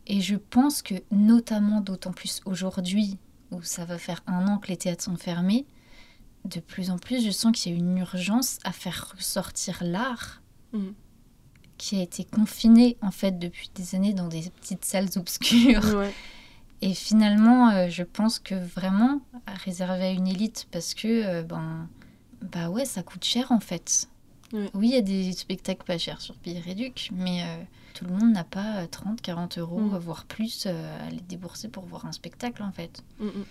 Et 0.06 0.20
je 0.20 0.36
pense 0.36 0.82
que, 0.82 0.94
notamment 1.10 1.80
d'autant 1.80 2.12
plus 2.12 2.40
aujourd'hui, 2.44 3.18
où 3.50 3.62
ça 3.62 3.84
va 3.84 3.98
faire 3.98 4.22
un 4.26 4.46
an 4.48 4.58
que 4.58 4.68
les 4.68 4.76
théâtres 4.76 5.04
sont 5.04 5.16
fermés, 5.16 5.66
de 6.44 6.60
plus 6.60 6.90
en 6.90 6.98
plus, 6.98 7.24
je 7.24 7.30
sens 7.30 7.52
qu'il 7.52 7.72
y 7.72 7.74
a 7.74 7.78
une 7.78 7.96
urgence 7.96 8.58
à 8.64 8.72
faire 8.72 9.14
ressortir 9.16 9.78
l'art 9.82 10.42
mm. 10.72 10.88
qui 11.78 11.98
a 11.98 12.02
été 12.02 12.24
confiné, 12.24 12.98
en 13.00 13.10
fait, 13.10 13.38
depuis 13.38 13.70
des 13.74 13.94
années 13.94 14.12
dans 14.12 14.28
des 14.28 14.50
petites 14.60 14.84
salles 14.84 15.08
obscures. 15.16 16.04
Et 16.82 16.92
finalement, 16.92 17.70
euh, 17.70 17.88
je 17.88 18.02
pense 18.02 18.38
que 18.38 18.54
vraiment, 18.54 19.22
réservé 19.64 20.04
à 20.04 20.10
une 20.10 20.28
élite, 20.28 20.66
parce 20.70 20.92
que, 20.92 21.08
euh, 21.08 21.42
ben, 21.42 21.88
bah 22.44 22.68
ouais, 22.68 22.84
ça 22.84 23.02
coûte 23.02 23.24
cher 23.24 23.50
en 23.52 23.60
fait. 23.60 24.08
Oui, 24.52 24.88
il 24.88 24.94
y 24.94 24.96
a 24.96 25.00
des 25.00 25.32
spectacles 25.32 25.84
pas 25.84 25.98
chers 25.98 26.20
sur 26.20 26.36
Billet 26.36 26.60
Réduc, 26.60 27.10
mais 27.12 27.42
euh, 27.42 27.62
tout 27.94 28.04
le 28.04 28.12
monde 28.12 28.32
n'a 28.32 28.44
pas 28.44 28.86
30, 28.86 29.20
40 29.20 29.58
euros, 29.58 29.80
mm. 29.80 29.98
voire 29.98 30.24
plus, 30.26 30.66
à 30.66 31.10
les 31.10 31.20
débourser 31.20 31.68
pour 31.68 31.84
voir 31.86 32.06
un 32.06 32.12
spectacle 32.12 32.62
en 32.62 32.70
fait. 32.70 33.02
Mm, 33.18 33.26
mm. 33.26 33.44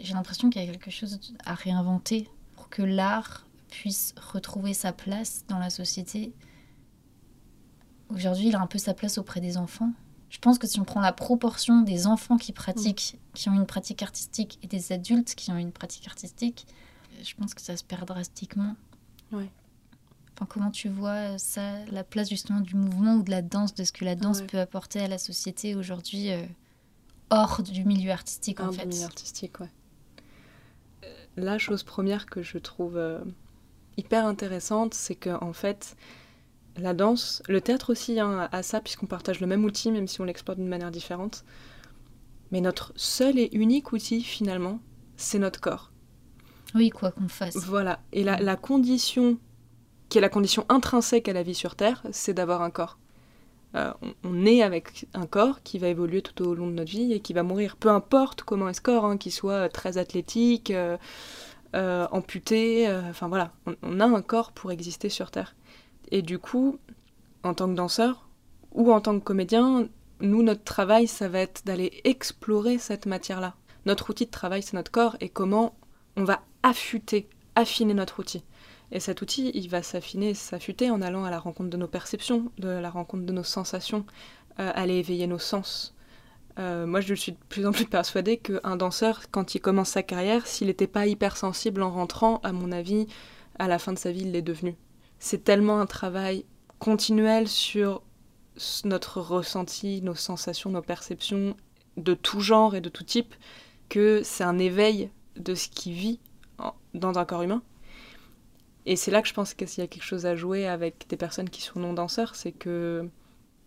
J'ai 0.00 0.14
l'impression 0.14 0.50
qu'il 0.50 0.62
y 0.64 0.68
a 0.68 0.70
quelque 0.70 0.90
chose 0.90 1.20
à 1.44 1.54
réinventer 1.54 2.28
pour 2.56 2.68
que 2.68 2.82
l'art 2.82 3.46
puisse 3.70 4.14
retrouver 4.32 4.74
sa 4.74 4.92
place 4.92 5.44
dans 5.48 5.58
la 5.58 5.70
société. 5.70 6.32
Aujourd'hui, 8.08 8.48
il 8.48 8.56
a 8.56 8.60
un 8.60 8.66
peu 8.66 8.78
sa 8.78 8.94
place 8.94 9.18
auprès 9.18 9.40
des 9.40 9.56
enfants. 9.58 9.92
Je 10.30 10.38
pense 10.38 10.58
que 10.58 10.66
si 10.66 10.80
on 10.80 10.84
prend 10.84 11.00
la 11.00 11.12
proportion 11.12 11.82
des 11.82 12.06
enfants 12.06 12.36
qui 12.36 12.52
pratiquent, 12.52 13.18
qui 13.34 13.48
ont 13.48 13.54
une 13.54 13.66
pratique 13.66 14.02
artistique, 14.02 14.58
et 14.62 14.66
des 14.66 14.92
adultes 14.92 15.34
qui 15.34 15.50
ont 15.50 15.56
une 15.56 15.72
pratique 15.72 16.06
artistique, 16.06 16.66
je 17.22 17.34
pense 17.34 17.54
que 17.54 17.60
ça 17.60 17.76
se 17.76 17.84
perd 17.84 18.06
drastiquement. 18.06 18.76
Ouais. 19.32 19.48
Enfin, 20.34 20.46
comment 20.48 20.70
tu 20.70 20.88
vois 20.88 21.36
ça, 21.38 21.84
la 21.86 22.04
place 22.04 22.28
justement 22.28 22.60
du 22.60 22.76
mouvement 22.76 23.16
ou 23.16 23.22
de 23.22 23.30
la 23.30 23.42
danse, 23.42 23.74
de 23.74 23.82
ce 23.82 23.90
que 23.90 24.04
la 24.04 24.14
danse 24.14 24.42
peut 24.42 24.60
apporter 24.60 25.00
à 25.00 25.08
la 25.08 25.18
société 25.18 25.74
aujourd'hui, 25.74 26.30
euh, 26.30 26.44
hors 27.30 27.62
du 27.62 27.84
milieu 27.84 28.12
artistique 28.12 28.60
en 28.60 28.70
fait. 28.70 28.86
Du 28.86 28.94
milieu 28.94 29.04
artistique, 29.04 29.58
ouais. 29.58 29.70
Euh, 31.04 31.24
la 31.36 31.58
chose 31.58 31.82
première 31.82 32.26
que 32.26 32.42
je 32.42 32.58
trouve 32.58 32.96
euh, 32.96 33.18
hyper 33.96 34.26
intéressante, 34.26 34.94
c'est 34.94 35.16
que 35.16 35.30
en 35.42 35.52
fait, 35.52 35.96
la 36.76 36.94
danse, 36.94 37.42
le 37.48 37.60
théâtre 37.60 37.90
aussi 37.90 38.20
hein, 38.20 38.48
a 38.52 38.62
ça, 38.62 38.80
puisqu'on 38.80 39.06
partage 39.06 39.40
le 39.40 39.48
même 39.48 39.64
outil, 39.64 39.90
même 39.90 40.06
si 40.06 40.20
on 40.20 40.24
l'exploite 40.24 40.58
d'une 40.58 40.68
manière 40.68 40.92
différente. 40.92 41.44
Mais 42.52 42.60
notre 42.60 42.92
seul 42.94 43.38
et 43.38 43.50
unique 43.52 43.92
outil, 43.92 44.22
finalement, 44.22 44.78
c'est 45.16 45.40
notre 45.40 45.60
corps. 45.60 45.90
Oui, 46.74 46.90
quoi 46.90 47.12
qu'on 47.12 47.28
fasse. 47.28 47.56
Voilà. 47.56 48.00
Et 48.12 48.24
la, 48.24 48.56
condition, 48.56 49.38
qui 50.08 50.18
est 50.18 50.20
la 50.20 50.28
condition 50.28 50.64
intrinsèque 50.68 51.28
à 51.28 51.32
la 51.32 51.42
vie 51.42 51.54
sur 51.54 51.76
Terre, 51.76 52.02
c'est 52.10 52.34
d'avoir 52.34 52.62
un 52.62 52.70
corps. 52.70 52.98
Euh, 53.74 53.92
on, 54.24 54.46
est 54.46 54.62
avec 54.62 55.06
un 55.12 55.26
corps 55.26 55.62
qui 55.62 55.78
va 55.78 55.88
évoluer 55.88 56.22
tout 56.22 56.42
au 56.42 56.54
long 56.54 56.68
de 56.68 56.72
notre 56.72 56.90
vie 56.90 57.12
et 57.12 57.20
qui 57.20 57.32
va 57.32 57.42
mourir. 57.42 57.76
Peu 57.76 57.90
importe 57.90 58.42
comment 58.42 58.68
est 58.68 58.74
ce 58.74 58.80
corps, 58.80 59.04
hein, 59.04 59.18
qu'il 59.18 59.32
soit 59.32 59.68
très 59.68 59.98
athlétique, 59.98 60.70
euh, 60.70 60.96
euh, 61.76 62.06
amputé, 62.10 62.90
enfin 63.10 63.28
voilà, 63.28 63.52
on, 63.82 64.00
a 64.00 64.06
un 64.06 64.22
corps 64.22 64.52
pour 64.52 64.72
exister 64.72 65.10
sur 65.10 65.30
Terre. 65.30 65.54
Et 66.10 66.22
du 66.22 66.38
coup, 66.38 66.78
en 67.42 67.52
tant 67.52 67.68
que 67.68 67.74
danseur 67.74 68.26
ou 68.72 68.90
en 68.90 69.02
tant 69.02 69.18
que 69.18 69.24
comédien, 69.24 69.88
nous, 70.20 70.42
notre 70.42 70.64
travail, 70.64 71.06
ça 71.06 71.28
va 71.28 71.40
être 71.40 71.64
d'aller 71.66 72.00
explorer 72.04 72.78
cette 72.78 73.04
matière-là. 73.04 73.54
Notre 73.84 74.10
outil 74.10 74.24
de 74.26 74.30
travail, 74.30 74.62
c'est 74.62 74.74
notre 74.74 74.90
corps 74.90 75.16
et 75.20 75.28
comment 75.28 75.74
on 76.16 76.24
va 76.24 76.40
affûter, 76.62 77.28
affiner 77.54 77.94
notre 77.94 78.20
outil. 78.20 78.44
Et 78.90 79.00
cet 79.00 79.20
outil, 79.20 79.50
il 79.54 79.68
va 79.68 79.82
s'affiner, 79.82 80.34
s'affûter 80.34 80.90
en 80.90 81.02
allant 81.02 81.24
à 81.24 81.30
la 81.30 81.38
rencontre 81.38 81.70
de 81.70 81.76
nos 81.76 81.88
perceptions, 81.88 82.50
de 82.58 82.68
la 82.68 82.90
rencontre 82.90 83.24
de 83.24 83.32
nos 83.32 83.42
sensations, 83.42 84.06
euh, 84.60 84.70
aller 84.74 84.94
éveiller 84.94 85.26
nos 85.26 85.38
sens. 85.38 85.94
Euh, 86.58 86.86
moi, 86.86 87.00
je 87.00 87.14
suis 87.14 87.32
de 87.32 87.38
plus 87.48 87.66
en 87.66 87.72
plus 87.72 87.84
persuadée 87.86 88.38
qu'un 88.38 88.76
danseur, 88.76 89.30
quand 89.30 89.54
il 89.54 89.60
commence 89.60 89.90
sa 89.90 90.02
carrière, 90.02 90.46
s'il 90.46 90.68
n'était 90.68 90.86
pas 90.86 91.06
hypersensible 91.06 91.82
en 91.82 91.90
rentrant, 91.90 92.40
à 92.42 92.52
mon 92.52 92.72
avis, 92.72 93.06
à 93.58 93.68
la 93.68 93.78
fin 93.78 93.92
de 93.92 93.98
sa 93.98 94.10
vie, 94.10 94.22
il 94.22 94.32
l'est 94.32 94.42
devenu 94.42 94.76
c'est 95.18 95.44
tellement 95.44 95.80
un 95.80 95.86
travail 95.86 96.44
continuel 96.78 97.48
sur 97.48 98.02
notre 98.84 99.20
ressenti, 99.20 100.02
nos 100.02 100.14
sensations, 100.14 100.70
nos 100.70 100.82
perceptions 100.82 101.56
de 101.96 102.14
tout 102.14 102.40
genre 102.40 102.74
et 102.74 102.80
de 102.80 102.88
tout 102.88 103.04
type, 103.04 103.34
que 103.88 104.22
c'est 104.24 104.44
un 104.44 104.58
éveil 104.58 105.10
de 105.36 105.54
ce 105.54 105.68
qui 105.68 105.92
vit 105.92 106.20
dans 106.94 107.18
un 107.18 107.24
corps 107.24 107.42
humain. 107.42 107.62
Et 108.86 108.96
c'est 108.96 109.10
là 109.10 109.20
que 109.20 109.28
je 109.28 109.34
pense 109.34 109.52
qu'il 109.52 109.68
y 109.76 109.82
a 109.82 109.86
quelque 109.86 110.02
chose 110.02 110.24
à 110.24 110.34
jouer 110.34 110.66
avec 110.66 111.06
des 111.10 111.16
personnes 111.16 111.50
qui 111.50 111.60
sont 111.60 111.78
non 111.78 111.92
danseurs, 111.92 112.34
c'est 112.34 112.52
que 112.52 113.06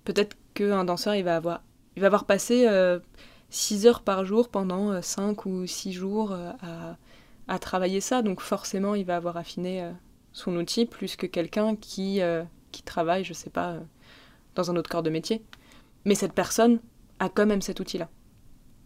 peut-être 0.04 0.36
qu'un 0.56 0.84
danseur, 0.84 1.14
il 1.14 1.24
va 1.24 1.36
avoir, 1.36 1.62
il 1.96 2.02
va 2.02 2.08
avoir 2.08 2.26
passé 2.26 2.68
6 3.52 3.86
euh, 3.86 3.90
heures 3.90 4.02
par 4.02 4.26
jour 4.26 4.50
pendant 4.50 5.00
5 5.00 5.46
euh, 5.46 5.50
ou 5.50 5.68
6 5.68 5.94
jours 5.94 6.32
euh, 6.32 6.52
à, 6.64 6.98
à, 7.48 7.60
travailler 7.60 8.02
ça, 8.02 8.24
donc 8.24 8.42
forcément, 8.42 8.96
il 8.96 9.06
va 9.06 9.16
avoir 9.16 9.38
affiné 9.38 9.92
son 10.34 10.56
outil 10.56 10.88
plus 10.88 11.16
que 11.16 11.28
quelqu'un 11.28 11.76
qui, 11.76 12.22
qui 12.72 12.82
travaille, 12.82 13.24
je 13.24 13.34
sais 13.34 13.50
pas, 13.52 13.76
dans 14.56 14.72
un 14.72 14.76
autre 14.76 14.90
corps 14.90 15.04
de 15.04 15.12
métier. 15.12 15.44
Mais 16.06 16.16
cette 16.16 16.34
personne 16.34 16.80
a 17.20 17.30
quand 17.30 17.46
même 17.46 17.62
cet 17.62 17.80
outil-là. 17.80 18.10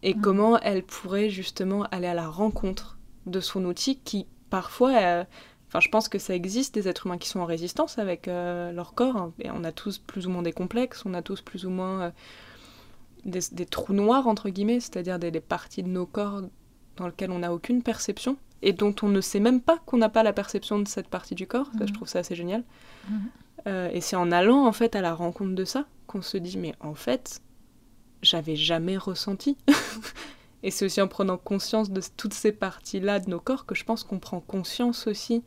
Et 0.04 0.14
mmh. 0.16 0.22
comment 0.22 0.60
elle 0.60 0.84
pourrait 0.84 1.30
justement 1.30 1.84
aller 1.84 2.08
à 2.08 2.14
la 2.14 2.28
rencontre 2.28 2.95
de 3.26 3.40
son 3.40 3.66
outil 3.66 3.98
qui, 4.00 4.28
parfois, 4.50 5.26
Enfin, 5.68 5.80
je 5.80 5.90
pense 5.90 6.08
que 6.08 6.20
ça 6.20 6.36
existe 6.36 6.74
des 6.74 6.88
êtres 6.88 7.06
humains 7.06 7.18
qui 7.18 7.28
sont 7.28 7.40
en 7.40 7.46
résistance 7.46 7.98
avec 7.98 8.28
euh, 8.28 8.72
leur 8.72 8.94
corps. 8.94 9.18
Hein. 9.18 9.34
et 9.40 9.50
on 9.52 9.64
a 9.64 9.72
tous 9.72 9.98
plus 9.98 10.28
ou 10.28 10.30
moins 10.30 10.42
des 10.42 10.54
complexes, 10.54 11.04
on 11.06 11.14
a 11.14 11.22
tous 11.22 11.42
plus 11.42 11.66
ou 11.66 11.70
moins 11.70 12.02
euh, 12.02 12.12
des, 13.26 13.66
trous 13.66 13.94
noirs, 13.94 14.28
entre 14.28 14.50
guillemets, 14.50 14.80
c'est-à-dire 14.80 15.20
des, 15.20 15.32
parties 15.42 15.84
de 15.84 15.90
nos 15.90 16.06
corps 16.06 16.44
dans 16.98 17.08
lesquelles 17.08 17.32
on 17.32 17.40
n'a 17.40 17.52
aucune 17.52 17.82
perception 17.82 18.38
et 18.62 18.72
dont 18.72 18.96
on 19.02 19.10
ne 19.10 19.20
sait 19.22 19.40
même 19.40 19.60
pas 19.60 19.80
qu'on 19.86 19.98
n'a 19.98 20.10
pas 20.10 20.24
la 20.24 20.34
perception 20.34 20.80
de 20.80 20.88
cette 20.88 21.08
partie 21.08 21.36
du 21.36 21.48
corps. 21.48 21.70
je 21.78 21.84
mhm. 21.84 21.92
trouve 21.92 22.08
ça 22.08 22.20
assez 22.20 22.36
génial. 22.36 22.64
Mhm. 23.10 23.20
Euh, 23.68 23.90
et 23.92 24.00
c'est 24.00 24.16
en 24.16 24.32
allant 24.32 24.66
en 24.66 24.72
fait 24.72 24.96
à 24.96 25.02
la 25.02 25.14
rencontre 25.14 25.56
de 25.56 25.66
ça 25.66 25.86
qu'on 26.06 26.22
se 26.22 26.38
dit 26.38 26.58
mais 26.58 26.76
en 26.80 26.94
fait 26.94 27.42
j'avais 28.22 28.56
jamais 28.56 28.98
ressenti. 28.98 29.58
et 30.66 30.72
c'est 30.72 30.84
aussi 30.84 31.00
en 31.00 31.08
prenant 31.08 31.38
conscience 31.38 31.92
de 31.92 32.02
toutes 32.18 32.34
ces 32.34 32.52
parties-là 32.52 33.20
de 33.20 33.30
nos 33.30 33.40
corps 33.40 33.68
que 33.68 33.76
je 33.76 33.84
pense 33.84 34.04
qu'on 34.04 34.18
prend 34.18 34.40
conscience 34.40 35.06
aussi 35.06 35.44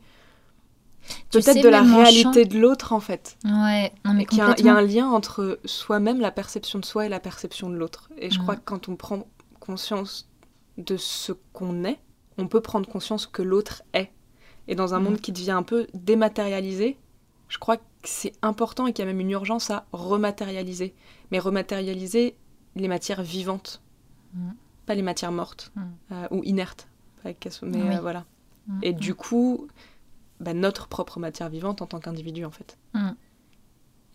peut-être 1.29 1.61
de 1.61 1.67
la 1.67 1.81
réalité 1.81 2.45
de 2.45 2.57
l'autre 2.57 2.93
en 2.93 3.01
fait. 3.01 3.37
Ouais, 3.43 3.91
non 4.05 4.13
mais 4.13 4.25
Il 4.31 4.37
y, 4.37 4.41
a 4.41 4.75
un 4.75 4.81
lien 4.81 5.09
entre 5.09 5.59
soi-même, 5.65 6.21
la 6.21 6.31
perception 6.31 6.79
de 6.79 6.85
soi 6.85 7.05
et 7.05 7.09
la 7.09 7.19
perception 7.19 7.69
de 7.69 7.75
l'autre. 7.75 8.09
Et 8.17 8.31
je 8.31 8.39
crois 8.39 8.55
que 8.55 8.61
quand 8.63 8.87
on 8.87 8.95
prend 8.95 9.27
conscience 9.59 10.29
de 10.77 10.95
ce 10.95 11.33
qu'on 11.51 11.83
est, 11.83 11.99
on 12.37 12.47
peut 12.47 12.61
prendre 12.61 12.87
conscience 12.87 13.27
que 13.27 13.41
l'autre 13.41 13.83
est. 13.93 14.11
Et 14.69 14.75
dans 14.75 14.93
un 14.93 14.99
monde 14.99 15.19
qui 15.19 15.33
devient 15.33 15.51
un 15.51 15.63
peu 15.63 15.87
dématérialisé, 15.93 16.97
je 17.49 17.57
crois 17.57 17.75
que 17.77 17.83
c'est 18.03 18.33
important 18.41 18.87
et 18.87 18.93
qu'il 18.93 19.03
y 19.03 19.07
a 19.07 19.11
même 19.11 19.19
une 19.19 19.31
urgence 19.31 19.69
à 19.69 19.85
rematérialiser. 19.91 20.95
Mais 21.31 21.39
rematérialiser 21.39 22.37
les 22.75 22.87
matières 22.87 23.23
vivantes, 23.23 23.81
pas 24.89 24.95
les 24.95 25.03
matières 25.03 25.31
mortes 25.31 25.71
euh, 26.11 26.27
ou 26.31 26.43
inertes. 26.43 26.87
Mais 27.61 27.97
euh, 27.97 28.01
voilà. 28.01 28.25
Et 28.81 28.91
du 28.91 29.13
coup, 29.13 29.67
bah, 30.39 30.55
notre 30.55 30.87
propre 30.87 31.19
matière 31.19 31.47
vivante 31.47 31.83
en 31.83 31.85
tant 31.85 31.99
qu'individu 31.99 32.43
en 32.43 32.49
fait. 32.49 32.75
Mm. 32.95 33.11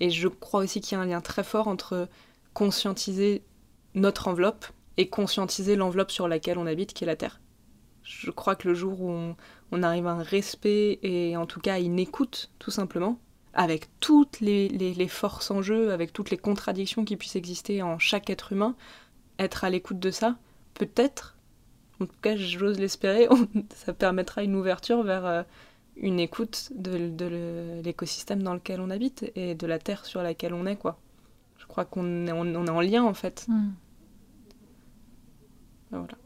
Et 0.01 0.11
je 0.11 0.27
crois 0.27 0.59
aussi 0.59 0.81
qu'il 0.81 0.99
y 0.99 1.01
a 1.01 1.05
un 1.05 1.07
lien 1.07 1.21
très 1.21 1.45
fort 1.45 1.69
entre 1.69 2.09
conscientiser 2.55 3.45
notre 3.95 4.27
enveloppe 4.27 4.67
et 4.97 5.09
conscientiser 5.09 5.77
l'enveloppe 5.77 6.11
sur 6.11 6.27
laquelle 6.27 6.59
on 6.59 6.67
habite, 6.67 6.93
qui 6.93 7.05
est 7.05 7.07
la 7.07 7.15
Terre. 7.15 7.41
Je 8.03 8.33
crois 8.33 8.57
que 8.57 8.67
le 8.67 8.75
jour 8.75 9.01
où 9.01 9.35
on, 9.71 9.83
arrive 9.85 10.09
à 10.09 10.11
un 10.11 10.25
respect 10.25 10.99
et 11.05 11.37
en 11.37 11.47
tout 11.47 11.61
cas 11.61 11.75
à 11.75 11.79
une 11.79 12.01
écoute, 12.01 12.51
tout 12.59 12.73
simplement, 12.73 13.21
avec 13.53 13.87
toutes 14.01 14.41
les, 14.41 14.69
les, 14.69 15.09
forces 15.09 15.53
en 15.53 15.63
jeu, 15.63 15.93
avec 15.93 16.13
toutes 16.13 16.31
les 16.31 16.37
contradictions 16.37 17.05
qui 17.05 17.17
puissent 17.17 17.37
exister 17.37 17.81
en 17.81 18.01
chaque 18.01 18.29
être 18.29 18.53
humain, 18.53 18.75
être 19.39 19.63
à 19.63 19.71
l'écoute 19.71 20.01
de 20.01 20.11
ça, 20.11 20.37
peut-être, 20.75 21.37
en 22.01 22.07
tout 22.07 22.17
cas 22.21 22.37
j'ose 22.37 22.79
l'espérer, 22.79 23.29
ça 23.75 23.93
permettra 23.93 24.43
une 24.43 24.55
ouverture 24.55 25.03
vers 25.03 25.25
euh, 25.25 25.43
une 25.97 26.21
écoute 26.21 26.71
de, 26.75 27.81
l'écosystème 27.83 28.43
dans 28.43 28.55
lequel 28.55 28.81
on 28.81 28.91
habite 28.91 29.31
et 29.37 29.55
de 29.55 29.67
la 29.67 29.79
terre 29.79 30.05
sur 30.05 30.23
laquelle 30.23 30.55
on 30.55 30.67
est, 30.67 30.77
quoi. 30.77 30.99
Je 31.59 31.67
crois 31.67 31.85
qu'on 31.85 32.27
est, 32.27 32.33
on, 32.33 32.67
est 32.67 32.71
en 32.71 32.81
lien, 32.81 33.05
en 33.05 33.15
fait. 33.15 33.47
Hmm. 33.49 33.71
Ben 35.91 35.99
voilà. 35.99 36.19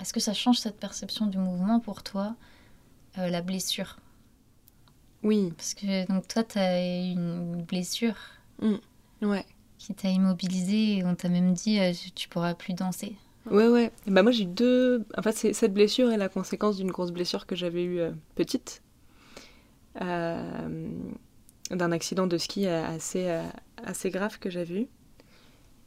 Est-ce 0.00 0.12
que 0.12 0.20
ça 0.20 0.34
change 0.34 0.58
cette 0.58 0.78
perception 0.78 1.26
du 1.26 1.38
mouvement 1.38 1.80
pour 1.80 2.02
toi, 2.02 2.36
euh, 3.18 3.28
la 3.28 3.40
blessure? 3.40 3.98
Oui. 5.22 5.52
Parce 5.56 5.74
que 5.74 6.06
donc 6.08 6.28
toi, 6.28 6.44
tu 6.44 6.58
as 6.58 7.12
une 7.12 7.62
blessure. 7.62 8.16
Hmm. 8.60 8.76
Ouais. 9.22 9.46
Qui 9.82 9.94
t'a 9.94 10.10
immobilisé 10.10 10.98
et 10.98 11.04
on 11.04 11.16
t'a 11.16 11.28
même 11.28 11.54
dit 11.54 11.80
euh, 11.80 11.92
tu 12.14 12.28
pourras 12.28 12.54
plus 12.54 12.72
danser. 12.72 13.16
Ouais, 13.50 13.66
ouais. 13.66 13.90
bah, 14.06 14.22
moi, 14.22 14.30
j'ai 14.30 14.44
eu 14.44 14.46
deux. 14.46 15.04
En 15.16 15.22
fait, 15.22 15.32
cette 15.32 15.74
blessure 15.74 16.12
est 16.12 16.16
la 16.16 16.28
conséquence 16.28 16.76
d'une 16.76 16.90
grosse 16.90 17.10
blessure 17.10 17.46
que 17.46 17.56
j'avais 17.56 17.82
eue 17.82 18.00
euh, 18.00 18.12
petite. 18.36 18.82
Euh, 20.00 20.88
d'un 21.70 21.92
accident 21.92 22.26
de 22.26 22.38
ski 22.38 22.66
assez, 22.66 23.26
euh, 23.26 23.42
assez 23.84 24.10
grave 24.10 24.38
que 24.38 24.50
j'avais 24.50 24.82
eu. 24.82 24.86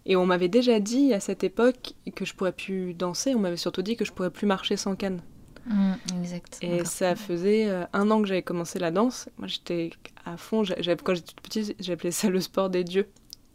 Et 0.06 0.16
on 0.16 0.26
m'avait 0.26 0.50
déjà 0.50 0.80
dit 0.80 1.14
à 1.14 1.20
cette 1.20 1.44
époque 1.44 1.94
que 2.14 2.26
je 2.26 2.36
pourrais 2.36 2.52
plus 2.52 2.94
danser. 2.94 3.34
On 3.34 3.40
m'avait 3.40 3.58
surtout 3.58 3.82
dit 3.82 3.96
que 3.96 4.04
je 4.04 4.12
pourrais 4.12 4.30
plus 4.30 4.46
marcher 4.46 4.76
sans 4.76 4.96
canne. 4.96 5.22
Mmh, 5.68 5.94
exact. 6.20 6.60
Et 6.62 6.84
ça 6.84 7.16
faisais 7.16 7.72
un 7.94 8.12
an 8.12 8.22
que 8.22 8.28
j'avais 8.28 8.44
commencé 8.44 8.78
la 8.78 8.92
danse. 8.92 9.30
Moi, 9.38 9.48
j'étais 9.48 9.90
à 10.26 10.38
fond. 10.38 10.64
Quand 10.64 11.16
j'étais 11.16 11.28
toute 11.28 11.42
petite, 11.42 11.76
j'appelais 11.80 12.12
ça 12.12 12.30
le 12.30 12.40
sport 12.40 12.70
des 12.70 12.84
dieux. 12.84 13.08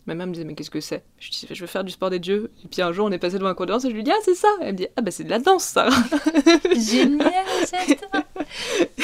Ma 0.06 0.14
mère 0.14 0.26
me 0.26 0.32
disait, 0.32 0.44
mais 0.44 0.54
qu'est-ce 0.54 0.70
que 0.70 0.80
c'est? 0.80 1.04
Je 1.18 1.30
disais, 1.30 1.54
je 1.54 1.60
veux 1.60 1.66
faire 1.66 1.84
du 1.84 1.92
sport 1.92 2.10
des 2.10 2.18
dieux. 2.18 2.50
Et 2.64 2.68
puis 2.68 2.82
un 2.82 2.92
jour, 2.92 3.06
on 3.06 3.12
est 3.12 3.18
passé 3.18 3.38
devant 3.38 3.50
un 3.50 3.54
cours 3.54 3.66
de 3.66 3.72
danse 3.72 3.84
et 3.84 3.90
je 3.90 3.94
lui 3.94 4.02
dis, 4.02 4.10
ah, 4.10 4.20
c'est 4.24 4.34
ça 4.34 4.48
Elle 4.60 4.72
me 4.72 4.78
dit, 4.78 4.86
ah, 4.96 5.02
bah 5.02 5.10
c'est 5.10 5.24
de 5.24 5.30
la 5.30 5.38
danse, 5.38 5.64
ça 5.64 5.88
Génial, 6.74 7.44
j'adore 7.70 8.24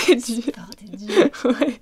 Et 0.09 0.17
du... 0.17 0.43
Sport 0.43 0.71
des 0.81 0.97
dieux. 0.97 1.31
Ouais. 1.45 1.81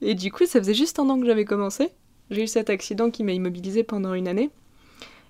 Et 0.00 0.14
du 0.14 0.32
coup, 0.32 0.46
ça 0.46 0.58
faisait 0.58 0.74
juste 0.74 0.98
un 0.98 1.08
an 1.08 1.20
que 1.20 1.26
j'avais 1.26 1.44
commencé. 1.44 1.90
J'ai 2.30 2.42
eu 2.42 2.46
cet 2.46 2.70
accident 2.70 3.10
qui 3.10 3.22
m'a 3.22 3.32
immobilisée 3.32 3.84
pendant 3.84 4.14
une 4.14 4.26
année. 4.26 4.50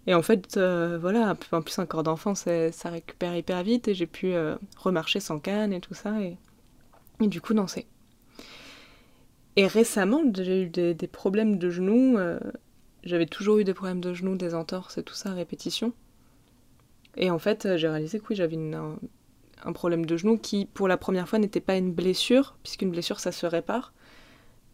Et 0.07 0.15
en 0.15 0.23
fait, 0.23 0.57
euh, 0.57 0.99
voilà, 1.01 1.37
en 1.53 1.63
plus 1.63 1.79
un 1.79 1.87
corps 1.87 2.03
d'enfant, 2.03 2.35
ça 2.35 2.71
récupère 2.85 3.37
hyper 3.37 3.63
vite 3.63 3.87
et 3.89 3.95
j'ai 3.95 4.07
pu 4.07 4.33
euh, 4.33 4.57
remarcher 4.77 5.21
sans 5.21 5.39
canne 5.39 5.73
et 5.73 5.81
tout 5.81 5.95
ça 5.95 6.21
et, 6.21 6.37
et 7.21 7.29
du 7.29 7.41
coup 7.41 7.55
danser. 7.55 7.87
Et 9.57 9.67
récemment, 9.67 10.23
j'ai 10.35 10.63
eu 10.63 10.67
des, 10.69 10.95
problèmes 11.07 11.59
de 11.59 11.71
genoux. 11.71 12.17
Euh, 12.17 12.39
j'avais 13.05 13.27
toujours 13.27 13.59
eu 13.59 13.65
des 13.65 13.75
problèmes 13.75 14.01
de 14.01 14.15
genoux, 14.15 14.37
des 14.37 14.55
entorses 14.55 14.99
et 14.99 15.03
tout 15.03 15.15
ça 15.15 15.31
à 15.31 15.35
répétition. 15.35 15.93
Et 17.17 17.31
en 17.31 17.39
fait, 17.39 17.67
euh, 17.67 17.77
j'ai 17.77 17.89
réalisé 17.89 18.19
que 18.19 18.25
oui, 18.31 18.37
j'avais 18.37 18.57
un, 18.57 19.73
problème 19.73 20.07
de 20.07 20.17
genou 20.17 20.39
qui, 20.39 20.65
pour 20.65 20.89
la 20.89 20.97
première 20.97 21.29
fois, 21.29 21.39
n'était 21.39 21.61
pas 21.61 21.77
une 21.77 21.93
blessure, 21.93 22.57
puisqu'une 22.63 22.91
blessure, 22.91 23.21
ça 23.21 23.31
se 23.31 23.45
répare, 23.45 23.93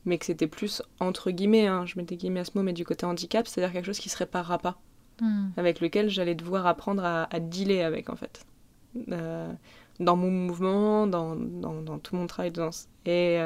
mais 0.04 0.16
que 0.16 0.24
c'était 0.24 0.46
plus, 0.46 0.82
entre 1.00 1.32
guillemets, 1.32 1.66
hein, 1.66 1.84
je 1.84 1.98
mettais 1.98 2.16
guillemets 2.16 2.40
à 2.40 2.44
ce 2.44 2.52
mot, 2.54 2.62
mais 2.62 2.72
du 2.72 2.84
côté 2.84 3.04
handicap, 3.04 3.48
c'est-à-dire 3.48 3.72
quelque 3.72 3.86
chose 3.86 3.98
qui 3.98 4.08
se 4.08 4.16
réparera 4.16 4.58
pas, 4.58 4.80
hmm. 5.20 5.48
avec 5.56 5.80
lequel 5.80 6.08
j'allais 6.08 6.36
devoir 6.36 6.66
apprendre 6.66 7.04
à, 7.04 7.40
dealer 7.40 7.82
avec, 7.82 8.08
en 8.08 8.16
fait. 8.16 8.46
Euh, 9.10 9.52
dans 9.98 10.16
mon 10.16 10.30
mouvement, 10.30 11.08
dans, 11.08 11.34
dans, 11.34 11.98
tout 11.98 12.14
mon 12.14 12.28
travail 12.28 12.52
de 12.52 12.56
danse. 12.56 12.88
Et, 13.04 13.40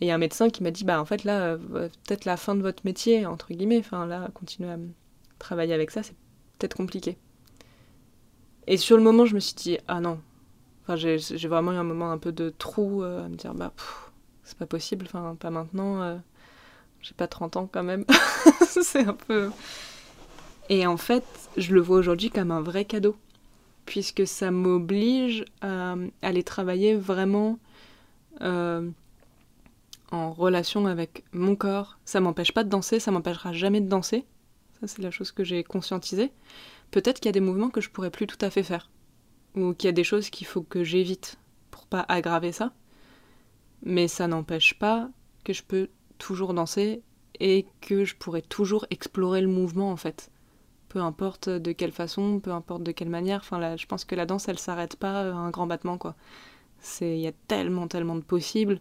et 0.00 0.04
il 0.04 0.08
y 0.08 0.10
a 0.12 0.14
un 0.14 0.18
médecin 0.18 0.48
qui 0.48 0.62
m'a 0.62 0.70
dit, 0.70 0.84
bah 0.84 1.00
en 1.00 1.04
fait 1.04 1.24
là, 1.24 1.40
euh, 1.40 1.58
peut-être 2.06 2.24
la 2.24 2.36
fin 2.36 2.54
de 2.54 2.62
votre 2.62 2.84
métier, 2.84 3.26
entre 3.26 3.52
guillemets, 3.52 3.78
enfin 3.80 4.06
là, 4.06 4.28
continuer 4.32 4.70
à 4.70 4.78
travailler 5.40 5.74
avec 5.74 5.90
ça, 5.90 6.02
c'est 6.02 6.14
peut-être 6.58 6.76
compliqué. 6.76 7.16
Et 8.68 8.76
sur 8.76 8.96
le 8.96 9.02
moment, 9.02 9.26
je 9.26 9.34
me 9.34 9.40
suis 9.40 9.54
dit, 9.54 9.78
ah 9.88 10.00
non. 10.00 10.20
Enfin, 10.82 10.96
j'ai 10.96 11.48
vraiment 11.48 11.72
eu 11.72 11.76
un 11.76 11.84
moment 11.84 12.12
un 12.12 12.18
peu 12.18 12.32
de 12.32 12.50
trou 12.50 13.02
euh, 13.02 13.24
à 13.24 13.28
me 13.28 13.34
dire, 13.34 13.54
bah, 13.54 13.72
c'est 14.44 14.56
pas 14.56 14.66
possible, 14.66 15.06
enfin, 15.06 15.36
pas 15.38 15.50
maintenant. 15.50 16.02
Euh, 16.02 16.16
j'ai 17.00 17.14
pas 17.14 17.26
30 17.26 17.56
ans 17.56 17.68
quand 17.70 17.82
même. 17.82 18.04
c'est 18.68 19.04
un 19.04 19.14
peu. 19.14 19.50
Et 20.68 20.86
en 20.86 20.96
fait, 20.96 21.24
je 21.56 21.74
le 21.74 21.80
vois 21.80 21.98
aujourd'hui 21.98 22.30
comme 22.30 22.52
un 22.52 22.60
vrai 22.60 22.84
cadeau, 22.84 23.16
puisque 23.84 24.26
ça 24.26 24.50
m'oblige 24.50 25.44
à 25.60 25.96
aller 26.22 26.44
travailler 26.44 26.94
vraiment 26.94 27.58
en 30.10 30.32
relation 30.32 30.86
avec 30.86 31.24
mon 31.32 31.56
corps. 31.56 31.98
Ça 32.04 32.20
m'empêche 32.20 32.52
pas 32.52 32.64
de 32.64 32.68
danser, 32.68 33.00
ça 33.00 33.10
m'empêchera 33.10 33.52
jamais 33.52 33.80
de 33.80 33.88
danser. 33.88 34.24
Ça, 34.80 34.86
c'est 34.86 35.02
la 35.02 35.10
chose 35.10 35.32
que 35.32 35.44
j'ai 35.44 35.64
conscientisée. 35.64 36.32
Peut-être 36.90 37.20
qu'il 37.20 37.26
y 37.26 37.30
a 37.30 37.32
des 37.32 37.40
mouvements 37.40 37.70
que 37.70 37.80
je 37.80 37.90
pourrais 37.90 38.10
plus 38.10 38.26
tout 38.26 38.38
à 38.40 38.50
fait 38.50 38.62
faire. 38.62 38.90
Ou 39.54 39.74
qu'il 39.74 39.88
y 39.88 39.90
a 39.90 39.92
des 39.92 40.04
choses 40.04 40.30
qu'il 40.30 40.46
faut 40.46 40.62
que 40.62 40.84
j'évite 40.84 41.38
pour 41.70 41.86
pas 41.86 42.04
aggraver 42.08 42.52
ça. 42.52 42.72
Mais 43.82 44.08
ça 44.08 44.28
n'empêche 44.28 44.78
pas 44.78 45.10
que 45.44 45.52
je 45.52 45.62
peux 45.62 45.88
toujours 46.18 46.54
danser 46.54 47.02
et 47.40 47.66
que 47.80 48.04
je 48.04 48.16
pourrais 48.16 48.42
toujours 48.42 48.86
explorer 48.90 49.40
le 49.40 49.48
mouvement 49.48 49.90
en 49.90 49.96
fait. 49.96 50.30
Peu 50.88 51.00
importe 51.00 51.48
de 51.48 51.72
quelle 51.72 51.92
façon, 51.92 52.40
peu 52.40 52.52
importe 52.52 52.82
de 52.82 52.92
quelle 52.92 53.10
manière. 53.10 53.40
Enfin, 53.40 53.58
là, 53.58 53.76
je 53.76 53.86
pense 53.86 54.04
que 54.04 54.14
la 54.14 54.26
danse, 54.26 54.48
elle 54.48 54.58
s'arrête 54.58 54.96
pas 54.96 55.20
à 55.20 55.34
un 55.34 55.50
grand 55.50 55.66
battement 55.66 55.98
quoi. 55.98 56.16
C'est, 56.80 57.16
il 57.16 57.20
y 57.20 57.26
a 57.26 57.32
tellement, 57.48 57.88
tellement 57.88 58.16
de 58.16 58.22
possibles. 58.22 58.80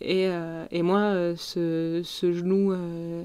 Et, 0.00 0.28
euh, 0.28 0.66
et 0.70 0.82
moi, 0.82 0.98
euh, 0.98 1.34
ce, 1.36 2.02
ce, 2.04 2.32
genou 2.32 2.72
euh, 2.72 3.24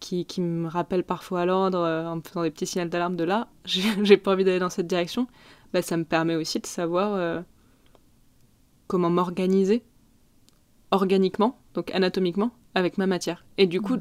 qui, 0.00 0.24
qui 0.24 0.40
me 0.40 0.68
rappelle 0.68 1.04
parfois 1.04 1.42
à 1.42 1.46
l'ordre 1.46 1.78
en 1.78 2.16
me 2.16 2.22
faisant 2.22 2.42
des 2.42 2.50
petits 2.50 2.66
signaux 2.66 2.86
d'alarme 2.86 3.16
de 3.16 3.24
là, 3.24 3.48
j'ai 3.64 4.16
pas 4.16 4.32
envie 4.32 4.44
d'aller 4.44 4.58
dans 4.58 4.70
cette 4.70 4.86
direction, 4.86 5.26
bah, 5.72 5.82
ça 5.82 5.96
me 5.96 6.04
permet 6.04 6.34
aussi 6.34 6.60
de 6.60 6.66
savoir 6.66 7.42
comment 8.86 9.10
m'organiser 9.10 9.82
organiquement, 10.90 11.58
donc 11.74 11.94
anatomiquement, 11.94 12.52
avec 12.74 12.96
ma 12.96 13.06
matière. 13.06 13.44
Et 13.58 13.66
du 13.66 13.82
coup, 13.82 13.98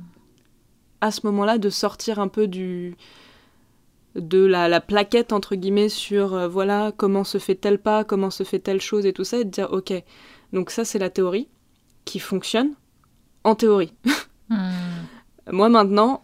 à 1.01 1.11
ce 1.11 1.25
moment-là, 1.25 1.57
de 1.57 1.69
sortir 1.69 2.19
un 2.19 2.29
peu 2.29 2.47
du 2.47 2.95
de 4.15 4.43
la, 4.43 4.67
la 4.67 4.81
plaquette 4.81 5.31
entre 5.31 5.55
guillemets 5.55 5.89
sur 5.89 6.49
voilà 6.49 6.91
comment 6.95 7.23
se 7.23 7.37
fait 7.37 7.53
tel 7.53 7.77
pas, 7.77 8.03
comment 8.03 8.31
se 8.31 8.41
fait 8.41 8.57
telle 8.57 8.81
chose 8.81 9.05
et 9.05 9.13
tout 9.13 9.25
ça, 9.25 9.39
et 9.39 9.43
de 9.43 9.49
dire 9.49 9.71
ok, 9.71 9.93
donc 10.53 10.71
ça 10.71 10.85
c'est 10.85 10.97
la 10.97 11.11
théorie 11.11 11.49
qui 12.07 12.19
fonctionne 12.19 12.73
en 13.43 13.53
théorie. 13.53 13.93
Hmm. 14.49 14.71
Moi 15.51 15.69
maintenant, 15.69 16.23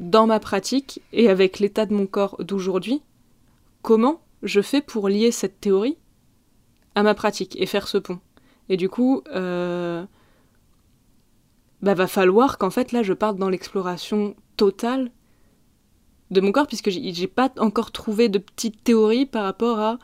dans 0.00 0.26
ma 0.26 0.40
pratique 0.40 1.00
et 1.12 1.28
avec 1.28 1.58
l'état 1.58 1.86
de 1.86 1.94
mon 1.94 2.06
corps 2.06 2.36
d'aujourd'hui, 2.40 3.00
comment 3.82 4.20
je 4.42 4.60
fais 4.60 4.80
pour 4.80 5.08
lier 5.08 5.30
cette 5.30 5.60
théorie 5.60 5.96
à 6.94 7.02
ma 7.02 7.14
pratique 7.14 7.56
et 7.60 7.66
faire 7.66 7.88
ce 7.88 7.98
pont? 7.98 8.18
Et 8.68 8.76
du 8.76 8.88
coup, 8.88 9.22
euh, 9.32 10.04
bah, 11.82 11.94
va 11.94 12.06
falloir 12.06 12.58
qu'en 12.58 12.70
fait 12.70 12.92
là 12.92 13.02
je 13.02 13.12
parte 13.12 13.36
dans 13.36 13.48
l'exploration 13.48 14.34
totale 14.56 15.10
de 16.30 16.40
mon 16.40 16.52
corps 16.52 16.66
puisque 16.66 16.90
j'ai 16.90 17.26
pas 17.26 17.50
encore 17.58 17.90
trouvé 17.90 18.28
de 18.28 18.38
petite 18.38 18.84
théorie 18.84 19.26
par 19.26 19.44
rapport 19.44 19.80
à 19.80 19.98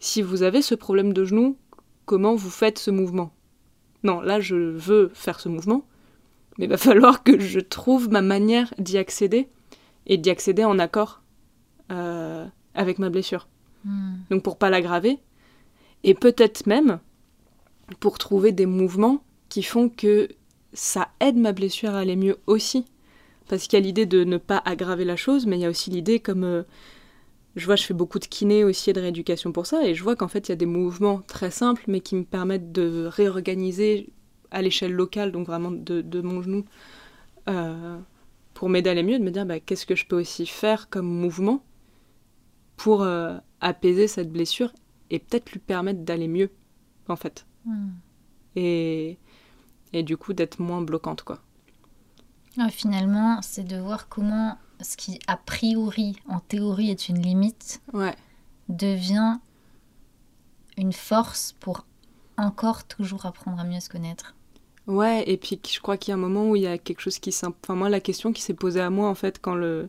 si 0.00 0.20
vous 0.20 0.42
avez 0.42 0.62
ce 0.62 0.74
problème 0.74 1.12
de 1.12 1.24
genou, 1.24 1.56
comment 2.04 2.34
vous 2.34 2.50
faites 2.50 2.78
ce 2.78 2.90
mouvement? 2.90 3.32
Non, 4.02 4.20
là 4.20 4.40
je 4.40 4.56
veux 4.56 5.10
faire 5.14 5.40
ce 5.40 5.48
mouvement, 5.48 5.84
mais 6.58 6.66
il 6.66 6.68
va 6.68 6.76
falloir 6.76 7.22
que 7.22 7.38
je 7.38 7.60
trouve 7.60 8.10
ma 8.10 8.22
manière 8.22 8.72
d'y 8.78 8.98
accéder 8.98 9.48
et 10.06 10.18
d'y 10.18 10.30
accéder 10.30 10.64
en 10.64 10.78
accord 10.78 11.22
euh, 11.90 12.46
avec 12.74 12.98
ma 12.98 13.10
blessure. 13.10 13.48
Hmm. 13.84 14.14
Donc 14.30 14.42
pour 14.42 14.58
pas 14.58 14.70
l'aggraver 14.70 15.18
et 16.04 16.14
peut-être 16.14 16.66
même 16.66 16.98
pour 18.00 18.18
trouver 18.18 18.52
des 18.52 18.66
mouvements 18.66 19.22
qui 19.48 19.62
font 19.62 19.88
que 19.88 20.28
ça 20.72 21.08
aide 21.20 21.36
ma 21.36 21.52
blessure 21.52 21.90
à 21.90 21.98
aller 21.98 22.16
mieux 22.16 22.38
aussi. 22.46 22.86
Parce 23.48 23.64
qu'il 23.64 23.78
y 23.78 23.82
a 23.82 23.84
l'idée 23.84 24.06
de 24.06 24.24
ne 24.24 24.38
pas 24.38 24.62
aggraver 24.64 25.04
la 25.04 25.16
chose, 25.16 25.46
mais 25.46 25.58
il 25.58 25.62
y 25.62 25.66
a 25.66 25.70
aussi 25.70 25.90
l'idée 25.90 26.20
comme... 26.20 26.44
Euh, 26.44 26.62
je 27.56 27.66
vois, 27.66 27.76
je 27.76 27.84
fais 27.84 27.94
beaucoup 27.94 28.18
de 28.18 28.24
kiné 28.24 28.64
aussi 28.64 28.90
et 28.90 28.92
de 28.92 29.00
rééducation 29.00 29.52
pour 29.52 29.66
ça, 29.66 29.86
et 29.86 29.94
je 29.94 30.02
vois 30.02 30.16
qu'en 30.16 30.28
fait, 30.28 30.48
il 30.48 30.52
y 30.52 30.52
a 30.52 30.56
des 30.56 30.66
mouvements 30.66 31.20
très 31.20 31.50
simples, 31.50 31.84
mais 31.86 32.00
qui 32.00 32.16
me 32.16 32.24
permettent 32.24 32.72
de 32.72 33.06
réorganiser 33.06 34.10
à 34.50 34.62
l'échelle 34.62 34.92
locale, 34.92 35.32
donc 35.32 35.46
vraiment 35.46 35.70
de, 35.70 36.20
mon 36.20 36.42
genou, 36.42 36.64
euh, 37.48 37.98
pour 38.54 38.68
m'aider 38.68 38.88
à 38.88 38.92
aller 38.92 39.02
mieux, 39.02 39.18
de 39.18 39.24
me 39.24 39.30
dire 39.30 39.44
bah, 39.44 39.60
qu'est-ce 39.60 39.86
que 39.86 39.96
je 39.96 40.06
peux 40.06 40.16
aussi 40.16 40.46
faire 40.46 40.88
comme 40.88 41.06
mouvement 41.06 41.62
pour 42.76 43.02
euh, 43.02 43.36
apaiser 43.60 44.08
cette 44.08 44.30
blessure 44.30 44.72
et 45.10 45.18
peut-être 45.18 45.52
lui 45.52 45.60
permettre 45.60 46.00
d'aller 46.00 46.28
mieux, 46.28 46.50
en 47.08 47.16
fait. 47.16 47.46
Hmm. 47.66 47.90
Et, 48.56 49.18
et 49.92 50.02
du 50.02 50.16
coup 50.16 50.32
d'être 50.34 50.60
moins 50.60 50.82
bloquante 50.82 51.22
quoi. 51.22 51.38
finalement, 52.70 53.40
c'est 53.40 53.64
de 53.64 53.76
voir 53.76 54.08
comment 54.08 54.58
ce 54.82 54.96
qui 54.96 55.18
a 55.26 55.36
priori, 55.36 56.16
en 56.28 56.40
théorie, 56.40 56.90
est 56.90 57.08
une 57.08 57.20
limite, 57.20 57.80
devient 58.68 59.38
une 60.76 60.92
force 60.92 61.54
pour 61.60 61.86
encore 62.36 62.84
toujours 62.84 63.26
apprendre 63.26 63.60
à 63.60 63.64
mieux 63.64 63.80
se 63.80 63.88
connaître. 63.88 64.34
Ouais, 64.86 65.22
et 65.30 65.36
puis 65.36 65.60
je 65.70 65.80
crois 65.80 65.96
qu'il 65.96 66.10
y 66.10 66.12
a 66.12 66.16
un 66.16 66.20
moment 66.20 66.50
où 66.50 66.56
il 66.56 66.62
y 66.62 66.66
a 66.66 66.76
quelque 66.78 67.00
chose 67.00 67.18
qui 67.18 67.30
s'est... 67.30 67.46
Enfin 67.46 67.74
moi, 67.74 67.88
la 67.88 68.00
question 68.00 68.32
qui 68.32 68.42
s'est 68.42 68.54
posée 68.54 68.80
à 68.80 68.90
moi, 68.90 69.08
en 69.08 69.14
fait, 69.14 69.40
quand, 69.40 69.54
le... 69.54 69.88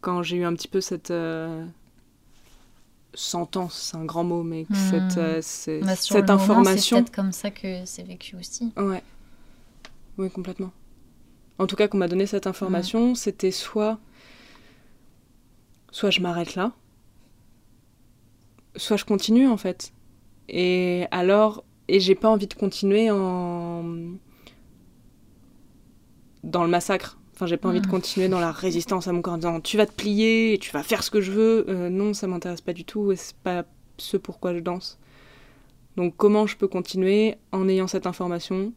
quand 0.00 0.22
j'ai 0.22 0.36
eu 0.36 0.44
un 0.44 0.54
petit 0.54 0.68
peu 0.68 0.80
cette... 0.80 1.10
Euh, 1.10 1.66
sentence, 3.16 3.74
c'est 3.74 3.96
un 3.96 4.04
grand 4.04 4.24
mot, 4.24 4.42
mais 4.42 4.66
cette, 4.90 5.16
hmm. 5.16 5.18
euh, 5.18 5.80
bah, 5.82 5.96
cette 5.96 6.30
information. 6.30 6.98
C'est 6.98 7.02
peut-être 7.02 7.14
comme 7.14 7.32
ça 7.32 7.50
que 7.50 7.84
c'est 7.84 8.02
vécu 8.02 8.36
aussi. 8.36 8.72
Ouais. 8.76 9.02
Oui, 10.18 10.30
complètement. 10.30 10.70
En 11.58 11.66
tout 11.66 11.76
cas, 11.76 11.88
qu'on 11.88 11.98
m'a 11.98 12.08
donné 12.08 12.26
cette 12.26 12.46
information, 12.46 13.14
c'était 13.14 13.50
soit. 13.50 13.98
Soit 15.90 16.10
je 16.10 16.20
m'arrête 16.20 16.56
là, 16.56 16.72
soit 18.76 18.98
je 18.98 19.04
continue 19.04 19.48
en 19.48 19.56
fait. 19.56 19.92
Et 20.48 21.06
alors. 21.10 21.64
Et 21.88 22.00
j'ai 22.00 22.16
pas 22.16 22.28
envie 22.28 22.48
de 22.48 22.54
continuer 22.54 23.10
en. 23.10 23.84
dans 26.42 26.64
le 26.64 26.68
massacre. 26.68 27.18
Enfin, 27.34 27.46
j'ai 27.46 27.58
pas 27.58 27.68
envie 27.68 27.82
de 27.82 27.86
continuer 27.86 28.28
dans 28.28 28.40
la 28.40 28.50
résistance 28.50 29.08
à 29.08 29.12
mon 29.12 29.20
corps 29.20 29.34
en 29.34 29.38
disant 29.38 29.60
tu 29.60 29.76
vas 29.76 29.84
te 29.86 29.92
plier 29.92 30.54
et 30.54 30.58
tu 30.58 30.72
vas 30.72 30.82
faire 30.82 31.02
ce 31.02 31.10
que 31.10 31.20
je 31.20 31.30
veux. 31.30 31.66
Euh, 31.68 31.90
non, 31.90 32.14
ça 32.14 32.26
m'intéresse 32.26 32.62
pas 32.62 32.72
du 32.72 32.84
tout 32.84 33.12
et 33.12 33.16
c'est 33.16 33.36
pas 33.36 33.64
ce 33.98 34.16
pourquoi 34.16 34.54
je 34.54 34.60
danse. 34.60 34.98
Donc, 35.96 36.14
comment 36.16 36.46
je 36.46 36.56
peux 36.56 36.68
continuer 36.68 37.36
en 37.52 37.68
ayant 37.68 37.86
cette 37.86 38.06
information 38.06 38.72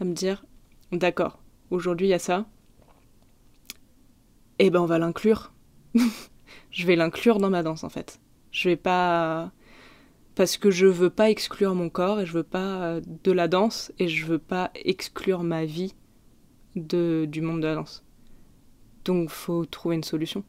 à 0.00 0.04
me 0.04 0.14
dire 0.14 0.44
d'accord, 0.92 1.38
aujourd'hui 1.70 2.08
il 2.08 2.10
y 2.10 2.14
a 2.14 2.18
ça. 2.18 2.46
Et 4.58 4.66
eh 4.66 4.70
ben, 4.70 4.80
on 4.80 4.86
va 4.86 4.98
l'inclure. 4.98 5.52
je 6.70 6.86
vais 6.86 6.96
l'inclure 6.96 7.38
dans 7.38 7.50
ma 7.50 7.62
danse 7.62 7.84
en 7.84 7.90
fait. 7.90 8.20
Je 8.50 8.70
vais 8.70 8.76
pas 8.76 9.52
parce 10.34 10.58
que 10.58 10.70
je 10.70 10.86
veux 10.86 11.10
pas 11.10 11.30
exclure 11.30 11.74
mon 11.74 11.88
corps 11.88 12.20
et 12.20 12.26
je 12.26 12.32
veux 12.32 12.42
pas 12.42 12.82
euh, 12.82 13.00
de 13.24 13.32
la 13.32 13.48
danse 13.48 13.92
et 13.98 14.06
je 14.08 14.26
veux 14.26 14.38
pas 14.38 14.70
exclure 14.74 15.42
ma 15.42 15.64
vie 15.64 15.94
de, 16.76 17.26
du 17.28 17.40
monde 17.40 17.62
de 17.62 17.66
la 17.66 17.74
danse. 17.74 18.04
Donc 19.04 19.30
faut 19.30 19.64
trouver 19.64 19.96
une 19.96 20.04
solution. 20.04 20.44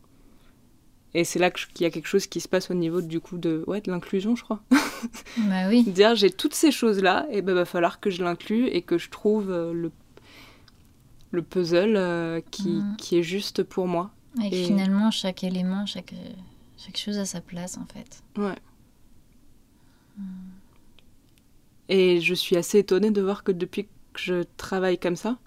Et 1.13 1.23
c'est 1.23 1.39
là 1.39 1.49
qu'il 1.51 1.81
y 1.81 1.85
a 1.85 1.89
quelque 1.89 2.07
chose 2.07 2.27
qui 2.27 2.41
se 2.41 2.49
passe 2.49 2.69
au 2.69 2.73
niveau 2.73 3.01
du 3.01 3.19
coup 3.21 3.37
de 3.37 3.63
ouais 3.65 3.81
de 3.81 3.89
l'inclusion, 3.89 4.35
je 4.35 4.43
crois. 4.43 4.61
Bah 5.37 5.69
oui. 5.69 5.83
Dire 5.87 6.15
j'ai 6.15 6.29
toutes 6.29 6.53
ces 6.53 6.71
choses 6.71 7.01
là 7.01 7.25
et 7.31 7.41
ben 7.41 7.53
va 7.53 7.65
falloir 7.65 7.99
que 7.99 8.09
je 8.09 8.23
l'inclue 8.23 8.67
et 8.67 8.81
que 8.81 8.97
je 8.97 9.09
trouve 9.09 9.49
euh, 9.51 9.73
le 9.73 9.91
le 11.31 11.41
puzzle 11.41 11.95
euh, 11.95 12.41
qui, 12.51 12.69
mm. 12.69 12.95
qui, 12.97 13.17
est 13.17 13.23
juste 13.23 13.63
pour 13.63 13.87
moi. 13.87 14.11
Et, 14.43 14.65
finalement 14.65 15.11
chaque 15.11 15.43
élément, 15.43 15.85
chaque 15.85 16.13
chaque 16.77 16.97
chose 16.97 17.17
a 17.17 17.25
sa 17.25 17.41
place 17.41 17.77
en 17.77 17.85
fait. 17.85 18.23
Ouais. 18.37 18.55
Mm. 20.17 20.23
Et 21.89 22.21
je 22.21 22.33
suis 22.33 22.57
assez 22.57 22.79
étonnée 22.79 23.11
de 23.11 23.21
voir 23.21 23.43
que 23.43 23.51
depuis 23.51 23.85
que 24.13 24.19
je 24.19 24.43
travaille 24.57 24.97
comme 24.97 25.15
ça, 25.15 25.37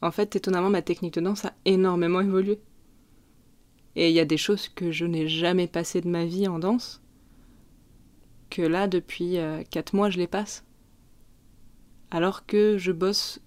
en 0.00 0.10
fait, 0.10 0.36
étonnamment, 0.36 0.70
ma 0.70 0.82
technique 0.82 1.14
de 1.14 1.20
danse 1.20 1.44
a 1.44 1.54
énormément 1.64 2.20
évolué. 2.20 2.60
Et 3.96 4.10
il 4.10 4.14
y 4.14 4.20
a 4.20 4.24
des 4.24 4.36
choses 4.36 4.68
que 4.68 4.92
je 4.92 5.06
n'ai 5.06 5.26
jamais 5.26 5.66
passées 5.66 6.00
de 6.00 6.08
ma 6.08 6.24
vie 6.24 6.46
en 6.46 6.58
danse, 6.58 7.02
que 8.50 8.62
là, 8.62 8.86
depuis 8.86 9.38
4 9.70 9.94
euh, 9.94 9.96
mois, 9.96 10.10
je 10.10 10.18
les 10.18 10.28
passe. 10.28 10.64
Alors 12.10 12.46
que 12.46 12.78
je 12.78 12.92
bosse. 12.92 13.40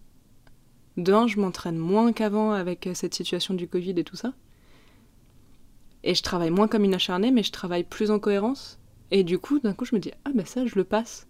D'un, 0.98 1.26
je 1.26 1.40
m'entraîne 1.40 1.78
moins 1.78 2.12
qu'avant 2.12 2.52
avec 2.52 2.86
euh, 2.86 2.94
cette 2.94 3.14
situation 3.14 3.54
du 3.54 3.68
Covid 3.68 3.92
et 3.98 4.04
tout 4.04 4.18
ça. 4.18 4.34
Et 6.04 6.16
je 6.16 6.22
travaille 6.22 6.50
moins 6.50 6.68
comme 6.68 6.84
une 6.84 6.96
acharnée, 6.96 7.32
mais 7.32 7.44
je 7.44 7.52
travaille 7.52 7.84
plus 7.84 8.12
en 8.12 8.20
cohérence. 8.20 8.78
Et 9.12 9.24
du 9.24 9.40
coup, 9.40 9.60
d'un 9.60 9.74
coup, 9.74 9.86
je 9.86 9.96
me 9.96 10.02
dis, 10.02 10.12
ah 10.26 10.32
ben 10.34 10.46
ça, 10.46 10.66
je 10.66 10.76
le 10.76 10.84
passe. 10.84 11.28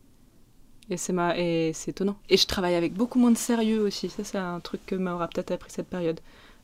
Et 0.90 0.98
c'est 0.98 1.14
ma... 1.14 1.38
et 1.38 1.72
c'est 1.74 1.92
étonnant. 1.92 2.18
Et 2.30 2.38
je 2.38 2.48
travaille 2.48 2.76
avec 2.76 2.94
beaucoup 2.94 3.20
moins 3.20 3.32
de 3.32 3.38
sérieux 3.38 3.82
aussi. 3.82 4.10
Ça, 4.10 4.24
c'est 4.24 4.38
un 4.38 4.60
truc 4.60 4.86
que 4.86 4.96
m'aura 4.96 5.28
peut-être 5.28 5.52
appris 5.52 5.72
cette 5.72 5.88
période. 5.88 6.20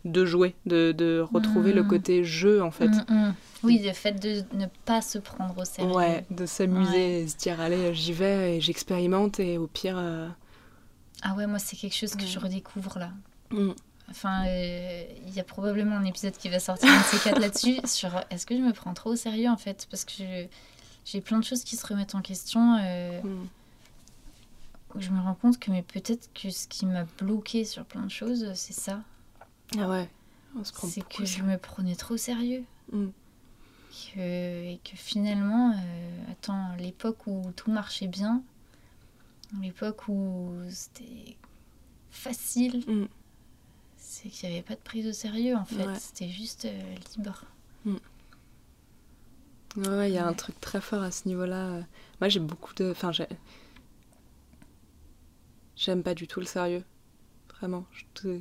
De 0.06 0.26
jouer, 0.26 0.56
de, 0.66 0.92
de 0.92 1.26
retrouver 1.34 1.74
le 1.74 1.84
mm. 1.84 1.88
côté 1.88 2.24
jeu, 2.24 2.64
en 2.64 2.72
fait. 2.72 2.88
Mm, 2.88 3.06
mm. 3.10 3.36
Oui, 3.64 3.82
le 3.84 3.94
fait 3.94 4.14
de 4.14 4.44
ne 4.56 4.68
pas 4.86 5.02
se 5.02 5.18
prendre 5.18 5.58
au 5.60 5.66
sérieux. 5.66 5.92
Ouais, 5.92 6.26
de 6.30 6.46
s'amuser 6.46 7.22
et 7.22 7.28
se 7.28 7.36
dire, 7.36 7.60
allez, 7.60 7.94
j'y 7.94 8.14
vais 8.14 8.58
et 8.58 8.62
j'expérimente 8.62 9.40
et 9.40 9.58
au 9.58 9.68
pire... 9.68 9.98
Euh, 9.98 10.28
ah 11.24 11.34
ouais, 11.36 11.48
moi, 11.48 11.60
c'est 11.60 11.76
quelque 11.76 11.96
chose 11.96 12.16
que 12.16 12.26
je 12.26 12.40
redécouvre 12.40 13.00
là. 13.00 13.12
Enfin, 14.10 14.46
euh, 14.48 15.04
il 15.26 15.34
y 15.34 15.40
a 15.40 15.44
probablement 15.44 15.98
un 15.98 16.06
épisode 16.06 16.38
qui 16.38 16.50
va 16.50 16.60
sortir 16.60 16.90
un 16.90 17.02
ces 17.04 17.20
quatre 17.20 17.40
là-dessus, 17.40 17.80
sur 17.86 18.10
est-ce 18.30 18.46
que 18.46 18.56
je 18.56 18.62
me 18.62 18.72
prends 18.72 18.94
trop 18.94 19.12
au 19.12 19.16
sérieux, 19.16 19.50
en 19.50 19.58
fait? 19.58 19.88
Parce 19.90 20.06
que 20.06 20.48
j'ai 21.06 21.22
plein 21.22 21.40
de 21.40 21.44
choses 21.44 21.64
qui 21.64 21.76
se 21.76 21.86
remettent 21.86 22.16
en 22.16 22.22
question. 22.22 22.78
Euh, 22.82 23.22
je 24.96 25.10
me 25.10 25.20
rends 25.20 25.36
compte 25.36 25.60
que 25.60 25.72
mais 25.72 25.82
peut-être 25.82 26.30
que 26.34 26.50
ce 26.50 26.68
qui 26.68 26.86
m'a 26.86 27.04
bloqué 27.20 27.66
sur 27.66 27.86
plein 27.86 28.04
de 28.04 28.12
choses, 28.12 28.52
c'est 28.56 28.74
ça. 28.74 29.02
Ah 29.78 29.90
ouais. 29.90 30.10
C'est 30.64 31.08
que 31.08 31.26
je 31.26 31.44
me 31.44 31.58
prenais 31.58 31.96
trop 31.96 32.14
au 32.16 32.18
sérieux. 32.18 32.64
Mm. 32.94 33.08
et 34.16 34.80
que 34.86 34.96
finalement, 34.96 35.72
euh, 35.72 36.32
attends, 36.32 36.74
l'époque 36.80 37.28
où 37.28 37.52
tout 37.56 37.70
marchait 37.70 38.08
bien, 38.08 38.42
l'époque 39.62 40.08
où 40.08 40.52
c'était 40.70 41.38
facile, 42.10 42.84
mm. 42.88 43.08
c'est 43.98 44.30
qu'il 44.30 44.50
n'y 44.50 44.56
avait 44.56 44.64
pas 44.64 44.76
de 44.76 44.82
prise 44.82 45.08
au 45.08 45.14
sérieux 45.14 45.56
en 45.56 45.66
fait. 45.66 45.96
C'était 46.00 46.30
juste 46.30 46.66
euh, 46.66 46.96
libre. 47.16 47.44
Mm. 47.86 47.96
Ouais, 49.78 50.10
il 50.10 50.14
y 50.16 50.18
a 50.18 50.26
un 50.26 50.34
truc 50.34 50.60
très 50.60 50.82
fort 50.82 51.04
à 51.04 51.12
ce 51.12 51.28
niveau-là. 51.28 51.82
Moi, 52.20 52.30
j'ai 52.30 52.40
beaucoup 52.40 52.74
de. 52.74 52.90
Enfin, 52.92 53.12
j'ai 53.12 53.28
J'aime 55.78 56.02
pas 56.02 56.16
du 56.16 56.28
tout 56.28 56.40
le 56.40 56.48
sérieux. 56.48 56.84
Vraiment. 57.60 57.86
Je 57.92 58.40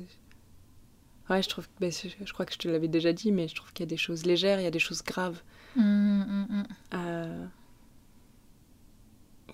Ouais, 1.29 1.43
je 1.43 1.49
trouve, 1.49 1.67
bah, 1.81 1.89
je, 1.89 2.33
crois 2.33 2.45
que 2.45 2.53
je 2.53 2.57
te 2.57 2.67
l'avais 2.69 2.87
déjà 2.87 3.11
dit, 3.11 3.33
mais 3.33 3.47
je 3.49 3.55
trouve 3.55 3.73
qu'il 3.73 3.83
y 3.83 3.87
a 3.87 3.89
des 3.89 3.97
choses 3.97 4.25
légères, 4.25 4.61
il 4.61 4.63
y 4.63 4.67
a 4.67 4.71
des 4.71 4.79
choses 4.79 5.03
graves. 5.03 5.41
Hum, 5.75 6.47
hum. 6.49 6.67
Euh, 6.93 7.45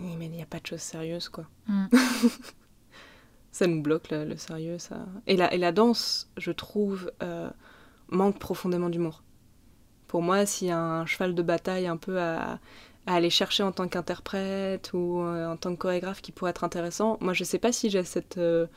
Mais 0.03 0.25
il 0.25 0.31
n'y 0.31 0.41
a 0.41 0.45
pas 0.45 0.59
de 0.59 0.67
choses 0.67 0.81
sérieuses, 0.81 1.29
quoi. 1.29 1.45
Hum. 1.69 1.87
ça 3.51 3.67
nous 3.67 3.81
bloque 3.81 4.09
le, 4.09 4.25
le 4.25 4.37
sérieux, 4.37 4.79
ça. 4.79 5.05
Et 5.27 5.37
la, 5.37 5.53
et 5.53 5.57
la 5.57 5.71
danse, 5.71 6.29
je 6.37 6.51
trouve, 6.51 7.11
euh, 7.21 7.49
manque 8.09 8.39
profondément 8.39 8.89
d'humour. 8.89 9.23
Pour 10.07 10.21
moi, 10.21 10.45
s'il 10.45 10.67
y 10.67 10.71
a 10.71 10.79
un 10.79 11.05
cheval 11.05 11.33
de 11.33 11.41
bataille 11.41 11.87
un 11.87 11.97
peu 11.97 12.19
à, 12.19 12.59
à 13.05 13.15
aller 13.15 13.29
chercher 13.29 13.63
en 13.63 13.71
tant 13.71 13.87
qu'interprète 13.87 14.91
ou 14.93 15.21
euh, 15.21 15.47
en 15.47 15.57
tant 15.57 15.73
que 15.73 15.79
chorégraphe 15.79 16.21
qui 16.21 16.31
pourrait 16.31 16.51
être 16.51 16.63
intéressant, 16.63 17.17
moi 17.21 17.33
je 17.33 17.43
sais 17.43 17.59
pas 17.59 17.71
si 17.71 17.89
j'ai 17.89 18.03
cette 18.03 18.37
euh, 18.37 18.67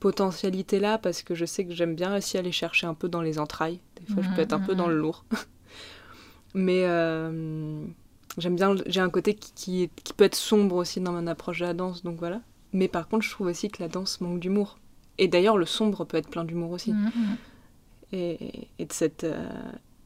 potentialité-là 0.00 0.98
parce 0.98 1.22
que 1.22 1.34
je 1.34 1.44
sais 1.44 1.64
que 1.64 1.72
j'aime 1.72 1.94
bien 1.94 2.16
aussi 2.16 2.38
aller 2.38 2.52
chercher 2.52 2.86
un 2.86 2.94
peu 2.94 3.08
dans 3.08 3.22
les 3.22 3.38
entrailles. 3.38 3.80
Des 4.00 4.12
fois, 4.12 4.22
je 4.22 4.28
peux 4.34 4.42
être 4.42 4.52
un 4.52 4.60
peu 4.60 4.72
mhm. 4.72 4.78
dans 4.78 4.88
le 4.88 4.96
lourd. 4.96 5.24
Mais 6.54 6.84
j'aime 8.38 8.56
bien, 8.56 8.74
j'ai 8.86 9.00
un 9.00 9.10
côté 9.10 9.34
qui, 9.34 9.52
qui, 9.54 9.82
est- 9.84 10.00
qui 10.02 10.12
peut 10.12 10.24
être 10.24 10.34
sombre 10.34 10.76
aussi 10.76 11.00
dans 11.00 11.12
mon 11.12 11.26
approche 11.26 11.60
de 11.60 11.66
la 11.66 11.74
danse, 11.74 12.02
donc 12.02 12.18
voilà. 12.18 12.40
Mais 12.72 12.88
par 12.88 13.08
contre, 13.08 13.24
je 13.24 13.30
trouve 13.30 13.48
aussi 13.48 13.68
que 13.70 13.82
la 13.82 13.88
danse 13.88 14.20
manque 14.20 14.40
d'humour. 14.40 14.78
Et 15.18 15.28
d'ailleurs, 15.28 15.58
le 15.58 15.66
sombre 15.66 16.04
peut 16.04 16.16
être 16.16 16.28
plein 16.30 16.44
d'humour 16.44 16.70
aussi. 16.70 16.92
Hum, 16.92 17.10
hum. 17.14 17.36
Et, 18.12 18.68
et 18.78 18.84
de 18.86 18.92
cette. 18.92 19.24
euh, 19.24 19.48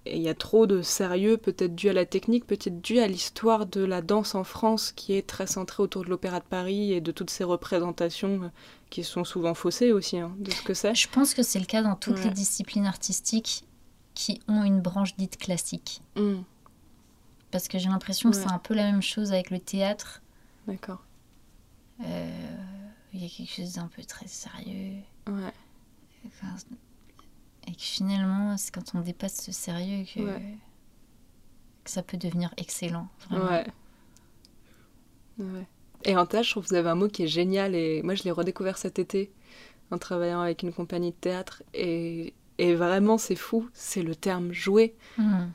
et 0.08 0.16
il 0.18 0.22
y 0.22 0.28
a 0.28 0.34
trop 0.34 0.68
de 0.68 0.82
sérieux, 0.82 1.36
peut-être 1.36 1.74
dû 1.74 1.88
à 1.88 1.92
la 1.92 2.06
technique, 2.06 2.46
peut-être 2.46 2.80
dû 2.80 3.00
à 3.00 3.08
l'histoire 3.08 3.66
de 3.66 3.82
la 3.84 4.02
danse 4.02 4.36
en 4.36 4.44
France, 4.44 4.92
qui 4.92 5.14
est 5.14 5.26
très 5.26 5.48
centrée 5.48 5.82
autour 5.82 6.04
de 6.04 6.10
l'Opéra 6.10 6.38
de 6.38 6.44
Paris 6.44 6.92
et 6.92 7.00
de 7.00 7.10
toutes 7.10 7.30
ces 7.30 7.42
représentations 7.42 8.42
euh, 8.44 8.48
qui 8.88 9.02
sont 9.02 9.24
souvent 9.24 9.54
faussées 9.54 9.90
aussi, 9.90 10.18
hein, 10.20 10.32
de 10.38 10.52
ce 10.52 10.62
que 10.62 10.74
c'est. 10.74 10.94
Je 10.94 11.08
pense 11.08 11.34
que 11.34 11.42
c'est 11.42 11.58
le 11.58 11.64
cas 11.66 11.82
dans 11.82 11.96
toutes 11.96 12.22
les 12.22 12.30
disciplines 12.30 12.86
artistiques 12.86 13.64
qui 14.14 14.40
ont 14.46 14.62
une 14.62 14.80
branche 14.80 15.16
dite 15.16 15.38
classique. 15.38 16.00
Hmm, 16.14 16.36
Parce 17.56 17.68
que 17.68 17.78
j'ai 17.78 17.88
l'impression 17.88 18.30
que 18.30 18.36
c'est 18.36 18.52
un 18.52 18.58
peu 18.58 18.74
la 18.74 18.82
même 18.82 19.00
chose 19.00 19.32
avec 19.32 19.48
le 19.50 19.58
théâtre. 19.58 20.20
D'accord. 20.66 21.02
Euh, 22.04 22.30
Il 23.14 23.22
y 23.22 23.24
a 23.24 23.30
quelque 23.30 23.50
chose 23.50 23.72
d'un 23.76 23.86
peu 23.86 24.04
très 24.04 24.28
sérieux. 24.28 24.98
Ouais. 25.26 25.54
Enfin, 26.26 26.54
et 27.66 27.72
que 27.72 27.80
finalement, 27.80 28.58
c'est 28.58 28.74
quand 28.74 28.94
on 28.94 29.00
dépasse 29.00 29.40
ce 29.42 29.52
sérieux 29.52 30.04
que, 30.04 30.20
Ouais. 30.20 30.58
que 31.82 31.90
ça 31.90 32.02
peut 32.02 32.18
devenir 32.18 32.52
excellent. 32.58 33.08
Vraiment. 33.30 33.46
Ouais. 33.46 33.66
Ouais. 35.38 35.66
Et 36.04 36.14
en 36.14 36.26
tâche, 36.26 36.48
je 36.48 36.50
trouve 36.50 36.64
que 36.64 36.68
vous 36.68 36.74
avez 36.74 36.90
un 36.90 36.94
mot 36.94 37.08
qui 37.08 37.22
est 37.22 37.26
génial 37.26 37.74
et 37.74 38.02
moi 38.02 38.14
je 38.14 38.24
l'ai 38.24 38.32
redécouvert 38.32 38.76
cet 38.76 38.98
été 38.98 39.32
en 39.90 39.96
travaillant 39.96 40.42
avec 40.42 40.62
une 40.62 40.74
compagnie 40.74 41.12
de 41.12 41.16
théâtre 41.16 41.62
et, 41.72 42.34
et 42.58 42.74
vraiment 42.74 43.16
c'est 43.16 43.34
fou, 43.34 43.70
c'est 43.72 44.02
le 44.02 44.14
terme 44.14 44.52
jouer. 44.52 44.94
Hum. 45.18 45.50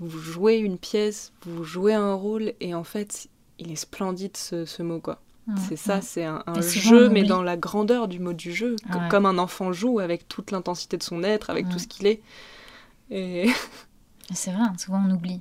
Vous 0.00 0.18
jouez 0.18 0.56
une 0.56 0.78
pièce, 0.78 1.32
vous 1.42 1.62
jouez 1.64 1.94
un 1.94 2.14
rôle, 2.14 2.54
et 2.60 2.74
en 2.74 2.84
fait, 2.84 3.28
il 3.58 3.70
est 3.70 3.76
splendide 3.76 4.36
ce, 4.36 4.64
ce 4.64 4.82
mot, 4.82 5.00
quoi. 5.00 5.20
C'est 5.68 5.76
ça, 5.76 6.00
c'est 6.00 6.24
un, 6.24 6.44
jeu, 6.60 7.08
mais 7.08 7.24
dans 7.24 7.42
la 7.42 7.56
grandeur 7.56 8.06
du 8.06 8.20
mot 8.20 8.32
du 8.32 8.52
jeu, 8.52 8.76
co- 8.92 8.98
Ouais. 9.00 9.08
comme 9.08 9.26
un 9.26 9.36
enfant 9.36 9.72
joue 9.72 9.98
avec 9.98 10.28
toute 10.28 10.52
l'intensité 10.52 10.96
de 10.96 11.02
son 11.02 11.24
être, 11.24 11.50
avec 11.50 11.66
Mm. 11.66 11.70
tout 11.70 11.78
ce 11.80 11.88
qu'il 11.88 12.06
est. 12.06 12.22
Et, 13.10 13.50
C'est 14.32 14.52
vrai, 14.52 14.62
hein, 14.62 14.74
souvent 14.78 15.02
on 15.04 15.10
oublie. 15.10 15.40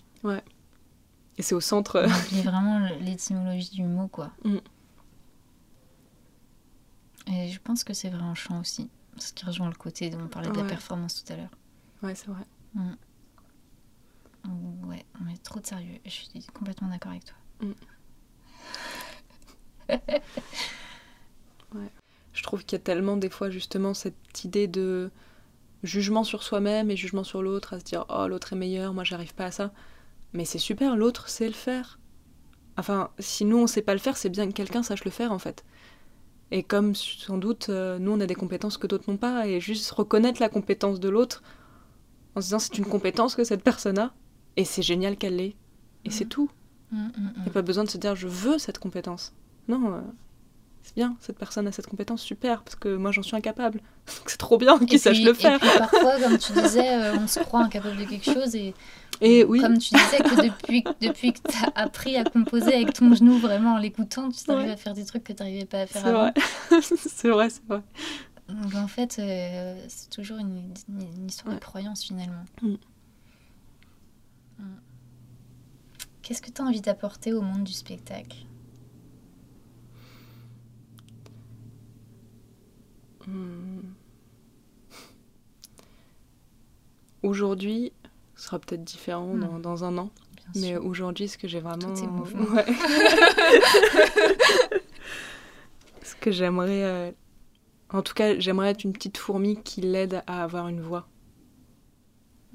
et 1.38 1.42
c'est 1.44 1.54
au 1.54 1.60
centre. 1.62 2.04
On 2.08 2.10
oublie 2.28 2.42
vraiment 2.42 2.80
l'étymologie 3.02 3.70
du 3.70 3.84
mot, 3.84 4.08
quoi. 4.08 4.32
Mm. 4.46 4.58
Et 7.32 7.50
je 7.50 7.60
pense 7.60 7.84
que 7.84 7.94
c'est 7.94 8.10
vrai 8.10 8.24
en 8.24 8.34
chant 8.36 8.60
aussi. 8.62 8.90
Ce 9.18 9.32
qui 9.34 9.46
rejoint 9.46 9.68
le 9.70 9.76
côté 9.76 10.10
dont 10.10 10.22
on 10.24 10.28
parlait 10.28 10.50
de 10.50 10.56
la 10.56 10.64
Ouais. 10.64 10.68
performance 10.70 11.24
tout 11.24 11.34
à 11.34 11.36
l'heure. 11.36 11.52
Ouais, 12.02 12.16
c'est 12.16 12.28
vrai. 12.28 12.42
Ouais, 14.46 15.06
on 15.20 15.24
met 15.26 15.38
trop 15.38 15.60
de 15.60 15.66
sérieux. 15.66 16.00
Je 16.06 16.10
suis 16.10 16.28
complètement 16.54 16.90
d'accord 16.90 17.12
avec 17.12 17.26
toi. 17.26 17.36
Je 22.34 22.44
trouve 22.44 22.64
qu'il 22.64 22.78
y 22.78 22.82
a 22.82 22.84
tellement 22.84 23.18
des 23.18 23.30
fois 23.30 23.50
justement 23.50 23.94
cette 23.94 24.44
idée 24.46 24.68
de 24.68 25.12
jugement 25.84 26.24
sur 26.24 26.44
soi-même 26.44 26.90
et 26.92 26.96
jugement 26.96 27.24
sur 27.24 27.42
l'autre, 27.42 27.74
à 27.74 27.80
se 27.80 27.84
dire 27.84 28.06
oh 28.10 28.28
l'autre 28.28 28.54
est 28.54 28.56
meilleur, 28.56 28.94
moi 28.94 29.04
j'arrive 29.04 29.34
pas 29.34 29.46
à 29.46 29.52
ça. 29.52 29.72
Mais 30.34 30.46
c'est 30.46 30.60
super, 30.60 30.96
l'autre 30.96 31.30
sait 31.30 31.48
le 31.48 31.54
faire. 31.54 32.00
Enfin, 32.78 33.10
si 33.20 33.46
nous 33.46 33.58
on 33.58 33.68
sait 33.68 33.82
pas 33.82 33.94
le 33.94 34.00
faire, 34.00 34.16
c'est 34.16 34.30
bien 34.30 34.48
que 34.48 34.54
quelqu'un 34.54 34.84
sache 34.84 35.04
le 35.04 35.12
faire 35.12 35.32
en 35.32 35.40
fait. 35.40 35.66
Et 36.52 36.64
comme 36.64 36.96
sans 36.96 37.38
doute 37.38 37.70
euh, 37.70 38.00
nous 38.00 38.12
on 38.12 38.20
a 38.20 38.26
des 38.26 38.36
compétences 38.36 38.78
que 38.78 38.88
d'autres 38.88 39.10
n'ont 39.12 39.18
pas, 39.18 39.48
et 39.48 39.60
juste 39.60 39.92
reconnaître 39.92 40.42
la 40.42 40.50
compétence 40.50 41.00
de 41.00 41.10
l'autre 41.10 41.44
en 42.36 42.42
se 42.42 42.48
disant 42.48 42.60
c'est 42.60 42.78
une 42.78 42.86
compétence 42.86 43.36
que 43.36 43.44
cette 43.44 43.64
personne 43.64 44.00
a, 44.00 44.14
et 44.58 44.66
c'est 44.66 44.82
génial 44.82 45.18
qu'elle 45.18 45.36
l'ait. 45.38 45.56
Et 46.06 46.10
c'est 46.12 46.26
tout. 46.26 46.50
Mm, 46.92 46.98
mm, 46.98 47.12
Il 47.18 47.22
mm. 47.24 47.44
n'y 47.44 47.48
a 47.50 47.52
pas 47.52 47.62
besoin 47.62 47.84
de 47.84 47.90
se 47.90 47.98
dire 47.98 48.16
je 48.16 48.28
veux 48.28 48.58
cette 48.58 48.80
compétence. 48.80 49.34
Non, 49.68 49.94
euh, 49.94 50.00
c'est 50.82 50.96
bien, 50.96 51.16
cette 51.20 51.38
personne 51.38 51.68
a 51.68 51.72
cette 51.72 51.86
compétence, 51.88 52.22
super, 52.22 52.64
parce 52.64 52.76
que 52.76 52.96
moi 52.96 53.12
j'en 53.12 53.22
suis 53.22 53.36
incapable. 53.36 53.82
C'est 54.26 54.38
trop 54.38 54.58
bien 54.58 54.80
qu'il 54.80 55.00
sache 55.00 55.22
le 55.22 55.34
faire. 55.34 55.58
Et 55.58 55.60
puis 55.60 55.78
parfois, 55.78 56.20
comme 56.20 56.38
tu 56.40 56.52
disais, 56.64 56.94
euh, 56.96 57.18
on 57.20 57.28
se 57.28 57.40
croit 57.42 57.62
incapable 57.62 57.98
de 57.98 58.06
quelque 58.06 58.26
chose. 58.34 58.56
Et 58.56 58.74
Et 59.22 59.44
oui, 59.44 59.60
comme 59.60 59.78
tu 59.78 59.94
disais 59.94 60.18
que 60.18 60.42
depuis, 60.48 60.84
depuis 61.02 61.34
que 61.34 61.40
tu 61.48 61.58
as 61.58 61.80
appris 61.80 62.16
à 62.16 62.24
composer 62.24 62.74
avec 62.74 62.94
ton 62.94 63.14
genou 63.14 63.38
vraiment 63.38 63.74
en 63.76 63.78
l'écoutant, 63.78 64.30
tu 64.32 64.44
t'arrives 64.44 64.66
Ouais. 64.68 64.72
à 64.74 64.78
faire 64.78 64.94
des 64.96 65.06
trucs 65.06 65.24
que 65.26 65.34
tu 65.34 65.44
n'arrivais 65.44 65.66
pas 65.66 65.82
à 65.82 65.86
faire 65.86 66.02
c'est 66.02 66.08
avant. 66.08 66.20
vrai. 66.22 66.34
c'est 66.82 67.30
vrai, 67.30 67.50
c'est 67.52 67.66
vrai. 67.68 67.82
Donc 68.48 68.74
en 68.74 68.88
fait, 68.88 69.18
euh, 69.20 69.76
c'est 69.90 70.10
toujours 70.10 70.40
une, 70.40 70.72
une- 70.88 71.02
une 71.20 71.28
histoire 71.28 71.54
de 71.54 71.60
croyance 71.60 72.04
finalement. 72.04 72.46
Mm. 72.64 72.74
Mm. 74.60 74.64
Qu'est-ce 76.22 76.42
que 76.42 76.52
tu 76.52 76.62
as 76.62 76.66
envie 76.66 76.82
d'apporter 76.82 77.34
au 77.34 77.42
monde 77.42 77.64
du 77.64 77.74
spectacle? 77.74 78.38
Hmm. 83.28 83.82
Aujourd'hui, 87.22 87.92
ce 88.36 88.46
sera 88.46 88.60
peut-être 88.60 88.84
différent 88.84 89.34
Hmm. 89.34 89.40
dans, 89.40 89.60
dans 89.60 89.84
un 89.84 89.98
an, 89.98 90.10
Bien 90.54 90.62
mais 90.62 90.78
aujourd'hui, 90.78 91.28
ce 91.28 91.38
que 91.38 91.48
j'ai 91.48 91.60
vraiment. 91.60 91.94
Tout 91.94 92.04
est 92.04 92.08
mouvement. 92.08 92.46
Ouais. 92.56 92.66
ce 96.04 96.16
que 96.16 96.32
j'aimerais. 96.32 96.84
euh, 96.84 97.12
En 97.92 98.02
tout 98.02 98.14
cas, 98.14 98.40
j'aimerais 98.40 98.70
être 98.72 98.84
une 98.84 98.94
petite 98.94 99.18
fourmi 99.18 99.62
qui 99.62 99.82
l'aide 99.82 100.24
à 100.28 100.44
avoir 100.44 100.68
une 100.70 100.82
voix, 100.82 101.08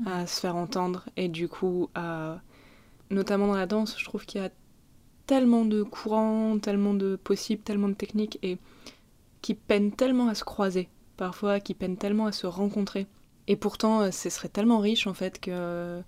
à 0.07 0.27
se 0.27 0.41
faire 0.41 0.57
entendre, 0.57 1.05
et 1.17 1.29
du 1.29 1.49
coup, 1.49 1.89
à. 1.95 2.41
Notamment 3.11 3.47
dans 3.47 3.57
la 3.57 3.67
danse, 3.67 3.99
je 3.99 4.05
trouve 4.05 4.25
qu'il 4.25 4.41
y 4.41 4.45
a 4.45 4.51
tellement 5.27 5.65
de 5.65 5.83
courants, 5.83 6.59
tellement 6.59 6.95
de 6.95 7.17
possibles, 7.17 7.63
tellement 7.63 7.89
de 7.89 7.95
techniques, 7.95 8.39
et 8.43 8.59
qui 9.43 9.55
peinent 9.55 9.93
tellement 9.93 10.29
à 10.29 10.35
se 10.35 10.45
croiser, 10.45 10.89
parfois, 11.17 11.61
qui 11.61 11.75
peinent 11.75 11.97
tellement 11.97 12.27
à 12.27 12.33
se 12.33 12.47
rencontrer. 12.47 13.07
Et 13.47 13.57
pourtant, 13.57 14.01
euh, 14.01 14.11
ce 14.11 14.31
serait 14.31 14.49
tellement 14.49 14.79
riche, 14.79 15.07
en 15.07 15.15
fait, 15.15 15.41
que, 15.41 16.03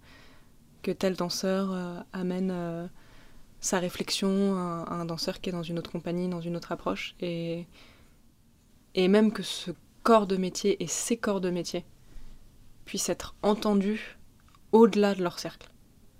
que 0.82 0.91
tel 0.91 1.16
danseur 1.16 1.70
euh, 1.72 2.01
amène 2.12 2.51
euh, 2.51 2.87
sa 3.61 3.78
réflexion 3.78 4.57
à, 4.57 4.87
un 4.91 5.05
danseur 5.05 5.41
qui 5.41 5.51
est 5.51 5.53
dans 5.53 5.62
une 5.62 5.78
autre 5.78 5.93
compagnie, 5.93 6.28
dans 6.28 6.41
une 6.41 6.57
autre 6.57 6.72
approche. 6.72 7.14
Et, 7.20 7.66
et 8.95 9.09
même 9.09 9.32
que 9.32 9.43
ce 9.43 9.70
corps 10.03 10.26
de 10.26 10.37
métier 10.37 10.82
et 10.82 10.87
ces 10.87 11.16
corps 11.16 11.41
de 11.41 11.51
métier 11.51 11.84
puissent 12.87 13.11
être 13.11 13.34
entendus 13.43 14.18
au-delà 14.72 15.14
de 15.14 15.22
leur 15.22 15.39
cercle. 15.39 15.68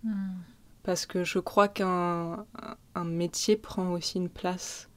Mm. 0.05 0.35
Parce 0.83 1.07
que 1.07 1.25
je 1.25 1.39
crois 1.39 1.69
qu'un 1.69 2.47
un- 2.63 2.77
un 2.95 3.05
métier 3.05 3.57
prend 3.57 3.91
aussi 3.93 4.19
une 4.19 4.29
place 4.29 4.89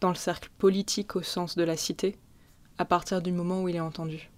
dans 0.00 0.08
le 0.10 0.14
cercle 0.16 0.50
politique 0.58 1.16
au 1.16 1.22
sens 1.22 1.56
de 1.56 1.62
la 1.64 1.76
cité, 1.76 2.18
à 2.78 2.84
partir 2.84 3.22
du 3.22 3.32
moment 3.32 3.62
où 3.62 3.68
il 3.68 3.76
est 3.76 3.80
entendu. 3.80 4.30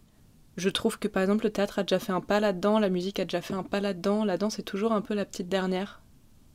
Je 0.57 0.68
trouve 0.68 0.99
que 0.99 1.09
par 1.09 1.22
exemple 1.22 1.45
le 1.45 1.51
théâtre 1.53 1.78
a 1.78 1.83
déjà 1.85 1.99
fait 1.99 2.12
un 2.12 2.20
pas 2.20 2.41
là-dedans, 2.41 2.78
la 2.78 2.91
musique 2.91 3.20
a 3.20 3.24
déjà 3.24 3.41
fait 3.41 3.55
un 3.55 3.62
pas 3.62 3.81
là-dedans, 3.81 4.24
la 4.24 4.37
danse 4.39 4.59
est 4.59 4.62
toujours 4.64 4.93
un 4.93 5.01
peu 5.01 5.14
la 5.14 5.24
petite 5.24 5.49
dernière. 5.49 6.03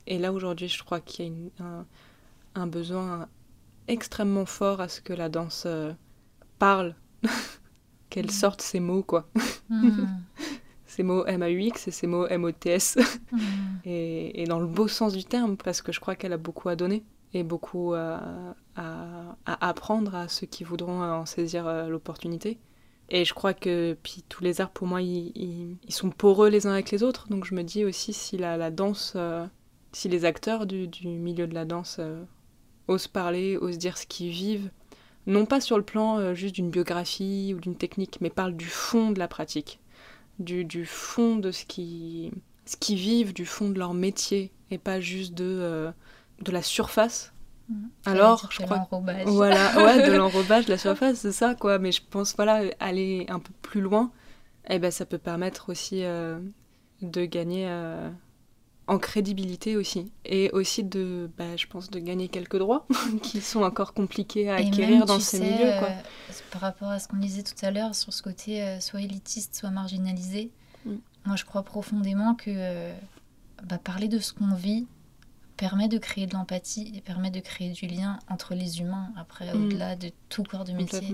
Et 0.06 0.18
là 0.18 0.32
aujourd'hui 0.32 0.68
je 0.68 0.82
crois 0.84 1.00
qu'il 1.00 1.24
y 1.24 1.28
a 1.28 1.30
une- 1.32 1.50
un, 1.60 1.86
un 2.54 2.66
besoin 2.66 3.28
extrêmement 3.88 4.46
fort 4.46 4.80
à 4.80 4.88
ce 4.88 5.00
que 5.00 5.12
la 5.12 5.28
danse 5.28 5.64
euh, 5.66 5.92
parle, 6.58 6.94
qu'elle 8.16 8.30
sorte 8.30 8.62
ses 8.62 8.80
mots 8.80 9.02
quoi. 9.02 9.28
Mm. 9.68 9.90
Ces 10.88 11.02
mots 11.02 11.26
M-A-U-X 11.26 11.88
et 11.88 11.90
ces 11.90 12.06
mots 12.06 12.26
M-O-T-S. 12.26 12.96
Mm. 13.32 13.38
et, 13.84 14.42
et 14.42 14.44
dans 14.46 14.60
le 14.60 14.66
beau 14.66 14.88
sens 14.88 15.12
du 15.12 15.24
terme, 15.24 15.56
parce 15.58 15.82
que 15.82 15.92
je 15.92 16.00
crois 16.00 16.14
qu'elle 16.14 16.32
a 16.32 16.38
beaucoup 16.38 16.68
à 16.70 16.76
donner 16.76 17.04
et 17.34 17.42
beaucoup 17.42 17.92
à, 17.92 18.22
à- 18.76 19.36
à 19.44 19.68
apprendre 19.68 20.14
à 20.14 20.28
ceux 20.28 20.46
qui 20.46 20.64
voudront 20.64 21.02
en 21.02 21.26
saisir 21.26 21.66
euh, 21.66 21.88
l'opportunité. 21.88 22.58
Et 23.10 23.24
je 23.26 23.34
crois 23.34 23.52
que 23.52 23.96
puis 24.02 24.24
tous 24.28 24.42
les 24.42 24.60
arts, 24.60 24.70
pour 24.70 24.86
moi, 24.86 25.02
ils, 25.02 25.32
ils- 25.34 25.76
ils 25.86 25.92
sont 25.92 26.08
poreux 26.10 26.48
les 26.48 26.66
uns 26.66 26.72
avec 26.72 26.90
les 26.92 27.02
autres. 27.02 27.28
Donc 27.28 27.44
je 27.44 27.54
me 27.54 27.62
dis 27.62 27.84
aussi 27.84 28.12
si 28.14 28.38
la, 28.38 28.56
la 28.56 28.70
danse, 28.70 29.12
euh, 29.16 29.44
si 29.92 30.08
les 30.08 30.24
acteurs 30.24 30.64
du, 30.66 30.86
du 30.88 31.08
milieu 31.08 31.46
de 31.46 31.54
la 31.54 31.64
danse 31.66 31.96
euh, 31.98 32.24
osent 32.88 33.08
parler, 33.08 33.58
osent 33.58 33.76
dire 33.78 33.98
ce 33.98 34.06
qu'ils 34.06 34.30
vivent, 34.30 34.70
non 35.26 35.46
pas 35.46 35.60
sur 35.60 35.76
le 35.76 35.84
plan 35.84 36.18
euh, 36.18 36.34
juste 36.34 36.54
d'une 36.54 36.70
biographie 36.70 37.52
ou 37.56 37.60
d'une 37.60 37.76
technique, 37.76 38.18
mais 38.20 38.30
parlent 38.30 38.56
du 38.56 38.66
fond 38.66 39.10
de 39.10 39.18
la 39.18 39.28
pratique, 39.28 39.80
du, 40.38 40.64
du 40.64 40.86
fond 40.86 41.36
de 41.36 41.50
ce 41.50 41.64
qui 41.64 42.32
ce 42.66 42.76
qu'ils 42.76 42.98
vivent, 42.98 43.32
du 43.32 43.46
fond 43.46 43.70
de 43.70 43.78
leur 43.78 43.94
métier, 43.94 44.52
et 44.70 44.78
pas 44.78 45.00
juste 45.00 45.34
de, 45.34 45.44
euh, 45.44 45.92
de 46.42 46.50
la 46.50 46.62
surface. 46.62 47.32
Mmh. 47.68 47.74
Alors, 48.04 48.48
je 48.50 48.62
crois 48.62 48.78
L'enrobage. 48.78 49.26
Voilà, 49.26 49.84
ouais, 49.84 50.08
de 50.08 50.12
l'enrobage, 50.16 50.66
de 50.66 50.72
la 50.72 50.78
surface, 50.78 51.18
c'est 51.18 51.32
ça, 51.32 51.54
quoi. 51.54 51.78
Mais 51.78 51.92
je 51.92 52.02
pense, 52.10 52.34
voilà, 52.34 52.62
aller 52.80 53.26
un 53.28 53.38
peu 53.38 53.52
plus 53.62 53.80
loin, 53.80 54.10
eh 54.68 54.80
ben, 54.80 54.90
ça 54.90 55.06
peut 55.06 55.18
permettre 55.18 55.70
aussi 55.70 56.02
euh, 56.02 56.40
de 57.02 57.24
gagner 57.24 57.68
en 58.88 58.98
crédibilité 58.98 59.76
aussi. 59.76 60.12
Et 60.24 60.50
aussi 60.52 60.84
de, 60.84 61.28
bah, 61.36 61.56
je 61.56 61.66
pense, 61.66 61.90
de 61.90 61.98
gagner 61.98 62.28
quelques 62.28 62.58
droits 62.58 62.86
qui 63.22 63.40
sont 63.40 63.62
encore 63.62 63.94
compliqués 63.94 64.48
à 64.50 64.60
Et 64.60 64.68
acquérir 64.68 64.98
même, 64.98 65.06
dans 65.06 65.18
ces 65.20 65.38
sais, 65.38 65.44
milieux, 65.44 65.78
quoi. 65.78 65.88
euh, 65.88 66.32
par 66.52 66.60
rapport 66.60 66.88
à 66.90 66.98
ce 66.98 67.08
qu'on 67.08 67.16
disait 67.16 67.42
tout 67.42 67.54
à 67.62 67.70
l'heure 67.70 67.94
sur 67.94 68.12
ce 68.12 68.22
côté 68.22 68.62
euh, 68.62 68.78
soit 68.80 69.02
élitiste, 69.02 69.54
soit 69.56 69.70
marginalisé, 69.70 70.50
Mm. 70.84 70.96
moi 71.24 71.34
je 71.36 71.44
crois 71.44 71.64
profondément 71.64 72.36
que 72.36 72.44
euh, 72.54 72.94
bah, 73.64 73.78
parler 73.78 74.06
de 74.06 74.20
ce 74.20 74.32
qu'on 74.32 74.54
vit 74.54 74.86
permet 75.56 75.88
de 75.88 75.98
créer 75.98 76.26
de 76.26 76.34
l'empathie 76.34 76.92
et 76.94 77.00
permet 77.00 77.30
de 77.32 77.40
créer 77.40 77.70
du 77.72 77.86
lien 77.86 78.20
entre 78.28 78.54
les 78.54 78.78
humains, 78.80 79.08
après, 79.16 79.52
Mm. 79.52 79.64
au-delà 79.64 79.96
de 79.96 80.10
tout 80.28 80.44
corps 80.44 80.64
de 80.64 80.72
métier. 80.72 81.12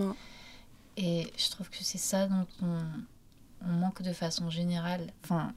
Et 0.99 1.27
je 1.39 1.49
trouve 1.51 1.70
que 1.70 1.79
c'est 1.81 1.97
ça 1.97 2.27
dont 2.27 2.47
on, 2.62 2.79
on 3.66 3.73
manque 3.73 4.03
de 4.03 4.12
façon 4.12 4.51
générale. 4.51 5.07
Enfin, 5.25 5.53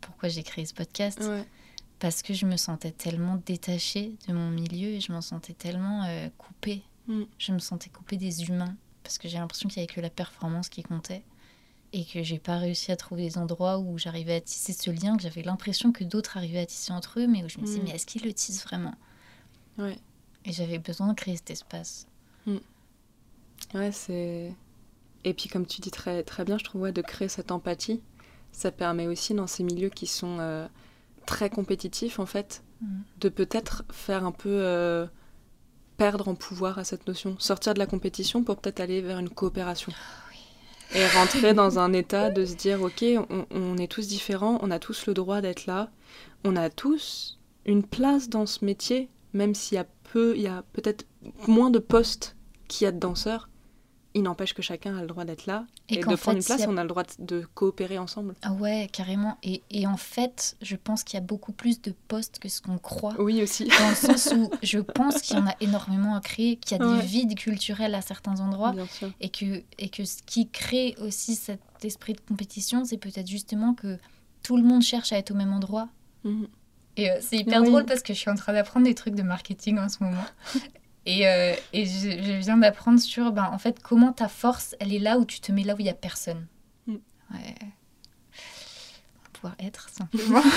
pourquoi 0.00 0.28
j'ai 0.28 0.42
créé 0.42 0.64
ce 0.66 0.74
podcast 0.74 1.20
Ouais. 1.20 1.44
Parce 1.98 2.22
que 2.22 2.32
je 2.32 2.46
me 2.46 2.56
sentais 2.56 2.92
tellement 2.92 3.40
détachée 3.44 4.12
de 4.28 4.32
mon 4.32 4.50
milieu 4.50 4.88
et 4.90 5.00
je 5.00 5.10
m'en 5.12 5.20
sentais 5.20 5.52
tellement 5.54 6.04
euh, 6.04 6.28
coupée. 6.38 6.82
Mm. 7.08 7.22
Je 7.38 7.52
me 7.52 7.58
sentais 7.58 7.90
coupée 7.90 8.16
des 8.16 8.44
humains 8.44 8.76
parce 9.02 9.18
que 9.18 9.26
j'ai 9.28 9.38
l'impression 9.38 9.68
qu'il 9.68 9.80
n'y 9.80 9.84
avait 9.88 9.94
que 9.94 10.00
la 10.00 10.10
performance 10.10 10.68
qui 10.68 10.82
comptait 10.82 11.24
et 11.92 12.04
que 12.04 12.22
j'ai 12.22 12.38
pas 12.38 12.58
réussi 12.58 12.92
à 12.92 12.96
trouver 12.96 13.22
des 13.22 13.38
endroits 13.38 13.78
où 13.78 13.98
j'arrivais 13.98 14.36
à 14.36 14.40
tisser 14.40 14.72
ce 14.74 14.90
lien 14.90 15.16
que 15.16 15.22
j'avais 15.22 15.42
l'impression 15.42 15.90
que 15.90 16.04
d'autres 16.04 16.36
arrivaient 16.36 16.60
à 16.60 16.66
tisser 16.66 16.92
entre 16.92 17.18
eux, 17.18 17.26
mais 17.26 17.42
où 17.42 17.48
je 17.48 17.58
me 17.58 17.64
disais 17.64 17.80
Mm. 17.80 17.84
mais 17.84 17.90
est-ce 17.90 18.06
qu'ils 18.06 18.22
le 18.24 18.32
tissent 18.32 18.62
vraiment? 18.62 18.94
Ouais. 19.78 19.98
Et 20.44 20.52
j'avais 20.52 20.78
besoin 20.78 21.08
de 21.08 21.14
créer 21.14 21.36
cet 21.36 21.50
espace. 21.50 22.06
Ouais, 23.74 23.92
c'est. 23.92 24.54
Et 25.24 25.34
puis, 25.34 25.48
comme 25.48 25.66
tu 25.66 25.80
dis 25.80 25.90
très, 25.90 26.22
très 26.22 26.44
bien, 26.44 26.58
je 26.58 26.64
trouve, 26.64 26.82
ouais, 26.82 26.92
de 26.92 27.02
créer 27.02 27.28
cette 27.28 27.50
empathie, 27.50 28.00
ça 28.52 28.70
permet 28.70 29.06
aussi 29.06 29.34
dans 29.34 29.46
ces 29.46 29.62
milieux 29.62 29.90
qui 29.90 30.06
sont 30.06 30.38
euh, 30.40 30.66
très 31.26 31.50
compétitifs, 31.50 32.18
en 32.18 32.26
fait, 32.26 32.62
Mm. 32.80 32.86
de 33.20 33.28
peut-être 33.28 33.84
faire 33.90 34.24
un 34.24 34.32
peu 34.32 34.50
euh, 34.50 35.06
perdre 35.96 36.28
en 36.28 36.34
pouvoir 36.34 36.78
à 36.78 36.84
cette 36.84 37.06
notion. 37.08 37.36
Sortir 37.38 37.74
de 37.74 37.78
la 37.78 37.86
compétition 37.86 38.44
pour 38.44 38.56
peut-être 38.56 38.80
aller 38.80 39.00
vers 39.00 39.18
une 39.18 39.30
coopération. 39.30 39.92
Et 40.94 41.06
rentrer 41.08 41.52
dans 41.54 41.78
un 41.78 41.92
état 41.92 42.30
de 42.30 42.46
se 42.46 42.54
dire, 42.54 42.80
ok, 42.80 43.04
on, 43.30 43.46
on 43.50 43.76
est 43.76 43.88
tous 43.88 44.06
différents, 44.06 44.58
on 44.62 44.70
a 44.70 44.78
tous 44.78 45.06
le 45.06 45.12
droit 45.12 45.40
d'être 45.42 45.66
là, 45.66 45.90
on 46.44 46.56
a 46.56 46.70
tous 46.70 47.38
une 47.66 47.82
place 47.82 48.30
dans 48.30 48.46
ce 48.46 48.64
métier, 48.64 49.10
même 49.34 49.54
s'il 49.54 49.74
y 49.76 49.78
a 49.78 49.86
peu, 50.12 50.34
il 50.36 50.42
y 50.42 50.46
a 50.46 50.64
peut-être 50.72 51.04
moins 51.46 51.70
de 51.70 51.78
postes 51.78 52.36
qu'il 52.68 52.86
y 52.86 52.88
a 52.88 52.92
de 52.92 52.98
danseurs, 52.98 53.50
il 54.14 54.22
n'empêche 54.22 54.54
que 54.54 54.62
chacun 54.62 54.96
a 54.96 55.00
le 55.02 55.06
droit 55.06 55.24
d'être 55.24 55.46
là 55.46 55.66
Et 55.88 55.96
de 55.96 56.00
prendre 56.16 56.38
une 56.38 56.42
place, 56.44 56.62
a- 56.62 56.68
on 56.68 56.76
a 56.76 56.82
le 56.82 56.88
droit 56.88 57.04
de, 57.18 57.46
coopérer 57.54 57.98
ensemble. 57.98 58.34
Ah 58.42 58.52
ouais, 58.52 58.88
carrément. 58.92 59.36
Et, 59.42 59.62
et 59.70 59.86
en 59.86 59.96
fait, 59.96 60.56
je 60.62 60.76
pense 60.76 61.04
qu'il 61.04 61.14
y 61.14 61.22
a 61.22 61.24
beaucoup 61.24 61.52
plus 61.52 61.80
de 61.82 61.92
postes 62.08 62.38
que 62.38 62.48
ce 62.48 62.60
qu'on 62.62 62.78
croit. 62.78 63.14
Oui, 63.18 63.42
aussi. 63.42 63.64
Dans 63.68 63.88
le 63.90 63.94
sens 63.94 64.32
où 64.34 64.50
je 64.62 64.78
pense 64.78 65.20
qu'il 65.20 65.36
y 65.36 65.40
en 65.40 65.46
a 65.46 65.54
énormément 65.60 66.14
à 66.14 66.20
créer, 66.20 66.56
qu'il 66.56 66.78
y 66.78 66.80
a 66.82 66.96
des 67.00 67.06
vides 67.06 67.34
culturels 67.36 67.94
à 67.94 68.00
certains 68.00 68.40
endroits. 68.40 68.72
Bien 68.72 68.86
sûr. 68.86 69.10
Et 69.20 69.28
que, 69.28 69.62
et 69.78 69.88
que 69.90 70.04
ce 70.04 70.22
qui 70.24 70.48
crée 70.48 70.94
aussi 71.00 71.34
cet 71.36 71.60
esprit 71.84 72.14
de 72.14 72.20
compétition, 72.20 72.84
c'est 72.84 72.98
peut-être 72.98 73.28
justement 73.28 73.74
que 73.74 73.98
tout 74.42 74.56
le 74.56 74.62
monde 74.62 74.82
cherche 74.82 75.12
à 75.12 75.18
être 75.18 75.30
au 75.32 75.34
même 75.34 75.52
endroit. 75.52 75.88
Mhm. 76.24 76.48
Et 76.96 77.10
euh, 77.10 77.18
c'est 77.20 77.36
hyper 77.36 77.60
Oui. 77.62 77.68
drôle 77.68 77.84
parce 77.84 78.02
que 78.02 78.12
je 78.14 78.18
suis 78.18 78.30
en 78.30 78.34
train 78.34 78.52
d'apprendre 78.52 78.86
des 78.86 78.94
trucs 78.94 79.14
de 79.14 79.22
marketing 79.22 79.78
en 79.78 79.88
ce 79.88 80.02
moment. 80.02 80.24
Et, 81.08 81.26
euh, 81.26 81.56
et 81.72 81.86
je, 81.86 82.10
je 82.10 82.38
viens 82.38 82.58
d'apprendre 82.58 83.00
sur, 83.00 83.32
ben, 83.32 83.48
en 83.50 83.56
fait, 83.56 83.82
comment 83.82 84.12
ta 84.12 84.28
force, 84.28 84.76
elle 84.78 84.92
est 84.92 84.98
là 84.98 85.18
où 85.18 85.24
tu 85.24 85.40
te 85.40 85.50
mets 85.50 85.64
là 85.64 85.74
où 85.74 85.78
il 85.78 85.84
n'y 85.84 85.88
a 85.88 85.94
personne. 85.94 86.46
Mm. 86.86 86.96
Ouais. 87.32 87.56
On 87.62 89.22
va 89.22 89.30
pouvoir 89.32 89.54
être, 89.58 89.88
simplement. 89.88 90.42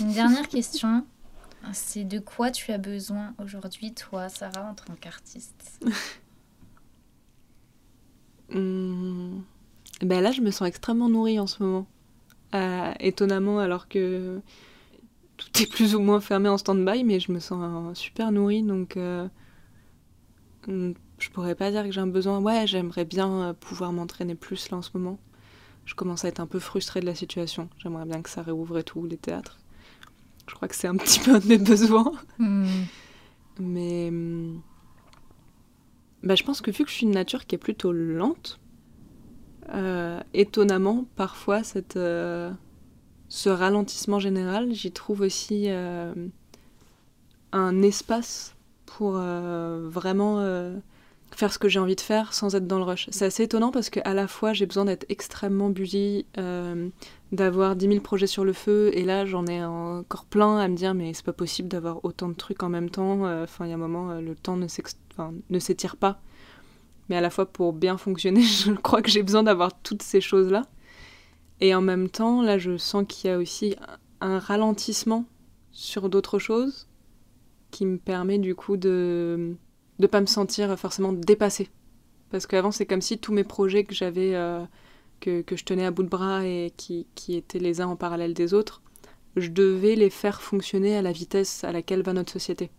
Une 0.00 0.12
dernière 0.12 0.46
question. 0.46 1.06
C'est 1.72 2.04
de 2.04 2.18
quoi 2.18 2.50
tu 2.50 2.70
as 2.70 2.76
besoin 2.76 3.32
aujourd'hui, 3.42 3.94
toi, 3.94 4.28
Sarah, 4.28 4.68
en 4.68 4.74
tant 4.74 4.92
qu'artiste? 5.00 5.82
Hum, 8.52 9.42
Ben 10.02 10.20
là, 10.20 10.32
je 10.32 10.42
me 10.42 10.50
sens 10.50 10.68
extrêmement 10.68 11.08
nourrie 11.08 11.40
en 11.40 11.46
ce 11.46 11.62
moment. 11.62 11.86
Euh, 12.54 12.92
étonnamment, 13.00 13.58
alors 13.58 13.88
que 13.88 14.42
tout 15.36 15.62
est 15.62 15.66
plus 15.66 15.94
ou 15.94 16.00
moins 16.00 16.20
fermé 16.20 16.48
en 16.48 16.58
stand-by, 16.58 17.04
mais 17.04 17.20
je 17.20 17.32
me 17.32 17.40
sens 17.40 17.60
euh, 17.62 17.94
super 17.94 18.32
nourrie. 18.32 18.62
Donc, 18.62 18.96
euh, 18.96 19.28
hum, 20.68 20.94
je 21.18 21.30
pourrais 21.30 21.54
pas 21.54 21.70
dire 21.70 21.84
que 21.84 21.92
j'ai 21.92 22.00
un 22.00 22.06
besoin. 22.06 22.40
Ouais, 22.40 22.66
j'aimerais 22.66 23.04
bien 23.04 23.30
euh, 23.30 23.52
pouvoir 23.52 23.92
m'entraîner 23.92 24.34
plus 24.34 24.70
là 24.70 24.78
en 24.78 24.82
ce 24.82 24.90
moment. 24.94 25.18
Je 25.84 25.94
commence 25.94 26.24
à 26.24 26.28
être 26.28 26.40
un 26.40 26.46
peu 26.46 26.58
frustrée 26.58 27.00
de 27.00 27.06
la 27.06 27.14
situation. 27.14 27.68
J'aimerais 27.78 28.06
bien 28.06 28.22
que 28.22 28.30
ça 28.30 28.42
réouvre 28.42 28.78
et 28.78 28.84
tout, 28.84 29.04
les 29.06 29.18
théâtres. 29.18 29.58
Je 30.46 30.54
crois 30.54 30.68
que 30.68 30.74
c'est 30.74 30.88
un 30.88 30.96
petit 30.96 31.20
peu 31.20 31.34
un 31.34 31.38
de 31.38 31.46
mes 31.46 31.58
besoins. 31.58 32.12
Hmm. 32.38 32.84
Mais 33.58 34.08
hum, 34.08 34.60
bah, 36.22 36.34
je 36.34 36.42
pense 36.42 36.60
que 36.60 36.70
vu 36.70 36.84
que 36.84 36.90
je 36.90 36.94
suis 36.94 37.06
une 37.06 37.12
nature 37.12 37.46
qui 37.46 37.54
est 37.54 37.58
plutôt 37.58 37.92
lente, 37.92 38.58
euh, 39.70 40.20
étonnamment, 40.32 41.04
parfois, 41.16 41.62
cette, 41.62 41.96
euh, 41.96 42.50
ce 43.34 43.48
ralentissement 43.48 44.20
général, 44.20 44.72
j'y 44.74 44.92
trouve 44.92 45.22
aussi 45.22 45.64
euh, 45.66 46.14
un 47.50 47.82
espace 47.82 48.54
pour 48.86 49.16
euh, 49.16 49.88
vraiment 49.90 50.38
euh, 50.38 50.76
faire 51.32 51.52
ce 51.52 51.58
que 51.58 51.68
j'ai 51.68 51.80
envie 51.80 51.96
de 51.96 52.00
faire 52.00 52.32
sans 52.32 52.54
être 52.54 52.68
dans 52.68 52.78
le 52.78 52.84
rush. 52.84 53.08
C'est 53.10 53.24
assez 53.24 53.42
étonnant 53.42 53.72
parce 53.72 53.90
qu'à 53.90 54.14
la 54.14 54.28
fois, 54.28 54.52
j'ai 54.52 54.66
besoin 54.66 54.84
d'être 54.84 55.04
extrêmement 55.08 55.68
busy, 55.68 56.26
d'avoir 57.32 57.74
10 57.74 57.88
000 57.88 58.00
projets 58.02 58.28
sur 58.28 58.44
le 58.44 58.52
feu, 58.52 58.92
et 58.94 59.04
là, 59.04 59.24
j'en 59.26 59.48
ai 59.48 59.64
encore 59.64 60.26
plein 60.26 60.58
à 60.58 60.68
me 60.68 60.76
dire, 60.76 60.94
mais 60.94 61.12
c'est 61.12 61.24
pas 61.24 61.32
possible 61.32 61.68
d'avoir 61.68 62.04
autant 62.04 62.28
de 62.28 62.34
trucs 62.34 62.62
en 62.62 62.68
même 62.68 62.88
temps. 62.88 63.24
Enfin, 63.42 63.66
il 63.66 63.70
y 63.70 63.72
a 63.72 63.74
un 63.74 63.78
moment, 63.78 64.14
le 64.14 64.36
temps 64.36 64.56
ne 64.56 65.58
s'étire 65.58 65.96
pas. 65.96 66.20
Mais 67.08 67.16
à 67.16 67.20
la 67.20 67.30
fois, 67.30 67.46
pour 67.46 67.72
bien 67.72 67.98
fonctionner, 67.98 68.42
je 68.42 68.70
crois 68.70 69.02
que 69.02 69.10
j'ai 69.10 69.24
besoin 69.24 69.42
d'avoir 69.42 69.76
toutes 69.82 70.04
ces 70.04 70.20
choses-là. 70.20 70.62
Et 71.64 71.74
en 71.74 71.80
même 71.80 72.10
temps, 72.10 72.42
là, 72.42 72.58
je 72.58 72.76
sens 72.76 73.06
qu'il 73.08 73.30
y 73.30 73.32
a 73.32 73.38
aussi 73.38 73.74
un 74.20 74.38
ralentissement 74.38 75.24
sur 75.72 76.10
d'autres 76.10 76.38
choses 76.38 76.88
qui 77.70 77.86
me 77.86 77.96
permet 77.96 78.36
du 78.36 78.54
coup 78.54 78.76
de 78.76 79.56
ne 79.98 80.06
pas 80.06 80.20
me 80.20 80.26
sentir 80.26 80.78
forcément 80.78 81.14
dépassée. 81.14 81.70
Parce 82.28 82.46
qu'avant, 82.46 82.70
c'est 82.70 82.84
comme 82.84 83.00
si 83.00 83.16
tous 83.16 83.32
mes 83.32 83.44
projets 83.44 83.84
que 83.84 83.94
j'avais, 83.94 84.34
euh, 84.34 84.62
que, 85.20 85.40
que 85.40 85.56
je 85.56 85.64
tenais 85.64 85.86
à 85.86 85.90
bout 85.90 86.02
de 86.02 86.08
bras 86.10 86.44
et 86.44 86.70
qui, 86.76 87.06
qui 87.14 87.34
étaient 87.34 87.58
les 87.58 87.80
uns 87.80 87.86
en 87.86 87.96
parallèle 87.96 88.34
des 88.34 88.52
autres, 88.52 88.82
je 89.34 89.48
devais 89.48 89.94
les 89.94 90.10
faire 90.10 90.42
fonctionner 90.42 90.98
à 90.98 91.00
la 91.00 91.12
vitesse 91.12 91.64
à 91.64 91.72
laquelle 91.72 92.02
va 92.02 92.12
notre 92.12 92.30
société. 92.30 92.70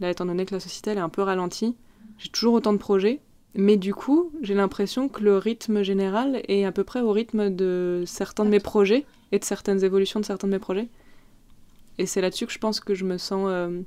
Là, 0.00 0.10
étant 0.10 0.26
donné 0.26 0.46
que 0.46 0.54
la 0.54 0.60
société 0.60 0.90
elle 0.90 0.98
est 0.98 1.00
un 1.00 1.10
peu 1.10 1.22
ralentie, 1.22 1.76
j'ai 2.18 2.30
toujours 2.30 2.54
autant 2.54 2.72
de 2.72 2.78
projets, 2.78 3.20
mais 3.54 3.76
du 3.76 3.94
coup, 3.94 4.30
j'ai 4.42 4.54
l'impression 4.54 5.08
que 5.08 5.22
le 5.22 5.36
rythme 5.36 5.82
général 5.82 6.42
est 6.48 6.64
à 6.64 6.72
peu 6.72 6.84
près 6.84 7.00
au 7.00 7.10
rythme 7.10 7.50
de 7.50 8.04
certains 8.06 8.44
de 8.44 8.50
mes 8.50 8.60
projets 8.60 9.06
et 9.32 9.38
de 9.38 9.44
certaines 9.44 9.82
évolutions 9.82 10.20
de 10.20 10.24
certains 10.24 10.46
de 10.46 10.52
mes 10.52 10.58
projets. 10.58 10.88
Et 11.98 12.06
c'est 12.06 12.20
là-dessus 12.20 12.46
que 12.46 12.52
je 12.52 12.58
pense 12.58 12.80
que 12.80 12.94
je 12.94 13.04
me 13.04 13.18
sens 13.18 13.46
euh, 13.48 13.82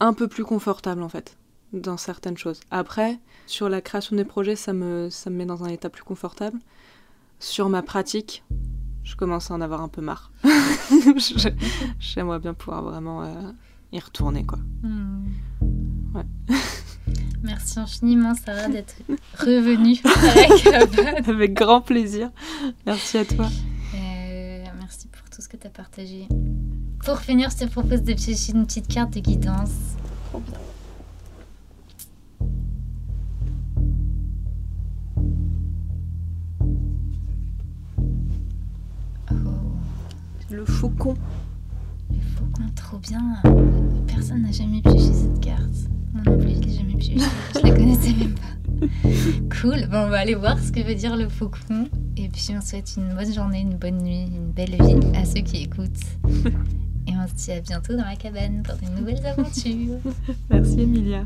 un 0.00 0.12
peu 0.12 0.28
plus 0.28 0.44
confortable 0.44 1.02
en 1.02 1.08
fait, 1.08 1.36
dans 1.72 1.96
certaines 1.96 2.38
choses. 2.38 2.60
Après, 2.70 3.18
sur 3.46 3.68
la 3.68 3.80
création 3.80 4.16
des 4.16 4.24
projets, 4.24 4.56
ça 4.56 4.72
me, 4.72 5.08
ça 5.10 5.30
me 5.30 5.36
met 5.36 5.46
dans 5.46 5.64
un 5.64 5.68
état 5.68 5.90
plus 5.90 6.04
confortable. 6.04 6.58
Sur 7.40 7.68
ma 7.68 7.82
pratique, 7.82 8.44
je 9.02 9.16
commence 9.16 9.50
à 9.50 9.54
en 9.54 9.60
avoir 9.60 9.82
un 9.82 9.88
peu 9.88 10.00
marre. 10.00 10.30
J'aimerais 11.98 12.38
bien 12.38 12.54
pouvoir 12.54 12.82
vraiment 12.82 13.22
euh, 13.22 13.52
y 13.92 13.98
retourner 13.98 14.44
quoi. 14.44 14.58
Hmm. 14.82 15.26
Ouais. 16.14 16.24
Merci 17.46 17.78
infiniment, 17.78 18.34
Sarah, 18.34 18.68
d'être 18.68 18.96
revenue. 19.38 19.96
Avec 21.28 21.54
grand 21.54 21.80
plaisir. 21.80 22.30
Merci 22.84 23.18
à 23.18 23.24
toi. 23.24 23.46
Euh, 23.94 24.64
merci 24.80 25.06
pour 25.06 25.22
tout 25.30 25.40
ce 25.40 25.48
que 25.48 25.56
tu 25.56 25.66
as 25.68 25.70
partagé. 25.70 26.26
Pour 27.04 27.20
finir, 27.20 27.48
je 27.50 27.64
te 27.64 27.70
propose 27.70 28.02
de 28.02 28.14
piocher 28.14 28.52
une 28.52 28.66
petite 28.66 28.88
carte 28.88 29.14
de 29.14 29.20
guidance. 29.20 29.70
Oh, 30.34 30.40
Le 40.50 40.64
faucon. 40.64 41.14
le 42.10 42.20
faucon, 42.20 42.68
trop 42.74 42.98
bien. 42.98 43.20
Personne 44.08 44.42
n'a 44.42 44.52
jamais 44.52 44.80
pioché 44.80 45.12
cette 45.12 45.40
carte. 45.40 45.90
Mon 46.24 46.40
je 46.40 47.62
la 47.62 47.70
connaissais 47.70 48.12
même 48.14 48.34
pas. 48.34 48.56
Cool, 49.60 49.88
bon, 49.88 49.98
on 49.98 50.08
va 50.08 50.18
aller 50.18 50.34
voir 50.34 50.58
ce 50.58 50.70
que 50.70 50.80
veut 50.80 50.94
dire 50.94 51.16
le 51.16 51.28
faucon. 51.28 51.88
Et 52.16 52.28
puis 52.28 52.48
on 52.56 52.60
souhaite 52.60 52.94
une 52.96 53.14
bonne 53.14 53.32
journée, 53.32 53.60
une 53.60 53.76
bonne 53.76 54.02
nuit, 54.02 54.26
une 54.26 54.50
belle 54.52 54.70
vie 54.70 55.16
à 55.16 55.24
ceux 55.24 55.40
qui 55.40 55.64
écoutent. 55.64 56.04
Et 57.06 57.12
on 57.12 57.26
se 57.28 57.34
dit 57.34 57.52
à 57.52 57.60
bientôt 57.60 57.96
dans 57.96 58.04
la 58.04 58.16
cabane 58.16 58.62
pour 58.62 58.76
de 58.76 58.98
nouvelles 58.98 59.24
aventures. 59.26 59.98
Merci 60.50 60.80
Emilia. 60.80 61.24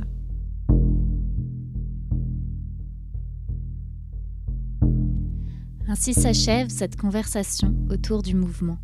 Ainsi 5.88 6.14
s'achève 6.14 6.68
cette 6.68 6.96
conversation 6.96 7.74
autour 7.90 8.22
du 8.22 8.34
mouvement. 8.34 8.78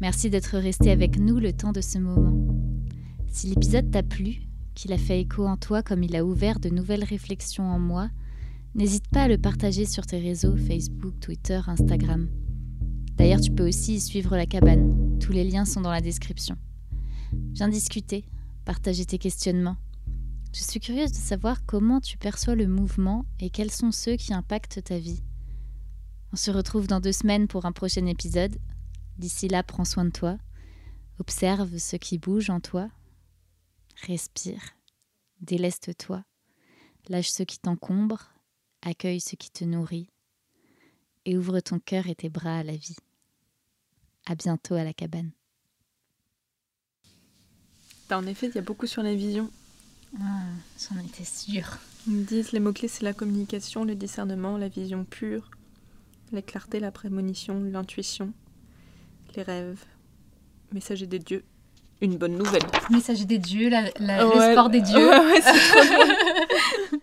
Merci 0.00 0.30
d'être 0.30 0.58
resté 0.58 0.90
avec 0.90 1.18
nous 1.18 1.38
le 1.38 1.52
temps 1.52 1.72
de 1.72 1.80
ce 1.80 1.98
moment. 1.98 2.54
Si 3.26 3.48
l'épisode 3.48 3.90
t'a 3.90 4.02
plu, 4.02 4.40
qu'il 4.74 4.92
a 4.92 4.98
fait 4.98 5.20
écho 5.20 5.46
en 5.46 5.56
toi 5.56 5.82
comme 5.82 6.02
il 6.02 6.16
a 6.16 6.24
ouvert 6.24 6.60
de 6.60 6.68
nouvelles 6.68 7.04
réflexions 7.04 7.64
en 7.64 7.78
moi, 7.78 8.10
n'hésite 8.74 9.08
pas 9.08 9.24
à 9.24 9.28
le 9.28 9.38
partager 9.38 9.84
sur 9.84 10.06
tes 10.06 10.18
réseaux 10.18 10.56
Facebook, 10.56 11.14
Twitter, 11.20 11.60
Instagram. 11.66 12.28
D'ailleurs, 13.16 13.40
tu 13.40 13.50
peux 13.50 13.68
aussi 13.68 14.00
suivre 14.00 14.36
la 14.36 14.46
cabane. 14.46 15.18
Tous 15.18 15.32
les 15.32 15.44
liens 15.44 15.66
sont 15.66 15.82
dans 15.82 15.90
la 15.90 16.00
description. 16.00 16.56
Viens 17.52 17.68
discuter, 17.68 18.24
partager 18.64 19.04
tes 19.04 19.18
questionnements. 19.18 19.76
Je 20.52 20.62
suis 20.62 20.80
curieuse 20.80 21.12
de 21.12 21.16
savoir 21.16 21.64
comment 21.66 22.00
tu 22.00 22.16
perçois 22.16 22.54
le 22.54 22.66
mouvement 22.66 23.24
et 23.38 23.50
quels 23.50 23.70
sont 23.70 23.92
ceux 23.92 24.16
qui 24.16 24.32
impactent 24.32 24.82
ta 24.82 24.98
vie. 24.98 25.22
On 26.32 26.36
se 26.36 26.50
retrouve 26.50 26.86
dans 26.86 27.00
deux 27.00 27.12
semaines 27.12 27.46
pour 27.46 27.66
un 27.66 27.72
prochain 27.72 28.06
épisode. 28.06 28.56
D'ici 29.18 29.48
là, 29.48 29.62
prends 29.62 29.84
soin 29.84 30.04
de 30.04 30.10
toi. 30.10 30.38
Observe 31.18 31.76
ce 31.78 31.96
qui 31.96 32.18
bouge 32.18 32.50
en 32.50 32.60
toi. 32.60 32.88
Respire. 34.06 34.62
Déleste-toi. 35.40 36.24
Lâche 37.08 37.30
ce 37.30 37.42
qui 37.42 37.58
t'encombre. 37.58 38.30
Accueille 38.82 39.20
ce 39.20 39.36
qui 39.36 39.50
te 39.50 39.64
nourrit. 39.64 40.08
Et 41.24 41.36
ouvre 41.36 41.60
ton 41.60 41.78
cœur 41.78 42.06
et 42.06 42.14
tes 42.14 42.30
bras 42.30 42.58
à 42.58 42.62
la 42.62 42.76
vie. 42.76 42.96
À 44.26 44.34
bientôt 44.34 44.74
à 44.74 44.84
la 44.84 44.94
cabane. 44.94 45.32
En 48.10 48.26
effet, 48.26 48.48
il 48.48 48.54
y 48.54 48.58
a 48.58 48.62
beaucoup 48.62 48.86
sur 48.86 49.02
la 49.02 49.14
vision. 49.14 49.50
Ah, 50.20 50.42
j'en 50.78 50.98
étais 51.00 51.24
sûre. 51.24 51.78
Ils 52.06 52.14
me 52.14 52.24
disent 52.24 52.52
les 52.52 52.60
mots-clés, 52.60 52.88
c'est 52.88 53.04
la 53.04 53.12
communication, 53.12 53.84
le 53.84 53.94
discernement, 53.94 54.56
la 54.56 54.68
vision 54.68 55.04
pure, 55.04 55.50
la 56.32 56.42
clarté, 56.42 56.80
la 56.80 56.90
prémonition, 56.90 57.60
l'intuition, 57.60 58.32
les 59.36 59.42
rêves, 59.42 59.84
messager 60.72 61.06
des 61.06 61.18
dieux, 61.20 61.44
une 62.00 62.16
bonne 62.16 62.36
nouvelle. 62.36 62.62
Messager 62.90 63.24
des 63.24 63.38
dieux, 63.38 63.68
la, 63.68 63.82
la, 63.98 64.24
le 64.24 64.52
sport 64.52 64.70
des 64.70 64.80
dieux. 64.82 65.08
Ouais, 65.08 65.18
ouais, 65.18 65.40
c'est 65.42 65.76
trop 65.76 65.82
bien. 65.84 66.14